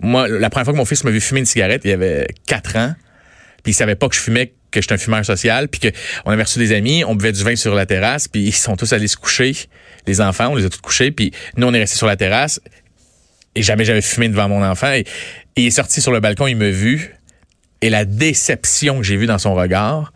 Moi, 0.00 0.28
la 0.28 0.50
première 0.50 0.64
fois 0.64 0.72
que 0.72 0.78
mon 0.78 0.84
fils 0.84 1.02
m'a 1.04 1.10
vu 1.10 1.20
fumer 1.20 1.40
une 1.40 1.46
cigarette, 1.46 1.82
il 1.84 1.90
avait 1.90 2.28
4 2.46 2.76
ans. 2.76 2.94
Puis 3.64 3.72
il 3.72 3.74
savait 3.74 3.96
pas 3.96 4.08
que 4.08 4.14
je 4.14 4.20
fumais, 4.20 4.52
que 4.70 4.80
j'étais 4.80 4.94
un 4.94 4.98
fumeur 4.98 5.24
social, 5.24 5.66
puis 5.68 5.80
que 5.80 5.88
on 6.24 6.30
avait 6.30 6.44
reçu 6.44 6.60
des 6.60 6.72
amis, 6.72 7.02
on 7.04 7.16
buvait 7.16 7.32
du 7.32 7.42
vin 7.42 7.56
sur 7.56 7.74
la 7.74 7.86
terrasse, 7.86 8.28
puis 8.28 8.42
ils 8.42 8.52
sont 8.52 8.76
tous 8.76 8.92
allés 8.92 9.08
se 9.08 9.16
coucher. 9.16 9.56
Les 10.06 10.20
enfants, 10.20 10.50
on 10.50 10.54
les 10.54 10.64
a 10.64 10.68
tous 10.70 10.80
couchés, 10.80 11.10
puis 11.10 11.32
nous 11.56 11.66
on 11.66 11.74
est 11.74 11.80
restés 11.80 11.96
sur 11.96 12.06
la 12.06 12.14
terrasse. 12.16 12.60
Et 13.56 13.62
jamais 13.62 13.84
j'avais 13.84 14.02
fumé 14.02 14.28
devant 14.28 14.48
mon 14.48 14.62
enfant. 14.62 14.92
Et, 14.92 15.00
et 15.00 15.06
il 15.56 15.66
est 15.66 15.70
sorti 15.70 16.00
sur 16.00 16.12
le 16.12 16.20
balcon, 16.20 16.46
il 16.46 16.56
m'a 16.56 16.70
vu. 16.70 17.14
Et 17.82 17.90
la 17.90 18.04
déception 18.04 18.98
que 18.98 19.02
j'ai 19.04 19.16
vue 19.16 19.26
dans 19.26 19.38
son 19.38 19.54
regard, 19.54 20.12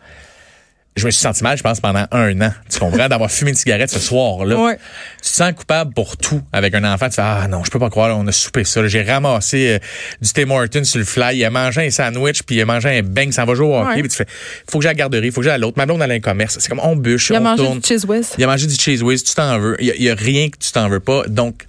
je 0.97 1.05
me 1.05 1.11
suis 1.11 1.21
senti 1.21 1.41
mal, 1.41 1.57
je 1.57 1.63
pense, 1.63 1.79
pendant 1.79 2.05
un 2.11 2.41
an. 2.41 2.51
Tu 2.69 2.77
comprends? 2.79 3.07
D'avoir 3.09 3.31
fumé 3.31 3.51
une 3.51 3.55
cigarette 3.57 3.89
ce 3.89 3.99
soir-là. 3.99 4.57
Ouais. 4.57 4.77
Tu 5.23 5.29
te 5.29 5.35
sens 5.35 5.53
coupable 5.53 5.93
pour 5.93 6.17
tout 6.17 6.41
avec 6.51 6.75
un 6.75 6.83
enfant. 6.83 7.07
Tu 7.07 7.15
fais, 7.15 7.21
ah 7.23 7.47
non, 7.49 7.63
je 7.63 7.71
peux 7.71 7.79
pas 7.79 7.89
croire, 7.89 8.09
là, 8.09 8.15
on 8.17 8.27
a 8.27 8.31
soupé 8.33 8.63
ça. 8.65 8.85
J'ai 8.87 9.01
ramassé 9.03 9.69
euh, 9.69 9.79
du 10.21 10.33
Tim 10.33 10.49
Hortons 10.49 10.83
sur 10.83 10.99
le 10.99 11.05
fly. 11.05 11.37
Il 11.37 11.45
a 11.45 11.49
mangé 11.49 11.85
un 11.85 11.89
sandwich, 11.91 12.43
puis 12.43 12.57
il 12.57 12.61
a 12.61 12.65
mangé 12.65 12.89
un 12.89 13.03
bang, 13.03 13.31
ça 13.31 13.45
va 13.45 13.55
jouer 13.55 13.67
au 13.67 13.75
hockey. 13.79 13.87
Ouais. 13.95 13.99
Puis 14.01 14.09
tu 14.09 14.17
fais, 14.17 14.25
faut 14.69 14.79
que 14.79 14.83
j'aille 14.83 14.89
à 14.89 14.93
la 14.93 14.99
garderie, 15.09 15.31
faut 15.31 15.39
que 15.41 15.45
j'aille 15.45 15.55
à 15.55 15.57
l'autre. 15.59 15.77
Ma 15.77 15.85
blonde, 15.85 16.01
elle 16.01 16.11
a 16.11 16.15
un 16.15 16.19
commerce. 16.19 16.57
C'est 16.59 16.67
comme, 16.67 16.81
on 16.83 16.95
bûche, 16.97 17.29
Il 17.29 17.37
a 17.37 17.39
on 17.39 17.43
mangé 17.43 17.63
tourne. 17.63 17.79
du 17.79 17.87
cheese 17.87 18.05
whiz. 18.05 18.31
Il 18.37 18.43
a 18.43 18.47
mangé 18.47 18.67
du 18.67 18.75
cheese 18.75 19.01
whiz, 19.01 19.23
tu 19.23 19.33
t'en 19.33 19.59
veux. 19.59 19.77
Il 19.79 19.87
y, 19.87 19.91
a- 19.91 19.95
il 19.95 20.03
y 20.03 20.09
a 20.09 20.15
rien 20.15 20.49
que 20.49 20.57
tu 20.57 20.71
t'en 20.73 20.89
veux 20.89 20.99
pas. 20.99 21.23
Donc, 21.27 21.63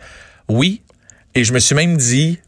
oui. 0.48 0.80
Et 1.34 1.44
je 1.44 1.52
me 1.52 1.58
suis 1.58 1.74
même 1.74 1.96
dit, 1.96 2.38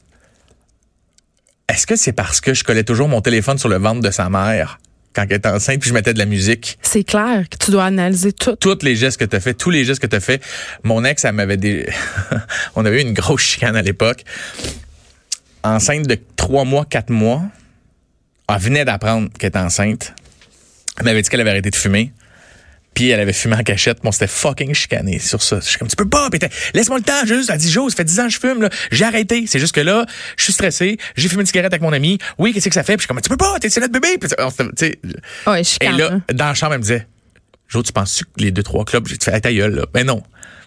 est-ce 1.69 1.87
que 1.87 1.97
c'est 1.97 2.13
parce 2.13 2.41
que 2.41 2.53
je 2.53 2.65
collais 2.65 2.85
toujours 2.85 3.09
mon 3.09 3.21
téléphone 3.21 3.59
sur 3.59 3.69
le 3.69 3.77
ventre 3.77 4.01
de 4.01 4.11
sa 4.11 4.29
mère 4.29 4.79
quand 5.15 5.23
elle 5.23 5.37
était 5.37 5.49
enceinte, 5.49 5.81
puis 5.81 5.89
je 5.89 5.95
mettais 5.95 6.13
de 6.13 6.19
la 6.19 6.27
musique? 6.27 6.79
C'est 6.83 7.05
clair 7.05 7.45
que 7.49 7.57
tu 7.57 7.71
dois 7.71 7.85
analyser 7.85 8.33
tout. 8.33 8.57
Tous 8.57 8.79
les 8.83 8.97
gestes 8.97 9.19
que 9.19 9.25
tu 9.25 9.37
as 9.37 9.41
fait, 9.41 9.55
tous 9.55 9.71
les 9.71 9.85
gestes 9.85 10.03
que 10.03 10.07
tu 10.07 10.17
as 10.17 10.21
fait. 10.21 10.43
Mon 10.83 11.05
ex, 11.05 11.25
elle 11.25 11.33
m'avait 11.33 11.57
des... 11.57 11.89
On 12.75 12.85
avait 12.85 13.01
eu 13.01 13.07
une 13.07 13.15
grosse 13.15 13.43
chicane 13.43 13.77
à 13.77 13.83
l'époque. 13.83 14.25
Enceinte 15.63 16.07
de 16.07 16.19
trois 16.37 16.65
mois, 16.65 16.85
quatre 16.85 17.11
mois. 17.11 17.43
Elle 18.49 18.59
venait 18.59 18.85
d'apprendre 18.85 19.31
qu'elle 19.39 19.49
était 19.49 19.59
enceinte. 19.59 20.15
Elle 20.99 21.05
m'avait 21.05 21.23
dit 21.23 21.31
qu'elle 21.31 21.41
avait 21.41 21.51
arrêté 21.51 21.71
de 21.71 21.77
fumer. 21.77 22.13
Puis 22.95 23.11
elle 23.11 23.21
avait 23.21 23.33
fumé 23.33 23.57
en 23.57 23.63
cachette. 23.63 23.99
Bon, 24.03 24.13
c'était 24.13 24.27
fucking 24.29 24.73
chicané 24.75 25.19
sur 25.19 25.43
ça. 25.43 25.59
Je 25.61 25.69
suis 25.69 25.79
comme, 25.79 25.89
tu 25.89 25.97
peux 25.97 26.09
pas. 26.09 26.29
Laisse-moi 26.75 26.99
le 26.99 27.05
temps, 27.05 27.27
juste. 27.27 27.51
Elle 27.51 27.59
dit, 27.59 27.71
Jo, 27.71 27.91
ça 27.91 27.97
fait 27.97 28.05
10 28.05 28.21
ans 28.21 28.27
que 28.27 28.33
je 28.33 28.39
fume, 28.39 28.63
là. 28.63 28.69
J'ai 28.91 29.05
arrêté. 29.05 29.47
C'est 29.47 29.59
juste 29.59 29.75
que 29.75 29.81
là, 29.81 30.07
je 30.37 30.45
suis 30.45 30.53
stressé. 30.53 30.99
J'ai 31.17 31.29
fumé 31.29 31.41
une 31.41 31.47
cigarette 31.47 31.73
avec 31.73 31.83
mon 31.83 31.93
ami. 31.93 32.19
Oui, 32.39 32.53
qu'est-ce 32.53 32.69
que 32.69 32.75
ça 32.75 32.83
fait? 32.85 32.97
Puis 32.97 33.03
je 33.03 33.03
suis 33.03 33.09
comme, 33.09 33.21
tu 33.21 33.29
peux 33.29 33.37
pas, 33.37 33.59
t'es 33.59 33.69
notre 33.81 33.93
bébé. 33.93 34.19
Puis, 34.19 34.31
Ouais, 35.47 35.63
et 35.81 35.89
là, 35.91 36.21
dans 36.33 36.47
la 36.47 36.55
chambre, 36.55 36.75
elle 36.75 36.79
me 36.79 36.83
disait, 36.83 37.07
Jo, 37.69 37.83
tu 37.83 37.93
penses 37.93 38.23
que 38.23 38.43
les 38.43 38.51
deux, 38.53 38.63
trois 38.63 38.85
clubs, 38.85 39.07
j'ai 39.09 39.17
fait, 39.21 39.41
ta 39.41 39.53
gueule, 39.53 39.75
là. 39.75 39.87
Mais 39.95 40.05
non. 40.05 40.23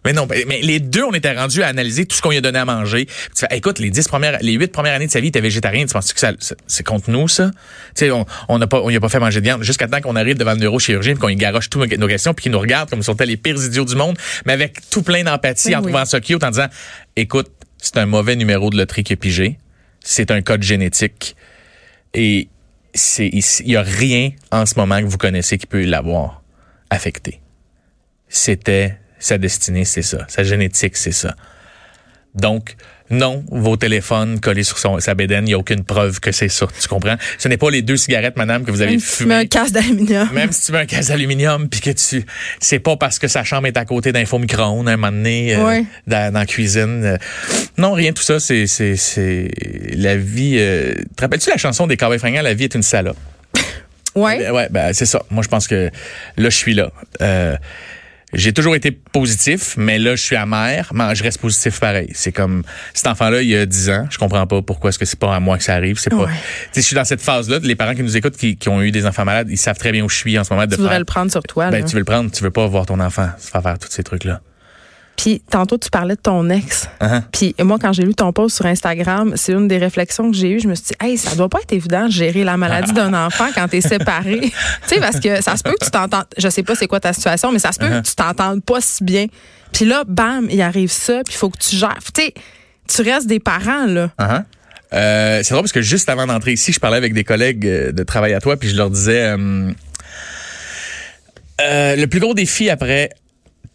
Mais 0.06 0.14
non. 0.14 0.28
Mais 0.30 0.60
les 0.62 0.80
deux, 0.80 1.04
on 1.04 1.14
était 1.14 1.34
rendus 1.34 1.64
à 1.64 1.68
analyser 1.68 2.06
tout 2.06 2.16
ce 2.16 2.22
qu'on 2.22 2.30
lui 2.32 2.38
a 2.38 2.42
donné 2.42 2.60
à 2.60 2.66
manger. 2.66 3.06
Puis 3.06 3.16
tu 3.36 3.46
fais, 3.50 3.58
écoute, 3.58 3.80
les 3.80 3.90
dix 3.90 4.08
premières, 4.08 4.38
les 4.42 4.54
huit 4.54 4.72
premières 4.72 4.94
années 4.94 5.08
de 5.08 5.12
sa 5.12 5.20
vie, 5.20 5.28
était 5.28 5.42
végétarien. 5.42 5.86
Tu 5.86 5.94
penses 5.94 6.14
que 6.14 6.20
ça, 6.20 6.34
c'est 6.68 6.84
contre 6.86 7.10
nous, 7.10 7.28
ça? 7.28 7.52
Tu 7.96 8.06
sais, 8.06 8.12
on, 8.12 8.26
on 8.50 8.60
n'a 8.60 8.68
pas, 8.68 8.82
on 8.82 8.90
lui 8.90 8.96
a 8.96 9.00
pas 9.00 9.10
fait 9.10 9.20
manger 9.20 9.40
de 9.40 9.46
viande 9.46 9.64
jusqu'à 9.64 9.88
temps 9.88 10.02
qu'on 10.02 10.16
arrive 10.16 10.38
devant 10.38 10.54
le 10.54 10.60
neurochirurgien 10.60 11.14
puis 11.14 11.22
qu'on 11.22 11.28
lui 11.28 11.36
garoche 11.36 11.70
toutes 11.70 11.92
nos 11.98 12.08
questions 12.08 12.34
puis 12.34 12.44
qu'il 12.44 12.52
nous 12.52 12.60
regarde 12.60 12.90
comme 12.90 13.02
si 13.04 13.10
on 13.10 13.14
était 13.14 13.26
les 13.26 13.38
pires 13.38 13.64
idiots 13.64 13.86
du 13.86 13.96
monde, 13.96 14.18
mais 14.46 14.54
avec 14.54 14.90
tout 14.90 15.02
plein 15.02 15.24
d'empathie 15.24 15.76
en 15.76 15.80
Oui. 15.80 15.92
trouvant 15.92 16.06
ça 16.06 16.20
cute 16.20 16.44
en 16.44 16.50
disant, 16.52 16.68
écoute, 17.16 17.52
c'est 17.78 17.98
un 17.98 18.06
mauvais 18.06 18.36
numéro 18.36 18.70
de 18.70 18.78
loterie 18.78 19.04
qui 19.04 19.14
est 19.14 19.18
pigé. 19.18 19.58
C'est 20.04 20.32
un 20.32 20.42
code 20.42 20.64
génétique. 20.64 21.36
Et 22.14 22.48
c'est 22.94 23.28
il 23.28 23.70
y 23.72 23.76
a 23.76 23.82
rien 23.84 24.32
en 24.52 24.66
ce 24.66 24.76
moment 24.76 25.00
que 25.00 25.06
vous 25.06 25.18
connaissez 25.18 25.58
qui 25.58 25.68
peut 25.68 25.84
l'avoir 25.84 26.42
affecté. 26.90 27.42
C'était 28.30 28.98
sa 29.20 29.38
destinée, 29.38 29.86
c'est 29.86 30.02
ça. 30.02 30.26
Sa 30.28 30.44
génétique, 30.44 30.98
c'est 30.98 31.12
ça. 31.12 31.36
Donc, 32.36 32.76
non, 33.10 33.44
vos 33.50 33.78
téléphones 33.78 34.40
collés 34.42 34.64
sur 34.64 34.78
son, 34.78 35.00
sa 35.00 35.16
bédaine, 35.16 35.46
il 35.46 35.48
n'y 35.48 35.54
a 35.54 35.58
aucune 35.58 35.84
preuve 35.86 36.20
que 36.20 36.32
c'est 36.34 36.50
ça. 36.50 36.68
Tu 36.80 36.88
comprends? 36.90 37.16
Ce 37.38 37.48
n'est 37.48 37.56
pas 37.58 37.72
les 37.72 37.82
deux 37.82 37.96
cigarettes, 37.96 38.36
madame, 38.36 38.64
que 38.66 38.70
vous 38.70 38.82
avez 38.82 38.92
Même 38.92 39.00
si 39.00 39.18
tu 39.20 39.26
mets 39.26 39.36
un 39.36 39.46
casse 39.46 39.72
d'aluminium. 39.72 40.30
Même 40.34 40.52
si 40.52 40.66
tu 40.66 40.72
mets 40.74 40.80
un 40.80 40.86
casse 40.86 41.08
d'aluminium, 41.08 41.70
puis 41.70 41.80
que 41.80 41.90
tu, 41.92 42.26
c'est 42.60 42.80
pas 42.80 42.98
parce 42.98 43.18
que 43.18 43.28
sa 43.30 43.44
chambre 43.46 43.66
est 43.68 43.78
à 43.78 43.86
côté 43.86 44.12
d'un 44.12 44.26
faux 44.26 44.40
micro-ondes, 44.40 44.90
un 44.90 44.98
moment 44.98 45.12
donné, 45.12 45.56
euh, 45.56 45.64
Ouais. 45.66 45.86
dans, 46.06 46.34
dans 46.34 46.40
la 46.40 46.46
cuisine. 46.46 47.04
euh. 47.06 47.18
non, 47.78 47.94
rien 47.94 48.10
de 48.12 48.16
tout 48.16 48.24
ça. 48.24 48.40
C'est, 48.42 48.68
c'est, 48.68 48.98
c'est 48.98 49.48
la 49.96 50.18
vie. 50.18 50.58
euh, 50.60 50.94
te 51.16 51.22
rappelles-tu 51.22 51.50
la 51.50 51.58
chanson 51.58 51.88
des 51.88 51.96
Cowboys 51.98 52.20
fringants, 52.20 52.42
La 52.44 52.54
vie 52.54 52.66
est 52.66 52.76
une 52.76 52.84
salope? 52.84 53.18
Ouais. 54.16 54.40
Ben, 54.40 54.52
ouais, 54.52 54.68
ben, 54.72 54.94
c'est 54.94 55.06
ça. 55.06 55.22
Moi, 55.30 55.44
je 55.44 55.48
pense 55.48 55.68
que 55.68 55.92
là, 56.38 56.50
je 56.50 56.56
suis 56.58 56.74
là. 56.74 56.92
Euh, 57.22 57.56
j'ai 58.34 58.52
toujours 58.52 58.76
été 58.76 58.92
positif, 58.92 59.76
mais 59.78 59.98
là, 60.00 60.16
je 60.16 60.22
suis 60.22 60.36
amer, 60.36 60.90
mais 60.94 61.16
je 61.16 61.24
reste 61.24 61.40
positif 61.40 61.80
pareil. 61.80 62.10
C'est 62.14 62.34
comme 62.34 62.64
cet 62.94 63.08
enfant-là, 63.08 63.42
il 63.42 63.48
y 63.48 63.56
a 63.56 63.66
10 63.66 63.90
ans, 63.90 64.08
je 64.10 64.18
comprends 64.18 64.46
pas 64.46 64.62
pourquoi 64.62 64.90
est-ce 64.90 65.00
que 65.00 65.06
c'est 65.06 65.20
pas 65.20 65.34
à 65.34 65.40
moi 65.40 65.58
que 65.58 65.64
ça 65.64 65.76
arrive. 65.76 65.98
C'est 65.98 66.10
pas. 66.10 66.18
Ouais. 66.18 66.32
Sais, 66.74 66.82
je 66.82 66.86
suis 66.86 66.96
dans 66.96 67.06
cette 67.06 67.22
phase-là. 67.22 67.60
Les 67.64 67.76
parents 67.76 67.96
qui 67.96 68.04
nous 68.04 68.18
écoutent, 68.18 68.36
qui, 68.36 68.58
qui 68.58 68.68
ont 68.68 68.82
eu 68.82 68.92
des 68.92 69.06
enfants 69.06 69.24
malades, 69.26 69.48
ils 69.50 69.58
savent 69.58 69.78
très 69.78 69.92
bien 69.94 70.04
où 70.04 70.10
je 70.10 70.18
suis 70.18 70.38
en 70.38 70.44
ce 70.44 70.54
moment. 70.54 70.66
De 70.66 70.76
Tu 70.76 70.82
voudrais 70.82 71.00
le 71.00 71.06
prendre 71.06 71.32
sur 71.32 71.44
toi. 71.44 71.70
ben, 71.70 71.80
là. 71.80 71.86
tu 71.88 71.94
veux 71.94 72.00
le 72.00 72.06
prendre, 72.06 72.30
tu 72.30 72.44
veux 72.44 72.52
pas 72.52 72.68
voir 72.68 72.86
ton 72.86 73.00
enfant 73.00 73.30
se 73.40 73.50
faire 73.50 73.64
faire 73.64 73.80
tous 73.80 73.90
ces 73.92 74.04
trucs-là. 74.04 74.42
Puis 75.18 75.42
tantôt, 75.50 75.78
tu 75.78 75.90
parlais 75.90 76.16
de 76.16 76.22
ton 76.22 76.48
ex. 76.50 76.88
Uh-huh. 77.02 77.24
Puis 77.32 77.56
moi, 77.60 77.78
quand 77.82 77.92
j'ai 77.92 78.04
lu 78.04 78.14
ton 78.14 78.32
post 78.32 78.56
sur 78.56 78.66
Instagram, 78.68 79.34
c'est 79.36 79.52
une 79.52 79.68
des 79.68 79.80
réflexions 79.80 80.30
que 80.32 80.38
j'ai 80.38 80.52
eues. 80.52 80.60
Je 80.60 80.68
me 80.68 80.76
suis 80.76 80.86
dit, 80.86 80.94
hey, 81.02 81.18
ça 81.18 81.36
doit 81.36 81.50
pas 81.50 81.60
être 81.60 81.74
évident 81.74 82.06
de 82.06 82.12
gérer 82.12 82.44
la 82.44 82.56
maladie 82.56 82.94
d'un 82.94 83.14
enfant 83.26 83.48
quand 83.56 83.68
t'es 83.68 83.82
séparé. 83.82 84.40
tu 84.42 84.52
sais, 84.86 85.00
parce 85.00 85.20
que 85.20 85.42
ça 85.42 85.58
se 85.58 85.64
peut 85.64 85.74
que 85.78 85.84
tu 85.84 85.92
t'entends. 85.92 86.24
Je 86.38 86.48
sais 86.50 86.64
pas 86.64 86.76
c'est 86.76 86.88
quoi 86.88 87.00
ta 87.00 87.14
situation, 87.14 87.52
mais 87.52 87.60
ça 87.60 87.72
se 87.72 87.80
peut 87.80 87.88
Uh-huh. 87.88 88.02
que 88.02 88.08
tu 88.08 88.16
t'entendes 88.16 88.64
pas 88.64 88.82
si 88.82 89.04
bien. 89.04 89.28
Puis 89.72 89.86
là, 89.86 90.04
bam, 90.06 90.48
il 90.52 90.62
arrive 90.62 90.92
ça, 90.92 91.22
puis 91.26 91.34
il 91.34 91.38
faut 91.38 91.50
que 91.50 91.58
tu 91.58 91.76
gères. 91.76 91.98
Tu 92.14 92.22
sais, 92.22 92.34
tu 92.88 93.02
restes 93.02 93.28
des 93.28 93.40
parents, 93.40 93.86
là. 93.86 94.10
Uh-huh. 94.20 94.44
Euh, 94.94 95.40
c'est 95.44 95.54
drôle 95.54 95.64
parce 95.64 95.72
que 95.72 95.82
juste 95.82 96.10
avant 96.10 96.28
d'entrer 96.28 96.54
ici, 96.54 96.72
je 96.74 96.80
parlais 96.80 96.98
avec 96.98 97.14
des 97.14 97.24
collègues 97.24 97.66
euh, 97.66 97.92
de 97.92 98.04
travail 98.04 98.34
à 98.34 98.40
toi, 98.40 98.56
puis 98.58 98.70
je 98.70 98.76
leur 98.76 98.90
disais 98.90 99.22
euh, 99.22 99.72
euh, 101.62 101.96
le 101.96 102.08
plus 102.08 102.20
gros 102.20 102.34
défi 102.34 102.70
après 102.70 103.10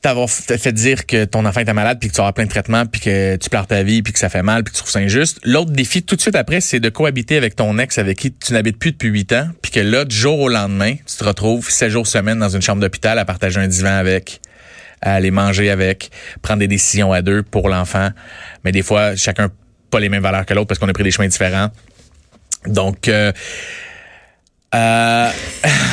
t'avoir 0.03 0.29
fait 0.29 0.73
dire 0.73 1.07
que 1.07 1.25
ton 1.25 1.47
enfant 1.47 1.61
était 1.61 1.73
malade, 1.73 1.99
puis 2.01 2.11
que 2.11 2.15
tu 2.15 2.21
auras 2.21 2.33
plein 2.33 2.45
de 2.45 2.51
traitements, 2.51 2.85
puis 2.87 3.01
que 3.01 3.37
tu 3.37 3.49
pleures 3.49 3.69
ta 3.69 3.83
vie, 3.85 4.03
puis 4.03 4.13
que 4.13 4.19
ça 4.19 4.29
fait 4.29 4.43
mal, 4.43 4.65
puis 4.65 4.73
que 4.73 4.77
tu 4.77 4.83
trouves 4.83 4.93
ça 4.93 4.99
injuste. 4.99 5.39
L'autre 5.45 5.71
défi, 5.71 6.03
tout 6.03 6.17
de 6.17 6.21
suite 6.21 6.35
après, 6.35 6.61
c'est 6.61 6.81
de 6.81 6.89
cohabiter 6.89 7.37
avec 7.37 7.55
ton 7.55 7.79
ex 7.79 7.99
avec 7.99 8.19
qui 8.19 8.33
tu 8.33 8.53
n'habites 8.53 8.79
plus 8.79 8.93
depuis 8.93 9.09
huit 9.09 9.33
ans, 9.33 9.49
puis 9.63 9.71
que 9.71 9.81
là, 9.81 10.05
du 10.05 10.15
jour 10.15 10.41
au 10.41 10.49
lendemain, 10.49 10.95
tu 10.95 11.17
te 11.17 11.25
retrouves 11.25 11.71
sept 11.71 11.91
jours 11.91 12.07
semaine 12.07 12.39
dans 12.39 12.49
une 12.49 12.63
chambre 12.63 12.81
d'hôpital 12.81 13.19
à 13.19 13.25
partager 13.25 13.61
un 13.61 13.69
divan 13.69 13.97
avec 13.97 14.41
à 15.03 15.15
aller 15.15 15.33
manger 15.33 15.69
avec, 15.69 16.11
prendre 16.43 16.61
des 16.61 16.69
décisions 16.69 17.13
à 17.13 17.23
deux 17.23 17.43
pour 17.43 17.69
l'enfant. 17.69 18.11
Mais 18.65 18.71
des 18.71 18.83
fois, 18.83 19.17
chacun 19.17 19.51
pas 19.91 20.01
les 20.01 20.09
mêmes 20.09 20.23
valeurs 20.23 20.47
que 20.47 20.55
l'autre 20.55 20.69
parce 20.69 20.79
qu'on 20.79 20.89
a 20.89 20.93
pris 20.93 21.03
des 21.03 21.11
chemins 21.11 21.29
différents. 21.29 21.71
Donc, 22.67 23.09
euh, 23.09 23.33
euh, 24.75 25.31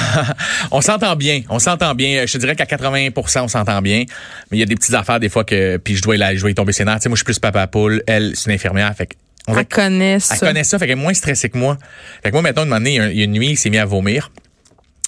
on 0.71 0.81
s'entend 0.81 1.15
bien, 1.15 1.41
on 1.49 1.59
s'entend 1.59 1.95
bien. 1.95 2.25
Je 2.25 2.33
te 2.33 2.37
dirais 2.37 2.55
qu'à 2.55 2.65
80% 2.65 3.41
on 3.41 3.47
s'entend 3.47 3.81
bien. 3.81 4.05
Mais 4.51 4.57
il 4.57 4.59
y 4.59 4.63
a 4.63 4.65
des 4.65 4.75
petites 4.75 4.95
affaires 4.95 5.19
des 5.19 5.29
fois 5.29 5.43
que, 5.43 5.77
puis 5.77 5.95
je 5.95 6.01
dois 6.01 6.15
y, 6.15 6.35
je 6.35 6.41
dois 6.41 6.51
y 6.51 6.55
tomber 6.55 6.71
ses 6.71 6.85
nerfs. 6.85 6.97
Tu 6.97 7.03
sais, 7.03 7.09
moi, 7.09 7.15
je 7.15 7.19
suis 7.19 7.25
plus 7.25 7.39
papa 7.39 7.67
poule. 7.67 8.01
Elle, 8.07 8.35
c'est 8.35 8.49
une 8.49 8.55
infirmière. 8.55 8.93
Fait 8.95 9.07
que 9.07 9.15
on 9.47 9.57
Elle 9.57 9.65
connaît 9.65 10.19
ça. 10.19 10.35
elle 10.35 10.39
connaît 10.39 10.63
ça, 10.63 10.77
fait 10.77 10.85
qu'elle 10.85 10.97
est 10.97 11.01
moins 11.01 11.13
stressée 11.13 11.49
que 11.49 11.57
moi. 11.57 11.77
Fait 12.23 12.29
que 12.29 12.35
moi, 12.35 12.41
maintenant, 12.41 12.65
une 12.65 12.85
il 12.85 13.17
y 13.17 13.21
a 13.21 13.23
une 13.23 13.31
nuit, 13.31 13.51
il 13.51 13.57
s'est 13.57 13.69
mis 13.69 13.77
à 13.77 13.85
vomir. 13.85 14.31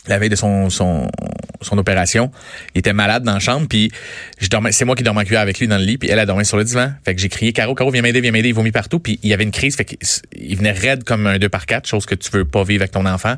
La 0.08 0.18
veille 0.18 0.30
de 0.30 0.36
son, 0.36 0.70
son, 0.72 1.08
son 1.62 1.78
opération. 1.78 2.32
Il 2.76 2.80
était 2.80 2.94
malade 2.94 3.24
dans 3.24 3.34
la 3.34 3.40
chambre, 3.40 3.68
puis 3.68 3.92
je 4.40 4.48
dormais, 4.48 4.72
c'est 4.72 4.86
moi 4.86 4.96
qui 4.96 5.04
dormais 5.04 5.22
en 5.22 5.24
cuillère 5.24 5.42
avec 5.42 5.60
lui 5.60 5.68
dans 5.68 5.78
le 5.78 5.84
lit, 5.84 5.98
puis 5.98 6.10
elle 6.10 6.20
a 6.20 6.26
dormi 6.26 6.46
sur 6.46 6.58
le 6.58 6.64
divan. 6.64 6.92
Fait 7.06 7.16
que 7.16 7.22
j'ai 7.22 7.30
crié, 7.30 7.54
Caro, 7.54 7.76
Caro, 7.76 7.92
viens 7.92 8.02
m'aider, 8.02 8.22
viens 8.22 8.32
m'aider, 8.32 8.50
il 8.50 8.56
vomit 8.56 8.72
partout, 8.72 9.00
puis 9.00 9.20
il 9.24 9.30
y 9.30 9.34
avait 9.34 9.44
une 9.44 9.52
crise, 9.52 9.76
fait 9.76 9.86
qu'il 9.86 10.58
venait 10.58 10.72
raide 10.72 11.04
comme 11.04 11.28
un 11.28 11.38
2 11.38 11.50
par 11.50 11.66
4 11.66 11.88
chose 11.88 12.06
que 12.06 12.16
tu 12.16 12.32
veux 12.32 12.46
pas 12.46 12.64
vivre 12.64 12.82
avec 12.82 12.92
ton 12.92 13.06
enfant. 13.06 13.36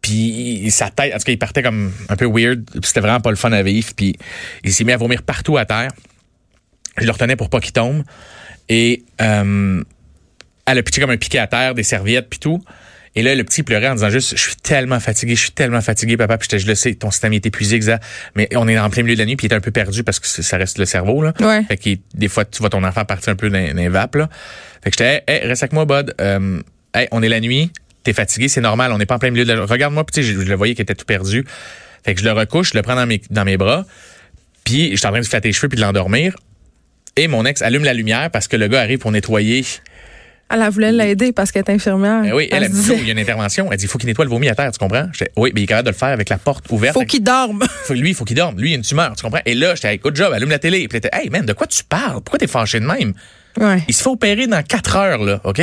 Puis 0.00 0.70
sa 0.70 0.90
tête, 0.90 1.14
en 1.14 1.18
tout 1.18 1.24
cas, 1.24 1.32
il 1.32 1.38
partait 1.38 1.62
comme 1.62 1.92
un 2.10 2.16
peu 2.16 2.26
weird, 2.26 2.62
c'était 2.82 3.00
vraiment 3.00 3.20
pas 3.20 3.30
le 3.30 3.36
fun 3.36 3.52
à 3.52 3.62
vivre, 3.62 3.92
puis 3.96 4.16
il 4.62 4.72
s'est 4.72 4.84
mis 4.84 4.92
à 4.92 4.98
vomir 4.98 5.22
partout 5.22 5.56
à 5.56 5.64
terre. 5.64 5.90
Je 6.98 7.06
le 7.06 7.10
retenais 7.10 7.36
pour 7.36 7.48
pas 7.48 7.60
qu'il 7.60 7.72
tombe. 7.72 8.04
Et 8.68 9.02
euh, 9.20 9.82
elle 10.66 10.78
a 10.78 10.82
pitché 10.82 11.00
comme 11.00 11.10
un 11.10 11.16
piquet 11.16 11.38
à 11.38 11.46
terre, 11.46 11.74
des 11.74 11.82
serviettes 11.82 12.28
puis 12.28 12.38
tout. 12.38 12.62
Et 13.16 13.22
là, 13.22 13.34
le 13.34 13.44
petit 13.44 13.62
pleurait 13.62 13.88
en 13.88 13.94
disant 13.94 14.10
juste, 14.10 14.36
je 14.36 14.42
suis 14.42 14.56
tellement 14.56 14.98
fatigué, 14.98 15.36
je 15.36 15.42
suis 15.42 15.50
tellement 15.52 15.80
fatigué, 15.80 16.16
papa. 16.16 16.36
Puis 16.36 16.58
je 16.58 16.66
le 16.66 16.74
sais, 16.74 16.94
ton 16.94 17.10
système 17.10 17.32
est 17.32 17.46
épuisé, 17.46 17.76
exact. 17.76 18.04
Mais 18.34 18.48
on 18.56 18.66
est 18.66 18.78
en 18.78 18.90
plein 18.90 19.02
milieu 19.02 19.14
de 19.14 19.20
la 19.20 19.26
nuit, 19.26 19.36
puis 19.36 19.46
il 19.46 19.52
est 19.52 19.56
un 19.56 19.60
peu 19.60 19.70
perdu 19.70 20.02
parce 20.02 20.18
que 20.18 20.26
ça 20.26 20.56
reste 20.56 20.78
le 20.78 20.84
cerveau, 20.84 21.22
là. 21.22 21.32
Ouais. 21.40 21.62
Fait 21.64 21.76
que 21.76 21.90
des 22.14 22.28
fois, 22.28 22.44
tu 22.44 22.58
vois 22.58 22.70
ton 22.70 22.82
enfant 22.82 23.04
partir 23.04 23.32
un 23.32 23.36
peu 23.36 23.50
dans, 23.50 23.68
dans 23.68 23.76
les 23.76 23.88
vapes, 23.88 24.16
là. 24.16 24.28
Fait 24.82 24.90
que 24.90 24.96
j'étais, 24.98 25.22
hey, 25.28 25.46
reste 25.46 25.62
avec 25.62 25.72
moi, 25.72 25.84
Bud. 25.84 26.14
Euh, 26.20 26.60
hey, 26.92 27.08
on 27.12 27.22
est 27.22 27.28
la 27.28 27.40
nuit, 27.40 27.70
t'es 28.02 28.12
fatigué, 28.12 28.48
c'est 28.48 28.60
normal, 28.60 28.92
on 28.92 28.98
n'est 28.98 29.06
pas 29.06 29.14
en 29.14 29.18
plein 29.18 29.30
milieu 29.30 29.44
de 29.44 29.52
la... 29.52 29.64
Regarde-moi, 29.64 30.04
puis 30.04 30.22
je, 30.22 30.32
je 30.32 30.48
le 30.48 30.54
voyais 30.54 30.74
qu'il 30.74 30.82
était 30.82 30.94
tout 30.94 31.06
perdu. 31.06 31.44
Fait 32.04 32.14
que 32.14 32.20
je 32.20 32.24
le 32.24 32.32
recouche, 32.32 32.72
je 32.72 32.76
le 32.76 32.82
prends 32.82 32.96
dans 32.96 33.06
mes, 33.06 33.22
dans 33.30 33.44
mes 33.44 33.56
bras, 33.56 33.86
puis 34.64 34.90
je 34.90 34.96
suis 34.96 35.06
en 35.06 35.10
train 35.10 35.20
de 35.20 35.26
flatter 35.26 35.48
les 35.48 35.52
cheveux 35.52 35.68
puis 35.68 35.76
de 35.76 35.82
l'endormir. 35.82 36.36
Et 37.16 37.28
mon 37.28 37.44
ex 37.44 37.62
allume 37.62 37.84
la 37.84 37.94
lumière 37.94 38.30
parce 38.30 38.48
que 38.48 38.56
le 38.56 38.66
gars 38.66 38.80
arrive 38.80 38.98
pour 38.98 39.12
nettoyer 39.12 39.64
Elle, 40.50 40.60
elle 40.62 40.70
voulait 40.70 40.92
l'aider 40.92 41.32
parce 41.32 41.50
qu'elle 41.50 41.64
est 41.66 41.72
infirmière. 41.72 42.22
eh 42.24 42.32
oui, 42.32 42.48
elle, 42.50 42.64
a 42.64 42.66
se 42.66 42.72
dit, 42.72 42.80
disait, 42.80 42.94
oh, 42.96 43.00
il 43.00 43.06
y 43.06 43.10
a 43.10 43.12
une 43.12 43.18
intervention. 43.18 43.70
Elle 43.72 43.78
dit, 43.78 43.84
il 43.84 43.88
faut 43.88 43.98
qu'il 43.98 44.08
nettoie 44.08 44.24
le 44.24 44.30
vomi 44.30 44.48
à 44.48 44.54
terre, 44.54 44.70
tu 44.70 44.78
comprends? 44.78 45.08
J'étais, 45.12 45.32
oui, 45.36 45.50
mais 45.54 45.62
il 45.62 45.64
est 45.64 45.66
capable 45.66 45.86
de 45.86 45.92
le 45.92 45.96
faire 45.96 46.08
avec 46.08 46.28
la 46.28 46.38
porte 46.38 46.64
ouverte. 46.70 46.94
faut 46.94 47.04
qu'il 47.04 47.22
dorme. 47.22 47.64
lui, 47.90 48.10
il 48.10 48.14
faut 48.14 48.24
qu'il 48.24 48.36
dorme. 48.36 48.60
Lui, 48.60 48.70
il 48.70 48.72
a 48.74 48.76
une 48.76 48.82
tumeur, 48.82 49.14
tu 49.16 49.22
comprends? 49.22 49.40
Et 49.46 49.54
là, 49.54 49.74
j'étais, 49.74 49.96
good 49.98 50.14
job, 50.14 50.32
allume 50.32 50.50
la 50.50 50.58
télé. 50.58 50.86
Puis 50.86 51.00
elle 51.02 51.20
hey, 51.20 51.30
man, 51.30 51.46
de 51.46 51.52
quoi 51.52 51.66
tu 51.66 51.82
parles? 51.82 52.20
Pourquoi 52.22 52.38
t'es 52.38 52.46
fâché 52.46 52.80
de 52.80 52.86
même? 52.86 53.14
ouais. 53.58 53.82
Il 53.88 53.94
se 53.94 54.02
fait 54.02 54.10
opérer 54.10 54.46
dans 54.46 54.62
quatre 54.62 54.96
heures, 54.96 55.22
là, 55.22 55.40
OK? 55.44 55.62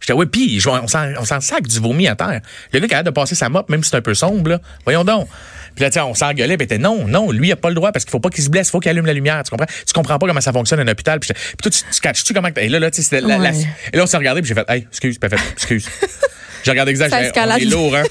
J'étais, 0.00 0.12
ouais, 0.12 0.26
pis 0.26 0.62
on 0.66 0.86
s'en 0.86 1.40
sac 1.40 1.66
du 1.66 1.80
vomi 1.80 2.06
à 2.06 2.14
terre. 2.14 2.40
Le 2.72 2.78
gars 2.78 2.86
est 2.86 2.88
capable 2.88 3.06
de 3.06 3.14
passer 3.14 3.34
sa 3.34 3.48
mop, 3.48 3.68
même 3.68 3.82
si 3.82 3.90
c'est 3.90 3.96
un 3.96 4.00
peu 4.00 4.14
sombre, 4.14 4.50
là. 4.50 4.60
Voyons 4.84 5.04
donc. 5.04 5.28
Puis 5.74 5.84
là, 5.84 6.06
on 6.06 6.14
s'engueulait, 6.14 6.56
puis 6.56 6.64
était, 6.64 6.78
non, 6.78 7.06
non, 7.06 7.30
lui, 7.30 7.48
il 7.48 7.52
a 7.52 7.56
pas 7.56 7.68
le 7.68 7.74
droit 7.74 7.92
parce 7.92 8.04
qu'il 8.04 8.10
faut 8.12 8.20
pas 8.20 8.30
qu'il 8.30 8.42
se 8.44 8.50
blesse, 8.50 8.68
il 8.68 8.70
faut 8.72 8.80
qu'il 8.80 8.90
allume 8.90 9.06
la 9.06 9.12
lumière, 9.12 9.42
tu 9.44 9.50
comprends? 9.50 9.66
Tu 9.86 9.92
comprends 9.92 10.18
pas 10.18 10.26
comment 10.26 10.40
ça 10.40 10.52
fonctionne 10.52 10.80
un 10.80 10.88
hôpital. 10.88 11.20
Puis, 11.20 11.30
toi, 11.62 11.70
tu, 11.70 11.80
tu 11.92 12.00
catches-tu 12.00 12.34
comment 12.34 12.50
que- 12.50 12.60
Et 12.60 12.68
là, 12.68 12.78
là, 12.78 12.90
tu 12.90 13.02
sais, 13.02 13.20
la, 13.20 13.38
la-. 13.38 13.50
Et 13.92 13.96
là, 13.96 14.02
on 14.02 14.06
s'est 14.06 14.16
regardé, 14.16 14.40
puis 14.42 14.48
j'ai 14.48 14.54
fait, 14.54 14.64
hey, 14.68 14.86
excuse, 14.88 15.16
elle 15.22 15.30
fait, 15.30 15.36
excuse. 15.52 15.88
j'ai 16.64 16.70
regardé 16.70 16.90
exact, 16.90 17.10
Ça 17.10 17.18
j'ai 17.22 17.24
fait, 17.28 17.32
on 17.40 17.56
est 17.62 17.64
lourd, 17.70 17.96
hein? 17.96 18.02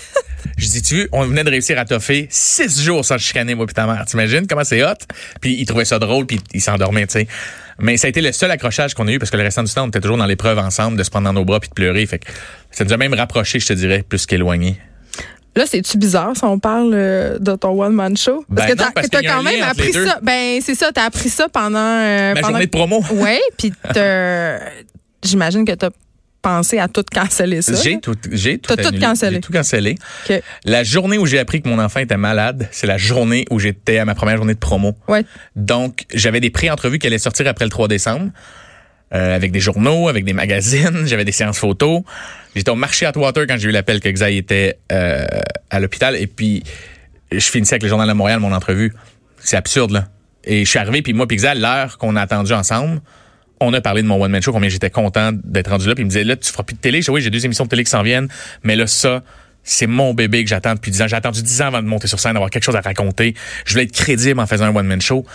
Je 0.57 0.67
dis, 0.67 0.81
tu 0.81 0.95
veux, 0.95 1.09
on 1.11 1.25
venait 1.25 1.43
de 1.43 1.49
réussir 1.49 1.77
à 1.77 1.85
toffer 1.85 2.27
six 2.31 2.81
jours 2.81 3.03
sans 3.05 3.17
chicaner, 3.17 3.53
moi 3.53 3.65
puis 3.67 3.75
ta 3.75 3.85
mère. 3.85 4.05
T'imagines 4.05 4.47
comment 4.47 4.63
c'est 4.63 4.83
hot? 4.83 4.93
Puis 5.41 5.55
il 5.59 5.65
trouvait 5.65 5.85
ça 5.85 5.99
drôle, 5.99 6.25
puis 6.25 6.39
il 6.53 6.61
s'endormait, 6.61 7.05
tu 7.05 7.13
sais. 7.13 7.27
Mais 7.79 7.97
ça 7.97 8.07
a 8.07 8.09
été 8.09 8.21
le 8.21 8.31
seul 8.31 8.49
accrochage 8.49 8.95
qu'on 8.95 9.07
a 9.07 9.11
eu 9.11 9.19
parce 9.19 9.29
que 9.29 9.37
le 9.37 9.43
restant 9.43 9.61
du 9.61 9.71
temps, 9.71 9.83
on 9.83 9.89
était 9.89 9.99
toujours 9.99 10.17
dans 10.17 10.25
l'épreuve 10.25 10.57
ensemble, 10.57 10.97
de 10.97 11.03
se 11.03 11.11
prendre 11.11 11.25
dans 11.25 11.33
nos 11.33 11.45
bras 11.45 11.59
puis 11.59 11.69
de 11.69 11.75
pleurer. 11.75 12.05
Fait 12.07 12.17
que 12.17 12.25
ça 12.71 12.83
nous 12.85 12.93
a 12.93 12.97
même 12.97 13.13
rapprochés, 13.13 13.59
je 13.59 13.67
te 13.67 13.73
dirais, 13.73 14.03
plus 14.07 14.25
qu'éloignés. 14.25 14.79
Là, 15.57 15.65
c'est-tu 15.65 15.97
bizarre 15.97 16.37
si 16.37 16.43
on 16.43 16.59
parle 16.59 16.91
euh, 16.93 17.39
de 17.39 17.55
ton 17.55 17.69
one-man 17.69 18.15
show? 18.15 18.45
Parce 18.55 18.67
Ben 18.67 18.73
que 18.73 18.77
t'as 18.77 18.85
non, 18.85 18.91
parce 18.93 19.07
quand 19.09 19.43
même 19.43 19.63
appris 19.63 19.91
ça. 19.91 20.19
Ben, 20.21 20.59
c'est 20.61 20.75
ça, 20.75 20.91
t'as 20.93 21.05
appris 21.05 21.29
ça 21.29 21.49
pendant. 21.49 21.79
euh, 21.79 22.33
Ma 22.35 22.41
pendant... 22.41 22.49
journée 22.53 22.65
de 22.67 22.71
promo. 22.71 23.03
Oui, 23.11 23.39
puis 23.57 23.73
t'as- 23.93 24.59
j'imagine 25.23 25.65
que 25.65 25.71
t'as 25.73 25.89
pensé 26.43 26.77
à 26.77 26.87
tout 26.87 27.03
canceller 27.11 27.61
ça. 27.61 27.73
J'ai 27.73 27.99
tout, 27.99 28.15
j'ai 28.31 28.59
tout, 28.59 28.75
T'as 28.75 28.83
tout 28.91 28.99
cancellé. 28.99 29.35
J'ai 29.35 29.41
tout 29.41 29.51
cancellé. 29.51 29.95
La 30.63 30.83
journée 30.83 31.17
où 31.17 31.25
j'ai 31.25 31.39
appris 31.39 31.61
que 31.61 31.67
mon 31.67 31.79
enfant 31.79 31.99
était 31.99 32.17
malade, 32.17 32.69
c'est 32.71 32.87
la 32.87 32.97
journée 32.97 33.45
où 33.49 33.57
j'étais 33.59 33.97
à 33.97 34.05
ma 34.05 34.13
première 34.15 34.37
journée 34.37 34.53
de 34.53 34.59
promo. 34.59 34.93
Ouais. 35.07 35.25
Donc, 35.55 36.05
j'avais 36.13 36.39
des 36.39 36.49
pré-entrevues 36.51 36.99
qui 36.99 37.07
allaient 37.07 37.17
sortir 37.17 37.47
après 37.47 37.65
le 37.65 37.71
3 37.71 37.87
décembre. 37.87 38.29
Euh, 39.13 39.35
avec 39.35 39.51
des 39.51 39.59
journaux, 39.59 40.09
avec 40.09 40.25
des 40.25 40.33
magazines, 40.33 41.03
j'avais 41.05 41.25
des 41.25 41.31
séances 41.31 41.59
photos. 41.59 42.01
J'étais 42.55 42.71
au 42.71 42.75
marché 42.75 43.05
à 43.05 43.17
Water 43.17 43.45
quand 43.47 43.57
j'ai 43.57 43.69
eu 43.69 43.71
l'appel 43.71 43.99
que 43.99 44.09
Xaï 44.09 44.37
était 44.37 44.77
euh, 44.91 45.25
à 45.69 45.79
l'hôpital 45.79 46.15
et 46.15 46.27
puis 46.27 46.63
je 47.31 47.39
finissais 47.39 47.75
avec 47.75 47.83
le 47.83 47.89
journal 47.89 48.07
de 48.07 48.13
Montréal 48.13 48.39
mon 48.39 48.51
entrevue. 48.51 48.93
C'est 49.39 49.57
absurde 49.57 49.91
là. 49.91 50.07
Et 50.43 50.65
je 50.65 50.69
suis 50.69 50.79
arrivé 50.79 51.01
puis 51.01 51.13
moi 51.13 51.27
puis 51.27 51.37
Xaï, 51.37 51.59
l'heure 51.59 51.97
qu'on 51.97 52.15
a 52.15 52.21
attendu 52.21 52.53
ensemble, 52.53 53.01
on 53.59 53.73
a 53.73 53.81
parlé 53.81 54.01
de 54.01 54.07
mon 54.07 54.21
one 54.21 54.31
man 54.31 54.41
show 54.41 54.51
combien 54.51 54.69
j'étais 54.69 54.89
content 54.89 55.31
d'être 55.33 55.69
rendu 55.69 55.87
là 55.87 55.95
puis 55.95 56.03
il 56.03 56.05
me 56.05 56.09
disait 56.09 56.23
là 56.23 56.35
tu 56.35 56.51
feras 56.51 56.63
plus 56.63 56.75
de 56.75 56.81
télé. 56.81 57.01
Je 57.01 57.05
dis, 57.05 57.11
oui, 57.11 57.21
j'ai 57.21 57.29
deux 57.29 57.45
émissions 57.45 57.63
de 57.63 57.69
télé 57.69 57.83
qui 57.83 57.91
s'en 57.91 58.03
viennent, 58.03 58.27
mais 58.63 58.75
là 58.75 58.87
ça 58.87 59.23
c'est 59.67 59.87
mon 59.87 60.13
bébé 60.13 60.43
que 60.43 60.49
j'attends 60.49 60.75
depuis 60.75 60.91
10 60.91 61.01
ans. 61.01 61.07
J'ai 61.09 61.17
attendu 61.17 61.43
10 61.43 61.61
ans 61.61 61.65
avant 61.67 61.81
de 61.81 61.87
monter 61.87 62.07
sur 62.07 62.21
scène, 62.21 62.33
d'avoir 62.33 62.49
quelque 62.49 62.63
chose 62.63 62.77
à 62.77 62.81
raconter. 62.81 63.35
Je 63.65 63.73
voulais 63.73 63.83
être 63.83 63.91
crédible 63.91 64.39
en 64.39 64.47
faisant 64.47 64.65
un 64.65 64.75
one-man 64.75 65.01
show 65.01 65.25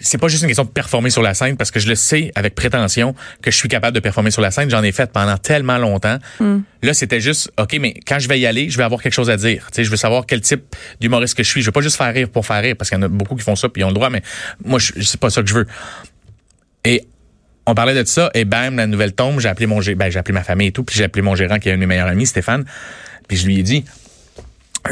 c'est 0.00 0.18
pas 0.18 0.28
juste 0.28 0.42
une 0.42 0.48
question 0.48 0.64
de 0.64 0.70
performer 0.70 1.10
sur 1.10 1.22
la 1.22 1.34
scène 1.34 1.56
parce 1.56 1.70
que 1.70 1.80
je 1.80 1.88
le 1.88 1.94
sais 1.94 2.30
avec 2.34 2.54
prétention 2.54 3.14
que 3.42 3.50
je 3.50 3.56
suis 3.56 3.68
capable 3.68 3.94
de 3.94 4.00
performer 4.00 4.30
sur 4.30 4.42
la 4.42 4.50
scène. 4.50 4.68
J'en 4.70 4.82
ai 4.82 4.92
fait 4.92 5.10
pendant 5.10 5.36
tellement 5.36 5.78
longtemps. 5.78 6.18
Là, 6.82 6.94
c'était 6.94 7.20
juste, 7.20 7.50
OK, 7.58 7.76
mais 7.80 7.94
quand 8.06 8.18
je 8.18 8.28
vais 8.28 8.38
y 8.38 8.46
aller, 8.46 8.68
je 8.68 8.76
vais 8.76 8.84
avoir 8.84 9.00
quelque 9.02 9.12
chose 9.14 9.30
à 9.30 9.36
dire. 9.36 9.68
Tu 9.70 9.76
sais, 9.76 9.84
je 9.84 9.90
veux 9.90 9.96
savoir 9.96 10.26
quel 10.26 10.40
type 10.40 10.62
d'humoriste 11.00 11.34
que 11.34 11.42
je 11.42 11.48
suis. 11.48 11.62
Je 11.62 11.66
veux 11.66 11.72
pas 11.72 11.80
juste 11.80 11.96
faire 11.96 12.12
rire 12.12 12.28
pour 12.28 12.44
faire 12.44 12.62
rire 12.62 12.76
parce 12.76 12.90
qu'il 12.90 12.98
y 12.98 13.00
en 13.00 13.04
a 13.04 13.08
beaucoup 13.08 13.36
qui 13.36 13.44
font 13.44 13.56
ça 13.56 13.68
puis 13.68 13.82
ils 13.82 13.84
ont 13.84 13.88
le 13.88 13.94
droit, 13.94 14.10
mais 14.10 14.22
moi, 14.64 14.78
je, 14.78 14.92
c'est 15.00 15.20
pas 15.20 15.30
ça 15.30 15.42
que 15.42 15.48
je 15.48 15.54
veux. 15.54 15.66
Et 16.84 17.06
on 17.66 17.74
parlait 17.74 17.94
de 17.94 18.06
ça 18.06 18.30
et 18.34 18.44
bam, 18.44 18.76
la 18.76 18.86
nouvelle 18.86 19.14
tombe. 19.14 19.40
J'ai 19.40 19.48
appelé 19.48 19.66
mon, 19.66 19.78
ben, 19.78 20.10
j'ai 20.10 20.18
appelé 20.18 20.34
ma 20.34 20.44
famille 20.44 20.68
et 20.68 20.72
tout, 20.72 20.84
puis 20.84 20.96
j'ai 20.96 21.04
appelé 21.04 21.22
mon 21.22 21.34
gérant 21.34 21.58
qui 21.58 21.68
est 21.68 21.72
un 21.72 21.76
de 21.76 21.80
mes 21.80 21.86
meilleurs 21.86 22.08
amis, 22.08 22.26
Stéphane. 22.26 22.64
Puis 23.26 23.38
je 23.38 23.46
lui 23.46 23.58
ai 23.58 23.62
dit, 23.62 23.84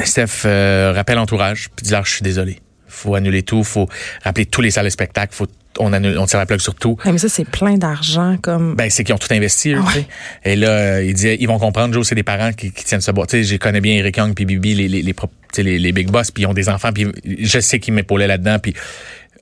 Steph, 0.04 0.46
euh, 0.46 0.92
rappelle 0.94 1.16
l'entourage, 1.16 1.68
puis 1.76 1.84
dis-leur, 1.84 2.06
je 2.06 2.14
suis 2.14 2.22
désolé. 2.22 2.60
Faut 2.92 3.14
annuler 3.14 3.42
tout, 3.42 3.64
faut 3.64 3.88
rappeler 4.22 4.46
tous 4.46 4.60
les 4.60 4.70
salles 4.70 4.84
de 4.84 4.90
spectacle, 4.90 5.34
faut 5.34 5.46
on 5.78 5.92
annule, 5.92 6.18
on 6.18 6.26
tire 6.26 6.38
la 6.38 6.46
plug 6.46 6.60
sur 6.60 6.74
tout. 6.74 6.96
Mais 7.04 7.18
ça, 7.18 7.28
c'est 7.28 7.44
plein 7.48 7.76
d'argent 7.76 8.36
comme. 8.40 8.74
Ben 8.74 8.90
c'est 8.90 9.04
qu'ils 9.04 9.14
ont 9.14 9.18
tout 9.18 9.32
investi, 9.32 9.72
eux, 9.72 9.80
Ah. 9.84 9.98
Et 10.44 10.56
là, 10.56 10.68
euh, 10.68 11.04
il 11.04 11.14
dit, 11.14 11.36
ils 11.40 11.48
vont 11.48 11.58
comprendre, 11.58 11.94
Joe, 11.94 12.06
c'est 12.06 12.14
des 12.14 12.22
parents 12.22 12.52
qui, 12.52 12.72
qui 12.72 12.84
tiennent 12.84 13.00
ce 13.00 13.10
bois. 13.10 13.26
Tu 13.26 13.38
sais, 13.38 13.44
je 13.44 13.56
connais 13.56 13.80
bien 13.80 13.94
Eric 13.94 14.16
Young 14.16 14.34
puis 14.34 14.44
Bibi, 14.44 14.74
les 14.74 14.88
les 14.88 15.02
les, 15.02 15.78
les, 15.78 15.92
big 15.92 16.10
boss, 16.10 16.30
puis 16.30 16.44
ils 16.44 16.46
ont 16.46 16.54
des 16.54 16.68
enfants, 16.68 16.92
puis 16.92 17.06
je 17.24 17.60
sais 17.60 17.78
qu'ils 17.78 17.94
m'épaulaient 17.94 18.26
là-dedans, 18.26 18.58
puis 18.58 18.74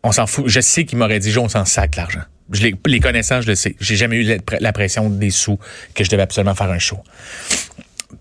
on 0.02 0.12
s'en 0.12 0.26
fout. 0.26 0.44
Je 0.48 0.60
sais 0.60 0.84
qu'ils 0.84 0.98
m'auraient 0.98 1.20
dit, 1.20 1.30
Joe, 1.30 1.44
on 1.44 1.48
s'en 1.48 1.64
sac 1.64 1.96
l'argent. 1.96 2.22
Je 2.50 2.62
les, 2.62 2.74
les 2.86 3.00
connaissant, 3.00 3.40
je 3.40 3.46
le 3.46 3.54
sais. 3.54 3.76
J'ai 3.80 3.94
jamais 3.94 4.16
eu 4.16 4.22
la, 4.24 4.36
la 4.58 4.72
pression 4.72 5.08
des 5.08 5.30
sous 5.30 5.58
que 5.94 6.02
je 6.02 6.10
devais 6.10 6.22
absolument 6.22 6.54
faire 6.54 6.70
un 6.70 6.80
show. 6.80 6.98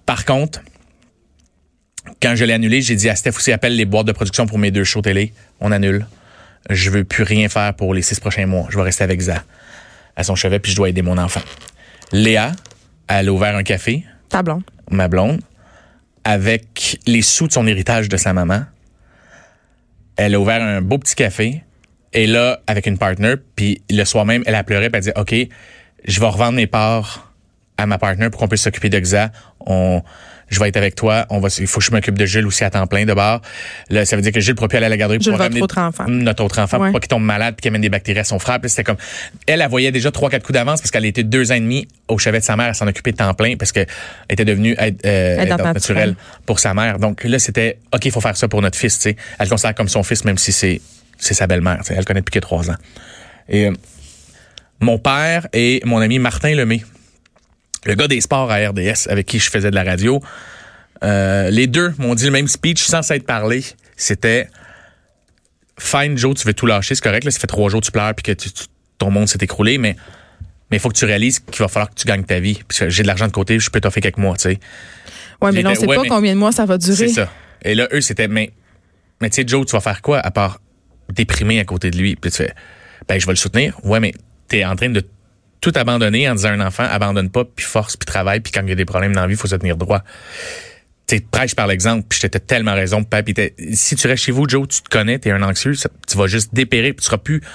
Par 0.05 0.25
contre, 0.25 0.61
quand 2.21 2.35
je 2.35 2.45
l'ai 2.45 2.53
annulé, 2.53 2.81
j'ai 2.81 2.95
dit 2.95 3.09
à 3.09 3.15
Steph 3.15 3.31
aussi, 3.37 3.51
appelle 3.51 3.75
les 3.75 3.85
boîtes 3.85 4.07
de 4.07 4.11
production 4.11 4.45
pour 4.45 4.59
mes 4.59 4.71
deux 4.71 4.83
shows 4.83 5.01
télé. 5.01 5.33
On 5.59 5.71
annule. 5.71 6.05
Je 6.69 6.89
veux 6.89 7.03
plus 7.03 7.23
rien 7.23 7.47
faire 7.49 7.73
pour 7.73 7.93
les 7.93 8.01
six 8.01 8.19
prochains 8.19 8.45
mois. 8.45 8.67
Je 8.69 8.77
vais 8.77 8.83
rester 8.83 9.03
avec 9.03 9.21
Za 9.21 9.43
à 10.15 10.23
son 10.23 10.35
chevet, 10.35 10.59
puis 10.59 10.71
je 10.71 10.75
dois 10.75 10.89
aider 10.89 11.01
mon 11.01 11.17
enfant. 11.17 11.41
Léa, 12.11 12.51
elle 13.07 13.29
a 13.29 13.31
ouvert 13.31 13.55
un 13.55 13.63
café. 13.63 14.03
Ta 14.27 14.43
blonde. 14.43 14.63
Ma 14.91 15.07
blonde. 15.07 15.41
Avec 16.25 16.99
les 17.07 17.21
sous 17.21 17.47
de 17.47 17.53
son 17.53 17.65
héritage 17.65 18.09
de 18.09 18.17
sa 18.17 18.33
maman. 18.33 18.63
Elle 20.17 20.35
a 20.35 20.39
ouvert 20.39 20.61
un 20.61 20.81
beau 20.81 20.97
petit 20.97 21.15
café. 21.15 21.63
Et 22.11 22.27
là, 22.27 22.59
avec 22.67 22.85
une 22.85 22.97
partner, 22.97 23.35
puis 23.55 23.81
le 23.89 24.03
soir 24.03 24.25
même, 24.25 24.43
elle 24.45 24.55
a 24.55 24.63
pleuré, 24.63 24.89
puis 24.89 24.99
elle 25.01 25.09
a 25.09 25.13
dit, 25.13 25.19
OK, 25.21 25.49
je 26.05 26.19
vais 26.19 26.27
revendre 26.27 26.53
mes 26.53 26.67
parts 26.67 27.31
à 27.77 27.85
ma 27.85 27.97
partner 27.97 28.29
pour 28.29 28.41
qu'on 28.41 28.47
puisse 28.47 28.63
s'occuper 28.63 28.89
de 28.89 28.99
Xa. 28.99 29.31
On, 29.61 30.01
je 30.49 30.59
vais 30.59 30.69
être 30.69 30.77
avec 30.77 30.95
toi. 30.95 31.25
On 31.29 31.39
va, 31.39 31.49
il 31.59 31.67
faut 31.67 31.79
que 31.79 31.85
je 31.85 31.91
m'occupe 31.91 32.17
de 32.17 32.25
Jules 32.25 32.45
aussi 32.45 32.63
à 32.63 32.69
temps 32.69 32.85
plein 32.87 33.05
de 33.05 33.13
bord. 33.13 33.41
Là, 33.89 34.05
ça 34.05 34.15
veut 34.15 34.21
dire 34.21 34.31
que 34.31 34.39
Jules 34.39 34.55
pourra 34.55 34.67
plus 34.67 34.77
aller 34.77 34.87
à 34.87 34.89
la 34.89 34.97
garderie 34.97 35.19
pour 35.19 35.35
votre 35.37 35.61
autre 35.61 35.77
enfant. 35.77 36.05
notre 36.07 36.43
autre 36.43 36.59
enfant 36.59 36.77
Ouais. 36.79 36.87
pour 36.87 36.93
pas 36.93 36.99
qu'il 36.99 37.07
tombe 37.09 37.23
malade 37.23 37.55
puis 37.55 37.61
qu'il 37.63 37.69
amène 37.69 37.81
des 37.81 37.89
bactéries 37.89 38.19
à 38.19 38.23
son 38.23 38.39
frère. 38.39 38.59
Puis 38.59 38.69
c'était 38.69 38.83
comme, 38.83 38.97
elle, 39.47 39.61
elle 39.61 39.69
voyait 39.69 39.91
déjà 39.91 40.11
trois, 40.11 40.29
quatre 40.29 40.43
coups 40.43 40.53
d'avance 40.55 40.81
parce 40.81 40.91
qu'elle 40.91 41.05
était 41.05 41.23
deux 41.23 41.51
ans 41.51 41.55
et 41.55 41.59
demi 41.59 41.87
au 42.07 42.17
chevet 42.17 42.39
de 42.39 42.43
sa 42.43 42.55
mère 42.55 42.67
à 42.69 42.73
s'en 42.73 42.87
occuper 42.87 43.11
de 43.11 43.17
temps 43.17 43.33
plein 43.33 43.55
parce 43.57 43.71
que 43.71 43.79
elle 43.81 43.87
était 44.29 44.45
devenue 44.45 44.75
aide, 44.79 44.99
euh, 45.05 45.37
aidante 45.39 45.61
naturelle. 45.61 46.15
pour 46.45 46.59
sa 46.59 46.73
mère. 46.73 46.99
Donc 46.99 47.23
là, 47.23 47.39
c'était, 47.39 47.77
OK, 47.93 48.05
il 48.05 48.11
faut 48.11 48.21
faire 48.21 48.37
ça 48.37 48.47
pour 48.47 48.61
notre 48.61 48.77
fils, 48.77 48.95
tu 48.97 49.03
sais. 49.09 49.15
Elle 49.39 49.45
le 49.45 49.49
considère 49.49 49.75
comme 49.75 49.89
son 49.89 50.03
fils 50.03 50.25
même 50.25 50.37
si 50.37 50.51
c'est, 50.51 50.81
c'est 51.17 51.33
sa 51.33 51.47
belle-mère, 51.47 51.79
tu 51.79 51.85
sais. 51.85 51.93
Elle 51.93 51.99
le 51.99 52.05
connaît 52.05 52.21
depuis 52.21 52.33
que 52.33 52.39
trois 52.39 52.69
ans. 52.69 52.75
Et, 53.47 53.65
euh, 53.67 53.73
mon 54.81 54.97
père 54.97 55.47
et 55.53 55.81
mon 55.85 55.99
ami 55.99 56.19
Martin 56.19 56.55
Lemay, 56.55 56.81
le 57.85 57.95
gars 57.95 58.07
des 58.07 58.21
sports 58.21 58.51
à 58.51 58.57
RDS 58.69 59.07
avec 59.09 59.25
qui 59.27 59.39
je 59.39 59.49
faisais 59.49 59.69
de 59.71 59.75
la 59.75 59.83
radio, 59.83 60.21
euh, 61.03 61.49
les 61.49 61.67
deux 61.67 61.93
m'ont 61.97 62.15
dit 62.15 62.25
le 62.25 62.31
même 62.31 62.47
speech 62.47 62.83
sans 62.83 63.01
s'être 63.01 63.25
parlé. 63.25 63.63
C'était 63.95 64.47
Fine 65.77 66.17
Joe, 66.17 66.35
tu 66.35 66.45
veux 66.45 66.53
tout 66.53 66.65
lâcher, 66.65 66.95
c'est 66.95 67.03
correct. 67.03 67.23
Là, 67.23 67.31
ça 67.31 67.39
fait 67.39 67.47
trois 67.47 67.69
jours 67.69 67.79
que 67.79 67.85
tu 67.85 67.91
pleures 67.91 68.13
puis 68.13 68.23
que 68.23 68.31
tu- 68.33 68.51
tu- 68.51 68.65
ton 68.97 69.11
monde 69.11 69.27
s'est 69.29 69.39
écroulé, 69.41 69.77
mais 69.77 69.95
mais 70.71 70.77
il 70.77 70.79
faut 70.79 70.89
que 70.89 70.97
tu 70.97 71.05
réalises 71.05 71.39
qu'il 71.39 71.59
va 71.59 71.67
falloir 71.67 71.89
que 71.89 71.95
tu 71.95 72.05
gagnes 72.05 72.23
ta 72.25 72.39
vie. 72.39 72.59
J'ai 72.89 73.01
de 73.01 73.07
l'argent 73.07 73.25
de 73.25 73.31
côté, 73.31 73.57
je 73.59 73.69
peux 73.71 73.81
t'offrir 73.81 74.03
quelques 74.03 74.17
mois, 74.17 74.35
tu 74.35 74.43
sais. 74.43 74.59
Ouais, 75.41 75.51
mais 75.51 75.65
on 75.65 75.73
sait 75.73 75.87
ouais, 75.87 75.95
pas 75.95 76.03
mais- 76.03 76.09
combien 76.09 76.33
de 76.33 76.37
mois 76.39 76.51
ça 76.51 76.65
va 76.65 76.77
durer. 76.77 76.95
C'est 77.07 77.13
ça. 77.13 77.31
Et 77.63 77.73
là, 77.75 77.87
eux, 77.93 78.01
c'était 78.01 78.27
mais 78.27 78.51
mais 79.21 79.29
tu 79.29 79.37
sais, 79.41 79.47
Joe, 79.47 79.65
tu 79.65 79.71
vas 79.71 79.79
faire 79.79 80.01
quoi 80.01 80.19
à 80.19 80.29
part 80.31 80.61
déprimer 81.11 81.59
à 81.59 81.65
côté 81.65 81.89
de 81.91 81.97
lui? 81.97 82.15
Puis 82.17 82.29
tu 82.29 82.37
fais 82.37 82.53
ben 83.07 83.19
je 83.19 83.25
vais 83.25 83.31
le 83.31 83.37
soutenir. 83.37 83.79
Ouais, 83.83 83.99
mais 84.01 84.13
t'es 84.49 84.63
en 84.65 84.75
train 84.75 84.89
de 84.89 85.03
tout 85.61 85.71
abandonner 85.75 86.29
en 86.29 86.35
disant 86.35 86.49
à 86.49 86.53
un 86.53 86.61
enfant, 86.65 86.83
abandonne 86.89 87.29
pas, 87.29 87.43
puis 87.45 87.65
force, 87.65 87.97
puis 87.97 88.05
travaille, 88.05 88.39
puis 88.39 88.51
quand 88.51 88.61
il 88.63 88.69
y 88.69 88.71
a 88.71 88.75
des 88.75 88.85
problèmes 88.85 89.13
dans 89.13 89.21
la 89.21 89.27
vie, 89.27 89.33
il 89.33 89.37
faut 89.37 89.47
se 89.47 89.55
tenir 89.55 89.75
droit. 89.77 90.03
Tu 91.07 91.21
prêche 91.21 91.55
par 91.55 91.65
l'exemple, 91.67 92.05
puis 92.07 92.19
j'étais 92.21 92.39
tellement 92.39 92.75
raison, 92.75 93.03
t'es- 93.03 93.55
si 93.73 93.95
tu 93.95 94.07
restes 94.07 94.23
chez 94.23 94.31
vous, 94.31 94.47
Joe, 94.47 94.67
tu 94.67 94.81
te 94.83 94.89
connais, 94.89 95.17
t'es 95.17 95.31
un 95.31 95.41
anxieux, 95.41 95.73
ça- 95.73 95.89
tu 96.07 96.17
vas 96.17 96.27
juste 96.27 96.53
dépérir, 96.53 96.91
puis 96.93 97.01
tu 97.01 97.05
seras 97.05 97.17
plus, 97.17 97.41
tu 97.41 97.47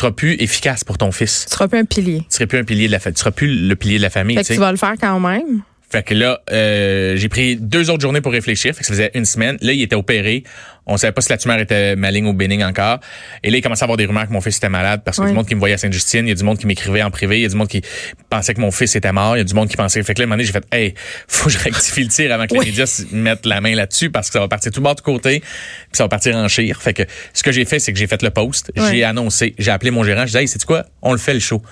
seras 0.00 0.10
plus 0.10 0.32
efficace 0.40 0.84
pour 0.84 0.96
ton 0.98 1.12
fils. 1.12 1.44
Tu 1.46 1.52
seras 1.52 1.68
plus 1.68 1.78
un 1.78 1.84
pilier. 1.84 2.20
Tu 2.20 2.26
serais 2.30 2.46
plus 2.46 2.58
un 2.58 2.64
pilier 2.64 2.86
de 2.86 2.92
la 2.92 2.98
famille, 2.98 3.14
tu 3.14 3.20
seras 3.20 3.30
plus 3.30 3.68
le 3.68 3.76
pilier 3.76 3.98
de 3.98 4.02
la 4.02 4.10
famille, 4.10 4.36
Fait 4.36 4.42
que 4.42 4.52
tu 4.54 4.58
vas 4.58 4.72
le 4.72 4.78
faire 4.78 4.94
quand 4.98 5.20
même. 5.20 5.62
Fait 5.90 6.02
que 6.02 6.14
là, 6.14 6.40
euh, 6.50 7.14
j'ai 7.16 7.28
pris 7.28 7.56
deux 7.56 7.88
autres 7.90 8.00
journées 8.00 8.20
pour 8.22 8.32
réfléchir. 8.32 8.74
Fait 8.74 8.80
que 8.80 8.86
ça 8.86 8.94
faisait 8.94 9.10
une 9.14 9.26
semaine. 9.26 9.58
Là, 9.60 9.72
il 9.72 9.80
était 9.82 9.94
opéré. 9.94 10.42
On 10.86 10.98
savait 10.98 11.12
pas 11.12 11.22
si 11.22 11.30
la 11.30 11.38
tumeur 11.38 11.58
était 11.58 11.96
maligne 11.96 12.26
ou 12.26 12.34
bénigne 12.34 12.64
encore. 12.64 13.00
Et 13.42 13.50
là, 13.50 13.56
il 13.56 13.62
commençait 13.62 13.84
à 13.84 13.86
avoir 13.86 13.96
des 13.96 14.04
rumeurs 14.04 14.26
que 14.28 14.32
mon 14.32 14.42
fils 14.42 14.58
était 14.58 14.68
malade 14.68 15.00
parce 15.02 15.16
qu'il 15.16 15.24
y 15.24 15.28
a 15.28 15.30
du 15.30 15.36
monde 15.36 15.46
qui 15.48 15.54
me 15.54 15.60
voyait 15.60 15.74
à 15.76 15.78
Sainte-Justine. 15.78 16.26
Il 16.26 16.28
y 16.28 16.32
a 16.32 16.34
du 16.34 16.44
monde 16.44 16.58
qui 16.58 16.66
m'écrivait 16.66 17.02
en 17.02 17.10
privé. 17.10 17.38
Il 17.38 17.42
y 17.42 17.46
a 17.46 17.48
du 17.48 17.56
monde 17.56 17.68
qui 17.68 17.80
pensait 18.28 18.52
que 18.52 18.60
mon 18.60 18.70
fils 18.70 18.94
était 18.94 19.10
mort. 19.12 19.34
Il 19.36 19.38
y 19.38 19.40
a 19.40 19.44
du 19.44 19.54
monde 19.54 19.68
qui 19.68 19.76
pensait. 19.76 20.02
Fait 20.02 20.12
que 20.12 20.20
là, 20.20 20.24
un 20.24 20.26
moment 20.26 20.36
donné, 20.36 20.44
j'ai 20.44 20.52
fait, 20.52 20.64
hey, 20.72 20.94
faut 21.26 21.46
que 21.46 21.50
je 21.52 21.58
rectifie 21.58 22.02
le 22.02 22.08
tir 22.08 22.30
avant 22.34 22.46
que 22.46 22.52
Oui. 22.52 22.66
les 22.66 22.70
médias 22.72 23.02
mettent 23.12 23.46
la 23.46 23.62
main 23.62 23.74
là-dessus 23.74 24.10
parce 24.10 24.28
que 24.28 24.34
ça 24.34 24.40
va 24.40 24.48
partir 24.48 24.70
tout 24.72 24.82
bord 24.82 24.94
de 24.94 25.00
côté. 25.00 25.40
Puis 25.40 25.48
ça 25.92 26.04
va 26.04 26.08
partir 26.08 26.36
en 26.36 26.48
chire. 26.48 26.82
Fait 26.82 26.92
que 26.92 27.04
ce 27.32 27.42
que 27.42 27.50
j'ai 27.50 27.64
fait, 27.64 27.78
c'est 27.78 27.92
que 27.94 27.98
j'ai 27.98 28.06
fait 28.06 28.22
le 28.22 28.30
post. 28.30 28.70
J'ai 28.76 29.04
annoncé. 29.04 29.54
J'ai 29.58 29.70
appelé 29.70 29.90
mon 29.90 30.04
gérant. 30.04 30.26
J'ai 30.26 30.32
dit, 30.32 30.38
hey, 30.38 30.48
c'est 30.48 30.62
quoi? 30.64 30.84
On 31.00 31.12
le 31.12 31.18
fait 31.18 31.34
le 31.34 31.40
show. 31.40 31.62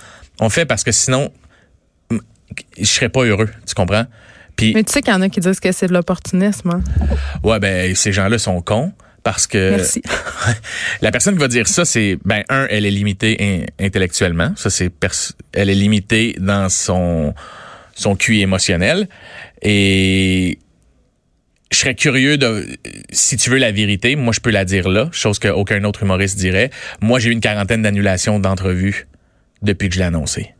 On 0.40 0.44
le 0.44 0.51
fait 0.51 0.64
parce 0.64 0.85
que 0.85 0.92
sinon, 0.92 1.31
je 2.79 2.85
serais 2.85 3.09
pas 3.09 3.25
heureux. 3.25 3.51
Tu 3.66 3.75
comprends? 3.75 4.07
Puis, 4.57 4.73
Mais 4.75 4.85
tu 4.85 4.93
sais 4.93 5.01
qu'il 5.03 5.12
y 5.12 5.17
en 5.17 5.23
a 5.23 5.29
qui 5.29 5.41
disent 5.41 5.61
que 5.61 5.73
c'est 5.73 5.87
de 5.87 5.93
l'opportunisme. 5.93 6.71
hein. 6.71 6.83
Ouais, 7.43 7.59
ben 7.59 7.95
ces 7.95 8.12
gens-là 8.12 8.38
sont 8.38 8.61
cons 8.61 8.93
parce 9.23 9.47
que 9.47 9.71
Merci. 9.71 10.03
la 11.01 11.11
personne 11.11 11.35
qui 11.35 11.41
va 11.41 11.49
dire 11.49 11.67
ça, 11.69 11.85
c'est 11.85 12.19
ben 12.25 12.43
un, 12.49 12.67
elle 12.71 12.85
est 12.87 12.91
limitée 12.91 13.37
in- 13.81 13.85
intellectuellement. 13.87 14.53
Ça, 14.57 14.69
c'est 14.71 14.91
pers- 14.91 15.33
elle 15.53 15.71
est 15.71 15.75
limitée 15.75 16.37
dans 16.41 16.69
son 16.69 17.35
son 17.95 18.17
QI 18.17 18.41
émotionnel 18.41 19.07
et 19.62 20.59
je 21.71 21.79
serais 21.79 21.95
curieux 21.95 22.37
de 22.37 22.67
si 23.11 23.37
tu 23.37 23.49
veux 23.51 23.59
la 23.59 23.71
vérité, 23.73 24.17
moi 24.17 24.33
je 24.33 24.41
peux 24.41 24.51
la 24.51 24.65
dire 24.65 24.88
là, 24.88 25.09
chose 25.12 25.38
qu'aucun 25.38 25.83
autre 25.85 26.03
humoriste 26.03 26.37
dirait. 26.38 26.71
Moi, 27.01 27.19
j'ai 27.19 27.31
eu 27.31 27.33
une 27.33 27.41
quarantaine 27.41 27.83
d'annulations 27.83 28.38
d'entrevues 28.38 29.07
depuis 29.62 29.88
que 29.88 29.95
je 29.95 30.01
l'ai 30.01 30.07
annoncé. 30.07 30.51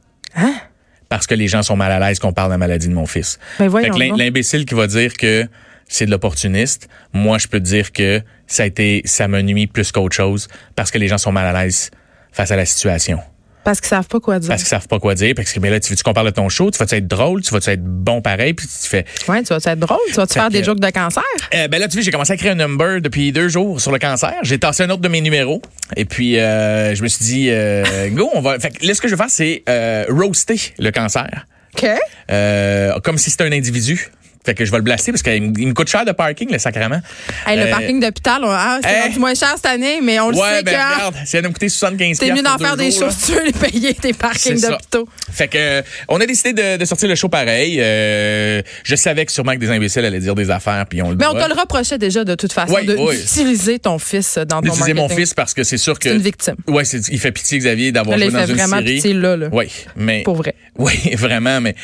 Parce 1.13 1.27
que 1.27 1.35
les 1.35 1.47
gens 1.47 1.63
sont 1.63 1.77
mal 1.77 1.93
à 1.93 2.01
l'aise 2.01 2.19
qu'on 2.19 2.33
parle 2.33 2.49
de 2.49 2.55
la 2.55 2.59
maladie 2.59 2.89
de 2.89 2.95
mon 2.95 3.05
fils. 3.05 3.39
Ben 3.59 3.69
l'imbécile 4.17 4.65
qui 4.65 4.75
va 4.75 4.87
dire 4.87 5.13
que 5.15 5.47
c'est 5.87 6.07
de 6.07 6.11
l'opportuniste, 6.11 6.89
moi 7.13 7.37
je 7.37 7.49
peux 7.49 7.59
te 7.59 7.65
dire 7.65 7.93
que 7.93 8.23
ça 8.47 8.63
a 8.63 8.67
été 8.67 9.03
ça 9.05 9.29
me 9.29 9.43
nuit 9.43 9.67
plus 9.67 9.93
qu'autre 9.93 10.17
chose 10.17 10.49
parce 10.75 10.91
que 10.91 10.97
les 10.97 11.09
gens 11.09 11.19
sont 11.19 11.31
mal 11.31 11.55
à 11.55 11.65
l'aise 11.65 11.91
face 12.33 12.51
à 12.51 12.57
la 12.57 12.65
situation. 12.65 13.21
Parce 13.65 13.81
qu'ils 13.81 13.89
savent 13.89 14.09
pas 14.09 14.21
quoi 14.21 14.39
dire. 14.39 14.49
Parce 14.49 14.63
qu'ils 14.63 14.69
savent 14.69 14.89
pas 14.89 14.99
quoi 14.99 15.15
dire. 15.15 15.35
Parce 15.37 15.53
que 15.53 15.61
mais 15.61 15.71
là, 15.71 15.81
tu 15.81 15.91
veux-tu 15.91 16.03
qu'on 16.03 16.13
parle 16.13 16.27
de 16.27 16.35
ton 16.35 16.49
show, 16.49 16.71
tu 16.71 16.79
vas-tu 16.79 16.97
être 16.97 17.07
drôle, 17.07 17.43
tu 17.43 17.53
vas-tu 17.53 17.71
être 17.71 17.85
bon 17.85 18.21
pareil, 18.21 18.55
puis 18.55 18.67
tu 18.67 18.89
fais. 18.89 19.05
Ouais, 19.29 19.43
tu 19.43 19.55
vas 19.55 19.57
être 19.57 19.79
drôle? 19.79 19.99
Tu 20.09 20.15
vas-tu 20.15 20.35
faire 20.35 20.51
des 20.51 20.65
jokes 20.65 20.81
de 20.81 20.91
cancer? 20.91 21.23
Euh, 21.55 21.69
ben 21.69 21.81
là, 21.81 21.89
tu 21.89 21.95
vois, 21.95 22.03
j'ai 22.03 22.11
commencé 22.11 22.33
à 22.33 22.37
créer 22.37 22.51
un 22.51 22.57
number 22.57 23.01
depuis 23.01 23.33
deux 23.33 23.49
jours 23.49 23.81
sur 23.81 23.93
le 23.93 23.99
cancer. 23.99 24.35
J'ai 24.43 24.59
tassé 24.59 24.83
un 24.83 24.91
autre 24.91 25.03
de 25.03 25.09
mes 25.09 25.21
numéros. 25.21 25.63
Et 25.97 26.05
puis, 26.05 26.39
euh, 26.39 26.95
je 26.95 27.03
me 27.03 27.09
suis 27.09 27.25
dit, 27.25 27.49
euh, 27.51 28.09
go, 28.11 28.31
on 28.35 28.41
va. 28.41 28.59
Fait 28.59 28.71
que 28.71 28.87
là, 28.87 28.95
ce 28.95 29.01
que 29.01 29.09
je 29.09 29.15
vais 29.15 29.19
faire, 29.23 29.31
c'est 29.31 29.63
euh, 29.69 30.05
roaster 30.09 30.57
le 30.79 30.91
cancer. 30.91 31.47
OK. 31.75 31.87
Euh, 32.31 32.99
comme 33.01 33.19
si 33.19 33.31
c'était 33.31 33.45
un 33.45 33.53
individu. 33.53 34.11
Fait 34.45 34.55
que 34.55 34.65
je 34.65 34.71
vais 34.71 34.79
le 34.79 34.83
blaster 34.83 35.13
parce 35.13 35.23
qu'il 35.23 35.41
me 35.43 35.53
il 35.59 35.73
coûte 35.75 35.89
cher 35.89 36.05
de 36.05 36.13
parking, 36.13 36.51
le 36.51 36.59
sacrement. 36.59 37.01
Hey, 37.47 37.57
le 37.57 37.63
Euh, 37.67 37.71
parking 37.71 38.01
d'hôpital, 38.01 38.43
ah, 38.45 38.81
c'est 38.83 39.11
hey. 39.13 39.19
moins 39.19 39.35
cher 39.35 39.53
cette 39.57 39.67
année, 39.67 40.01
mais 40.03 40.19
on 40.21 40.31
le 40.31 40.37
Ouais, 40.37 40.57
sait 40.57 40.63
ben 40.65 40.73
que 40.75 40.79
ah, 40.81 40.95
regarde, 40.95 41.15
ça 41.25 41.41
de 41.43 41.47
me 41.49 41.53
coûter 41.53 41.69
75 41.69 42.19
t'es 42.19 42.33
mieux 42.33 42.43
d'en 42.43 42.59
faire 42.59 42.77
des 42.77 42.91
choses, 42.91 43.17
tu 43.25 43.33
veux 43.33 43.45
les 43.45 43.53
payer, 43.53 43.95
tes 43.95 44.13
parkings 44.13 44.61
d'hôpitaux. 44.61 45.09
Fait 45.31 45.47
que 45.49 45.59
euh, 45.59 45.83
on 46.09 46.21
a 46.21 46.27
décidé 46.27 46.53
de, 46.53 46.77
de 46.77 46.85
sortir 46.85 47.09
le 47.09 47.15
show 47.15 47.29
pareil. 47.29 47.79
Euh, 47.81 48.63
je 48.85 48.97
savais 48.97 49.25
que 49.27 49.33
sûrement 49.33 49.53
que 49.53 49.59
des 49.59 49.71
imbéciles 49.71 50.05
allaient 50.05 50.19
dire 50.19 50.35
des 50.35 50.51
affaires 50.51 50.87
puis 50.89 51.01
on 51.03 51.11
le 51.11 51.17
Mais 51.17 51.27
on 51.27 51.35
te 51.35 51.49
le 51.49 51.55
reprochait 51.59 51.99
déjà 51.99 52.25
de 52.25 52.35
toute 52.35 52.53
façon 52.53 52.75
oui. 52.75 52.87
d'utiliser 53.17 53.79
ton 53.79 53.99
fils 53.99 54.39
dans 54.39 54.57
ton 54.57 54.61
d'utiliser 54.63 54.95
marketing. 54.95 55.09
mon 55.09 55.09
fils 55.09 55.35
parce 55.35 55.55
que 55.55 55.63
c'est 55.63 55.79
sûr 55.79 55.99
que 55.99 56.09
C'est 56.09 56.17
une 56.17 56.23
victime. 56.23 56.57
Ouais, 56.67 56.85
c'est 56.85 57.07
il 57.09 57.19
fait 57.21 57.33
pitié 57.33 57.59
Xavier 57.59 57.93
d'avoir 57.93 58.19
joué 58.19 58.27
il 58.27 58.33
dans 58.33 58.39
fait 58.41 58.47
une 58.51 58.57
vraiment 58.57 58.77
série. 58.79 58.95
pitié 58.97 59.13
là, 59.15 59.37
là. 59.37 59.49
Oui, 59.53 59.67
mais 59.97 60.23
Pour 60.25 60.35
vrai. 60.35 60.55
Oui, 60.79 60.95
vraiment, 61.15 61.61
mais 61.61 61.75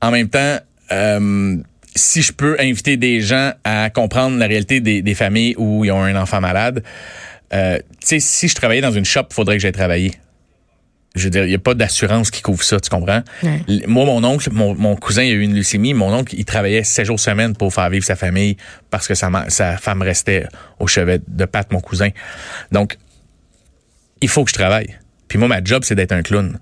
en 0.00 0.10
même 0.10 0.28
temps, 0.28 0.58
euh, 0.92 1.56
si 1.96 2.22
je 2.22 2.32
peux 2.32 2.56
inviter 2.60 2.96
des 2.96 3.20
gens 3.20 3.52
à 3.64 3.90
comprendre 3.90 4.38
la 4.38 4.46
réalité 4.46 4.80
des, 4.80 5.02
des 5.02 5.14
familles 5.14 5.54
où 5.58 5.84
ils 5.84 5.90
ont 5.90 6.02
un 6.02 6.20
enfant 6.20 6.40
malade, 6.40 6.82
euh, 7.52 7.78
tu 8.00 8.06
sais, 8.06 8.20
si 8.20 8.48
je 8.48 8.54
travaillais 8.54 8.80
dans 8.80 8.92
une 8.92 9.04
shop, 9.04 9.26
faudrait 9.30 9.56
que 9.56 9.62
j'aille 9.62 9.72
travailler. 9.72 10.12
Je 11.14 11.24
veux 11.24 11.30
dire, 11.30 11.44
il 11.44 11.48
n'y 11.48 11.54
a 11.54 11.58
pas 11.58 11.72
d'assurance 11.72 12.30
qui 12.30 12.42
couvre 12.42 12.62
ça, 12.62 12.78
tu 12.78 12.90
comprends? 12.90 13.22
Ouais. 13.42 13.62
Moi, 13.86 14.04
mon 14.04 14.22
oncle, 14.22 14.50
mon, 14.52 14.74
mon 14.74 14.96
cousin, 14.96 15.22
il 15.22 15.30
a 15.30 15.34
eu 15.34 15.40
une 15.40 15.54
leucémie. 15.54 15.94
Mon 15.94 16.12
oncle, 16.12 16.34
il 16.36 16.44
travaillait 16.44 16.84
sept 16.84 17.06
jours 17.06 17.18
semaine 17.18 17.56
pour 17.56 17.72
faire 17.72 17.88
vivre 17.88 18.04
sa 18.04 18.16
famille 18.16 18.58
parce 18.90 19.08
que 19.08 19.14
sa, 19.14 19.30
femme 19.78 20.02
restait 20.02 20.46
au 20.78 20.86
chevet 20.86 21.20
de 21.26 21.44
patte, 21.46 21.72
mon 21.72 21.80
cousin. 21.80 22.10
Donc, 22.70 22.98
il 24.20 24.28
faut 24.28 24.44
que 24.44 24.50
je 24.50 24.56
travaille. 24.56 24.94
Puis 25.28 25.38
moi, 25.38 25.48
ma 25.48 25.64
job, 25.64 25.84
c'est 25.84 25.94
d'être 25.94 26.12
un 26.12 26.22
clown. 26.22 26.58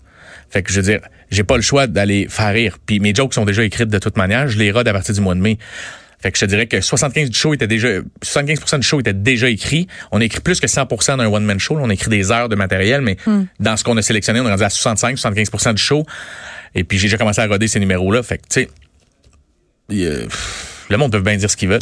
Fait 0.55 0.63
que 0.63 0.71
je 0.71 0.77
veux 0.81 0.87
dire, 0.87 1.01
j'ai 1.33 1.43
pas 1.43 1.57
le 1.57 1.63
choix 1.63 1.89
d'aller 1.89 2.29
faire 2.31 2.53
rire. 2.55 2.79
Puis 2.87 3.01
mes 3.01 3.13
jokes 3.13 3.35
sont 3.35 3.45
déjà 3.45 3.65
écrites 3.65 3.89
de 3.89 3.99
toute 3.99 4.17
manière. 4.17 4.47
Je 4.47 4.57
les 4.57 4.71
rode 4.71 4.87
à 4.87 4.93
partir 4.93 5.13
du 5.13 5.21
mois 5.21 5.35
de 5.35 5.41
mai. 5.41 5.59
Fait 6.23 6.31
que 6.31 6.39
je 6.39 6.45
te 6.45 6.49
dirais 6.49 6.69
que 6.69 6.81
75 6.81 7.29
du 7.29 7.37
show 7.37 7.55
était 7.55 7.67
déjà, 7.67 7.89
75% 8.25 8.77
du 8.79 8.87
show 8.87 9.01
était 9.01 9.13
déjà 9.13 9.49
écrit. 9.49 9.89
On 10.13 10.21
a 10.21 10.25
écrit 10.25 10.39
plus 10.41 10.61
que 10.61 10.69
100% 10.69 11.19
d'un 11.19 11.27
one-man 11.27 11.59
show. 11.59 11.77
On 11.81 11.91
a 11.91 11.93
écrit 11.93 12.09
des 12.09 12.31
heures 12.31 12.49
de 12.49 12.55
matériel, 12.55 13.01
mais 13.01 13.17
dans 13.59 13.77
ce 13.77 13.83
qu'on 13.83 13.97
a 13.97 14.03
sélectionné, 14.03 14.39
on 14.41 14.47
est 14.47 14.51
rendu 14.51 14.63
à 14.63 14.71
65, 14.71 15.17
75% 15.17 15.75
du 15.75 15.83
show. 15.83 16.07
Et 16.77 16.85
puis 16.85 16.99
j'ai 16.99 17.09
déjà 17.09 17.19
commencé 17.19 17.41
à 17.41 17.47
roder 17.49 17.67
ces 17.67 17.81
numéros-là. 17.81 18.23
Fait 18.23 18.39
que, 18.39 18.45
tu 18.49 18.69
sais, 19.89 20.29
le 20.89 20.97
monde 20.97 21.11
peut 21.11 21.21
bien 21.21 21.37
dire 21.37 21.51
ce 21.51 21.57
qu'il 21.57 21.69
veut. 21.69 21.81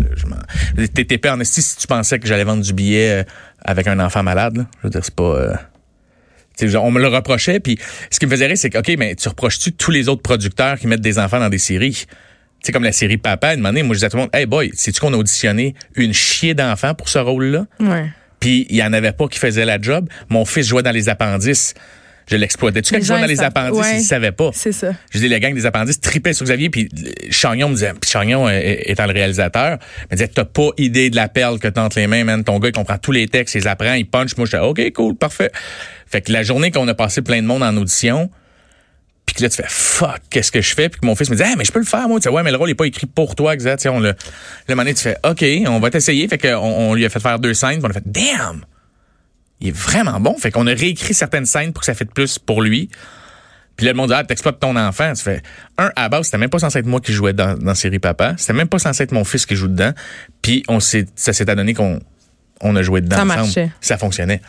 Épais 0.97 1.29
en 1.29 1.45
si 1.45 1.77
tu 1.77 1.87
pensais 1.87 2.19
que 2.19 2.27
j'allais 2.27 2.45
vendre 2.45 2.63
du 2.63 2.73
billet 2.73 3.21
euh, 3.21 3.25
avec 3.63 3.87
un 3.87 4.01
enfant 4.01 4.23
malade. 4.23 4.57
là. 4.57 4.67
Je 4.81 4.87
veux 4.87 4.91
dire, 4.91 5.05
c'est 5.05 5.15
pas... 5.15 5.23
euh, 5.25 5.55
on 6.77 6.90
me 6.90 7.01
le 7.01 7.09
reprochait, 7.09 7.61
puis 7.61 7.79
ce 8.11 8.18
qui 8.18 8.27
me 8.27 8.31
faisait 8.31 8.46
rire, 8.46 8.59
c'est 8.59 8.70
que, 8.70 8.79
OK, 8.79 8.92
mais 8.98 9.14
tu 9.14 9.29
reproches-tu 9.29 9.72
tous 9.72 9.90
les 9.90 10.09
autres 10.09 10.22
producteurs 10.22 10.79
qui 10.79 10.87
mettent 10.87 11.01
des 11.01 11.18
enfants 11.18 11.40
dans 11.40 11.48
des 11.48 11.59
séries? 11.59 12.07
Tu 12.62 12.66
sais, 12.66 12.72
comme 12.72 12.85
la 12.85 12.92
série 12.92 13.18
Papa, 13.18 13.55
une 13.55 13.66
année, 13.66 13.83
moi, 13.83 13.94
je 13.94 13.98
disais 13.98 14.07
à 14.07 14.11
tout 14.11 14.16
le 14.16 14.22
monde, 14.22 14.31
Hey 14.33 14.46
boy, 14.46 14.70
sais-tu 14.75 15.01
qu'on 15.01 15.12
a 15.12 15.16
auditionné 15.16 15.75
une 15.96 16.14
chier 16.14 16.55
d'enfants 16.55 16.94
pour 16.94 17.09
ce 17.09 17.18
rôle-là? 17.18 17.66
Ouais. 17.81 18.11
Puis 18.38 18.66
il 18.70 18.77
y 18.77 18.83
en 18.83 18.92
avait 18.92 19.12
pas 19.12 19.29
qui 19.29 19.38
faisaient 19.38 19.64
la 19.64 19.81
job. 19.81 20.09
Mon 20.29 20.44
fils 20.44 20.66
jouait 20.68 20.83
dans 20.83 20.90
les 20.90 21.09
appendices. 21.09 21.75
Je 22.29 22.37
l'exploitais. 22.37 22.83
Tu 22.83 22.95
quand 22.95 23.03
je 23.03 23.09
dans 23.09 23.27
les 23.27 23.41
appendices, 23.43 23.81
ouais. 23.81 23.99
ils 23.99 24.05
savaient 24.05 24.33
pas. 24.33 24.51
C'est 24.55 24.73
ça. 24.73 24.93
Je 25.11 25.19
dis, 25.19 25.29
la 25.29 25.41
gang 25.41 25.55
des 25.55 25.67
appendices 25.67 26.01
tripait 26.01 26.33
sur 26.33 26.45
Xavier, 26.45 26.71
puis 26.71 26.89
euh, 27.05 27.11
Chagnon 27.31 27.69
me 27.69 27.75
disait, 27.75 27.93
Chagnon 28.05 28.49
euh, 28.49 28.61
étant 28.63 29.07
le 29.07 29.13
réalisateur, 29.13 29.79
me 30.11 30.17
disait, 30.17 30.29
t'as 30.29 30.45
pas 30.45 30.69
idée 30.79 31.11
de 31.11 31.17
la 31.17 31.29
perle 31.29 31.59
que 31.59 31.69
t'as 31.69 31.83
entre 31.83 31.99
les 31.99 32.07
mains, 32.07 32.25
man. 32.25 32.45
Ton 32.45 32.59
gars, 32.59 32.69
il 32.69 32.73
comprend 32.73 32.99
tous 32.99 33.13
les 33.13 33.29
textes, 33.29 33.55
il 33.55 33.63
les 33.63 33.67
apprend, 33.67 33.95
il 33.95 34.07
punch. 34.07 34.37
Moi, 34.37 34.47
j'étais, 34.47 34.63
OK, 34.63 34.93
cool, 34.93 35.17
parfait. 35.17 35.51
Fait 36.07 36.21
que 36.21 36.33
la 36.33 36.43
journée 36.43 36.71
qu'on 36.71 36.87
a 36.89 36.95
passé 36.95 37.23
plein 37.23 37.41
de 37.41 37.47
monde 37.47 37.63
en 37.63 37.77
audition, 37.77 38.31
puis 39.27 39.37
que 39.37 39.43
là, 39.43 39.49
tu 39.49 39.57
fais, 39.57 39.69
fuck, 39.69 40.21
qu'est-ce 40.31 40.53
que 40.53 40.61
je 40.61 40.75
fais? 40.75 40.89
Puis 40.89 41.01
que 41.01 41.07
mon 41.07 41.15
fils 41.15 41.31
me 41.31 41.37
dit, 41.37 41.43
ah, 41.45 41.55
mais 41.57 41.65
je 41.65 41.73
peux 41.73 41.79
le 41.79 41.87
faire, 41.87 42.09
moi. 42.09 42.21
Tu 42.21 42.25
sais, 42.25 42.29
ouais, 42.29 42.43
mais 42.43 42.51
le 42.51 42.57
rôle 42.57 42.69
n'est 42.69 42.75
pas 42.75 42.87
écrit 42.87 43.07
pour 43.07 43.35
toi, 43.35 43.55
exact. 43.55 43.79
Tu 43.79 43.83
sais, 43.85 43.89
on 43.89 44.01
le, 44.01 44.15
le 44.69 44.75
moment 44.75 44.83
donné, 44.83 44.95
tu 44.95 45.03
fais, 45.03 45.17
OK, 45.25 45.45
on 45.67 45.81
va 45.81 45.91
t'essayer. 45.91 46.27
Fait 46.29 46.39
qu'on 46.39 46.57
on 46.57 46.95
lui 46.95 47.05
a 47.05 47.09
fait 47.09 47.21
faire 47.21 47.39
deux 47.39 47.55
scènes, 47.55 47.79
puis 47.79 47.85
on 47.85 47.91
a 47.91 47.93
fait, 47.93 48.05
damn! 48.07 48.65
Il 49.62 49.68
est 49.68 49.77
vraiment 49.77 50.20
bon. 50.20 50.37
Fait 50.37 50.51
qu'on 50.51 50.66
a 50.66 50.75
réécrit 50.75 51.14
certaines 51.14 51.46
scènes 51.46 51.72
pour 51.72 51.81
que 51.81 51.87
ça 51.87 51.94
fait 51.94 52.05
plus 52.05 52.38
pour 52.38 52.62
lui. 52.62 52.90
Puis 53.77 53.87
là, 53.87 53.92
le 53.92 53.96
monde 53.96 54.09
dit, 54.09 54.14
ah, 54.14 54.25
t'exploites 54.25 54.61
ton 54.61 54.77
enfant. 54.77 55.12
Tu 55.14 55.22
fais, 55.22 55.40
un, 55.79 55.90
à 55.96 56.09
base, 56.09 56.27
c'était 56.27 56.38
même 56.38 56.51
pas 56.51 56.59
censé 56.59 56.81
être 56.81 56.87
moi 56.87 57.01
qui 57.01 57.12
jouais 57.12 57.33
dans, 57.33 57.57
dans 57.57 57.75
Série 57.75 58.01
Papa. 58.01 58.35
C'était 58.37 58.53
même 58.53 58.68
pas 58.68 58.79
censé 58.79 59.05
être 59.05 59.12
mon 59.12 59.25
fils 59.25 59.46
qui 59.46 59.57
joue 59.57 59.68
dedans. 59.68 59.92
Puis 60.42 60.64
on 60.68 60.81
s'est, 60.81 61.07
ça 61.14 61.33
s'est 61.33 61.48
adonné 61.48 61.75
qu'on 61.75 62.01
on 62.62 62.75
a 62.77 62.83
joué 62.83 63.01
dedans 63.01 63.16
Ça 63.16 63.22
ensemble. 63.25 63.40
marchait. 63.40 63.70
Ça 63.81 63.98
fonctionnait. 63.98 64.40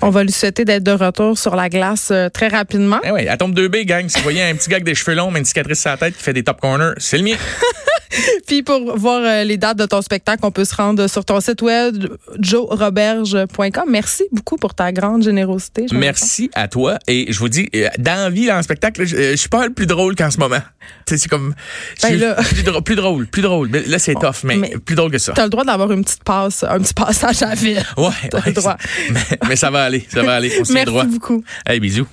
On 0.00 0.10
va 0.10 0.24
lui 0.24 0.32
souhaiter 0.32 0.64
d'être 0.64 0.82
de 0.82 0.92
retour 0.92 1.38
sur 1.38 1.54
la 1.56 1.68
glace 1.68 2.08
euh, 2.10 2.28
très 2.28 2.48
rapidement. 2.48 2.98
Eh 3.04 3.10
ouais, 3.12 3.24
elle 3.28 3.38
tombe 3.38 3.56
2B, 3.58 3.84
gang. 3.84 4.08
Si 4.08 4.16
vous 4.18 4.22
voyez 4.24 4.42
un 4.42 4.54
petit 4.54 4.68
gars 4.68 4.76
avec 4.76 4.84
des 4.84 4.94
cheveux 4.94 5.16
longs, 5.16 5.30
mais 5.30 5.38
une 5.38 5.44
cicatrice 5.44 5.80
sur 5.80 5.90
la 5.90 5.96
tête 5.96 6.16
qui 6.16 6.22
fait 6.22 6.32
des 6.32 6.42
top 6.42 6.60
corners, 6.60 6.92
c'est 6.98 7.18
le 7.18 7.24
mien. 7.24 7.36
Puis 8.46 8.62
pour 8.62 8.98
voir 8.98 9.22
euh, 9.24 9.44
les 9.44 9.56
dates 9.56 9.78
de 9.78 9.86
ton 9.86 10.02
spectacle, 10.02 10.40
on 10.44 10.50
peut 10.50 10.66
se 10.66 10.74
rendre 10.74 11.06
sur 11.06 11.24
ton 11.24 11.40
site 11.40 11.62
web 11.62 12.08
joeroberge.com. 12.38 13.84
Merci 13.88 14.24
beaucoup 14.32 14.56
pour 14.56 14.74
ta 14.74 14.92
grande 14.92 15.22
générosité. 15.22 15.86
Merci 15.92 16.50
à 16.54 16.68
toi. 16.68 16.98
Et 17.08 17.32
je 17.32 17.38
vous 17.38 17.48
dis, 17.48 17.68
euh, 17.74 17.88
dans 17.98 18.24
la 18.24 18.30
vie, 18.30 18.46
là, 18.46 18.58
en 18.58 18.62
spectacle, 18.62 19.06
je, 19.06 19.16
euh, 19.16 19.30
je 19.32 19.36
suis 19.36 19.48
pas 19.48 19.66
le 19.66 19.72
plus 19.72 19.86
drôle 19.86 20.14
qu'en 20.14 20.30
ce 20.30 20.38
moment. 20.38 20.60
C'est 21.06 21.28
comme. 21.28 21.54
Ben 22.02 22.18
là. 22.18 22.34
plus, 22.34 22.62
drôle, 22.64 22.82
plus 22.82 22.96
drôle, 22.96 23.26
plus 23.26 23.42
drôle. 23.42 23.70
Là, 23.70 23.98
c'est 23.98 24.14
tough, 24.14 24.44
mais, 24.44 24.56
mais- 24.56 24.74
plus 24.84 24.94
drôle 24.96 25.10
que 25.10 25.18
ça. 25.18 25.32
Tu 25.32 25.40
as 25.40 25.44
le 25.44 25.50
droit 25.50 25.64
d'avoir 25.64 25.90
une 25.92 26.04
petite 26.04 26.24
passe, 26.24 26.64
un 26.64 26.80
petit 26.80 26.94
passage 26.94 27.42
à 27.42 27.51
Ouais, 27.96 28.10
T'as 28.30 28.38
ouais, 28.38 28.42
le 28.46 28.52
droit. 28.52 28.76
Mais, 29.10 29.20
mais 29.48 29.56
ça 29.56 29.70
va 29.70 29.84
aller, 29.84 30.06
ça 30.12 30.22
va 30.22 30.34
aller. 30.36 30.50
On 30.60 30.72
Merci 30.72 30.84
droit. 30.86 31.04
beaucoup. 31.04 31.44
Hey, 31.66 31.80
bisous. 31.80 32.06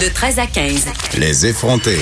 De 0.00 0.08
13 0.08 0.38
à 0.38 0.46
15. 0.46 0.86
Les 1.18 1.46
effrontés. 1.46 1.98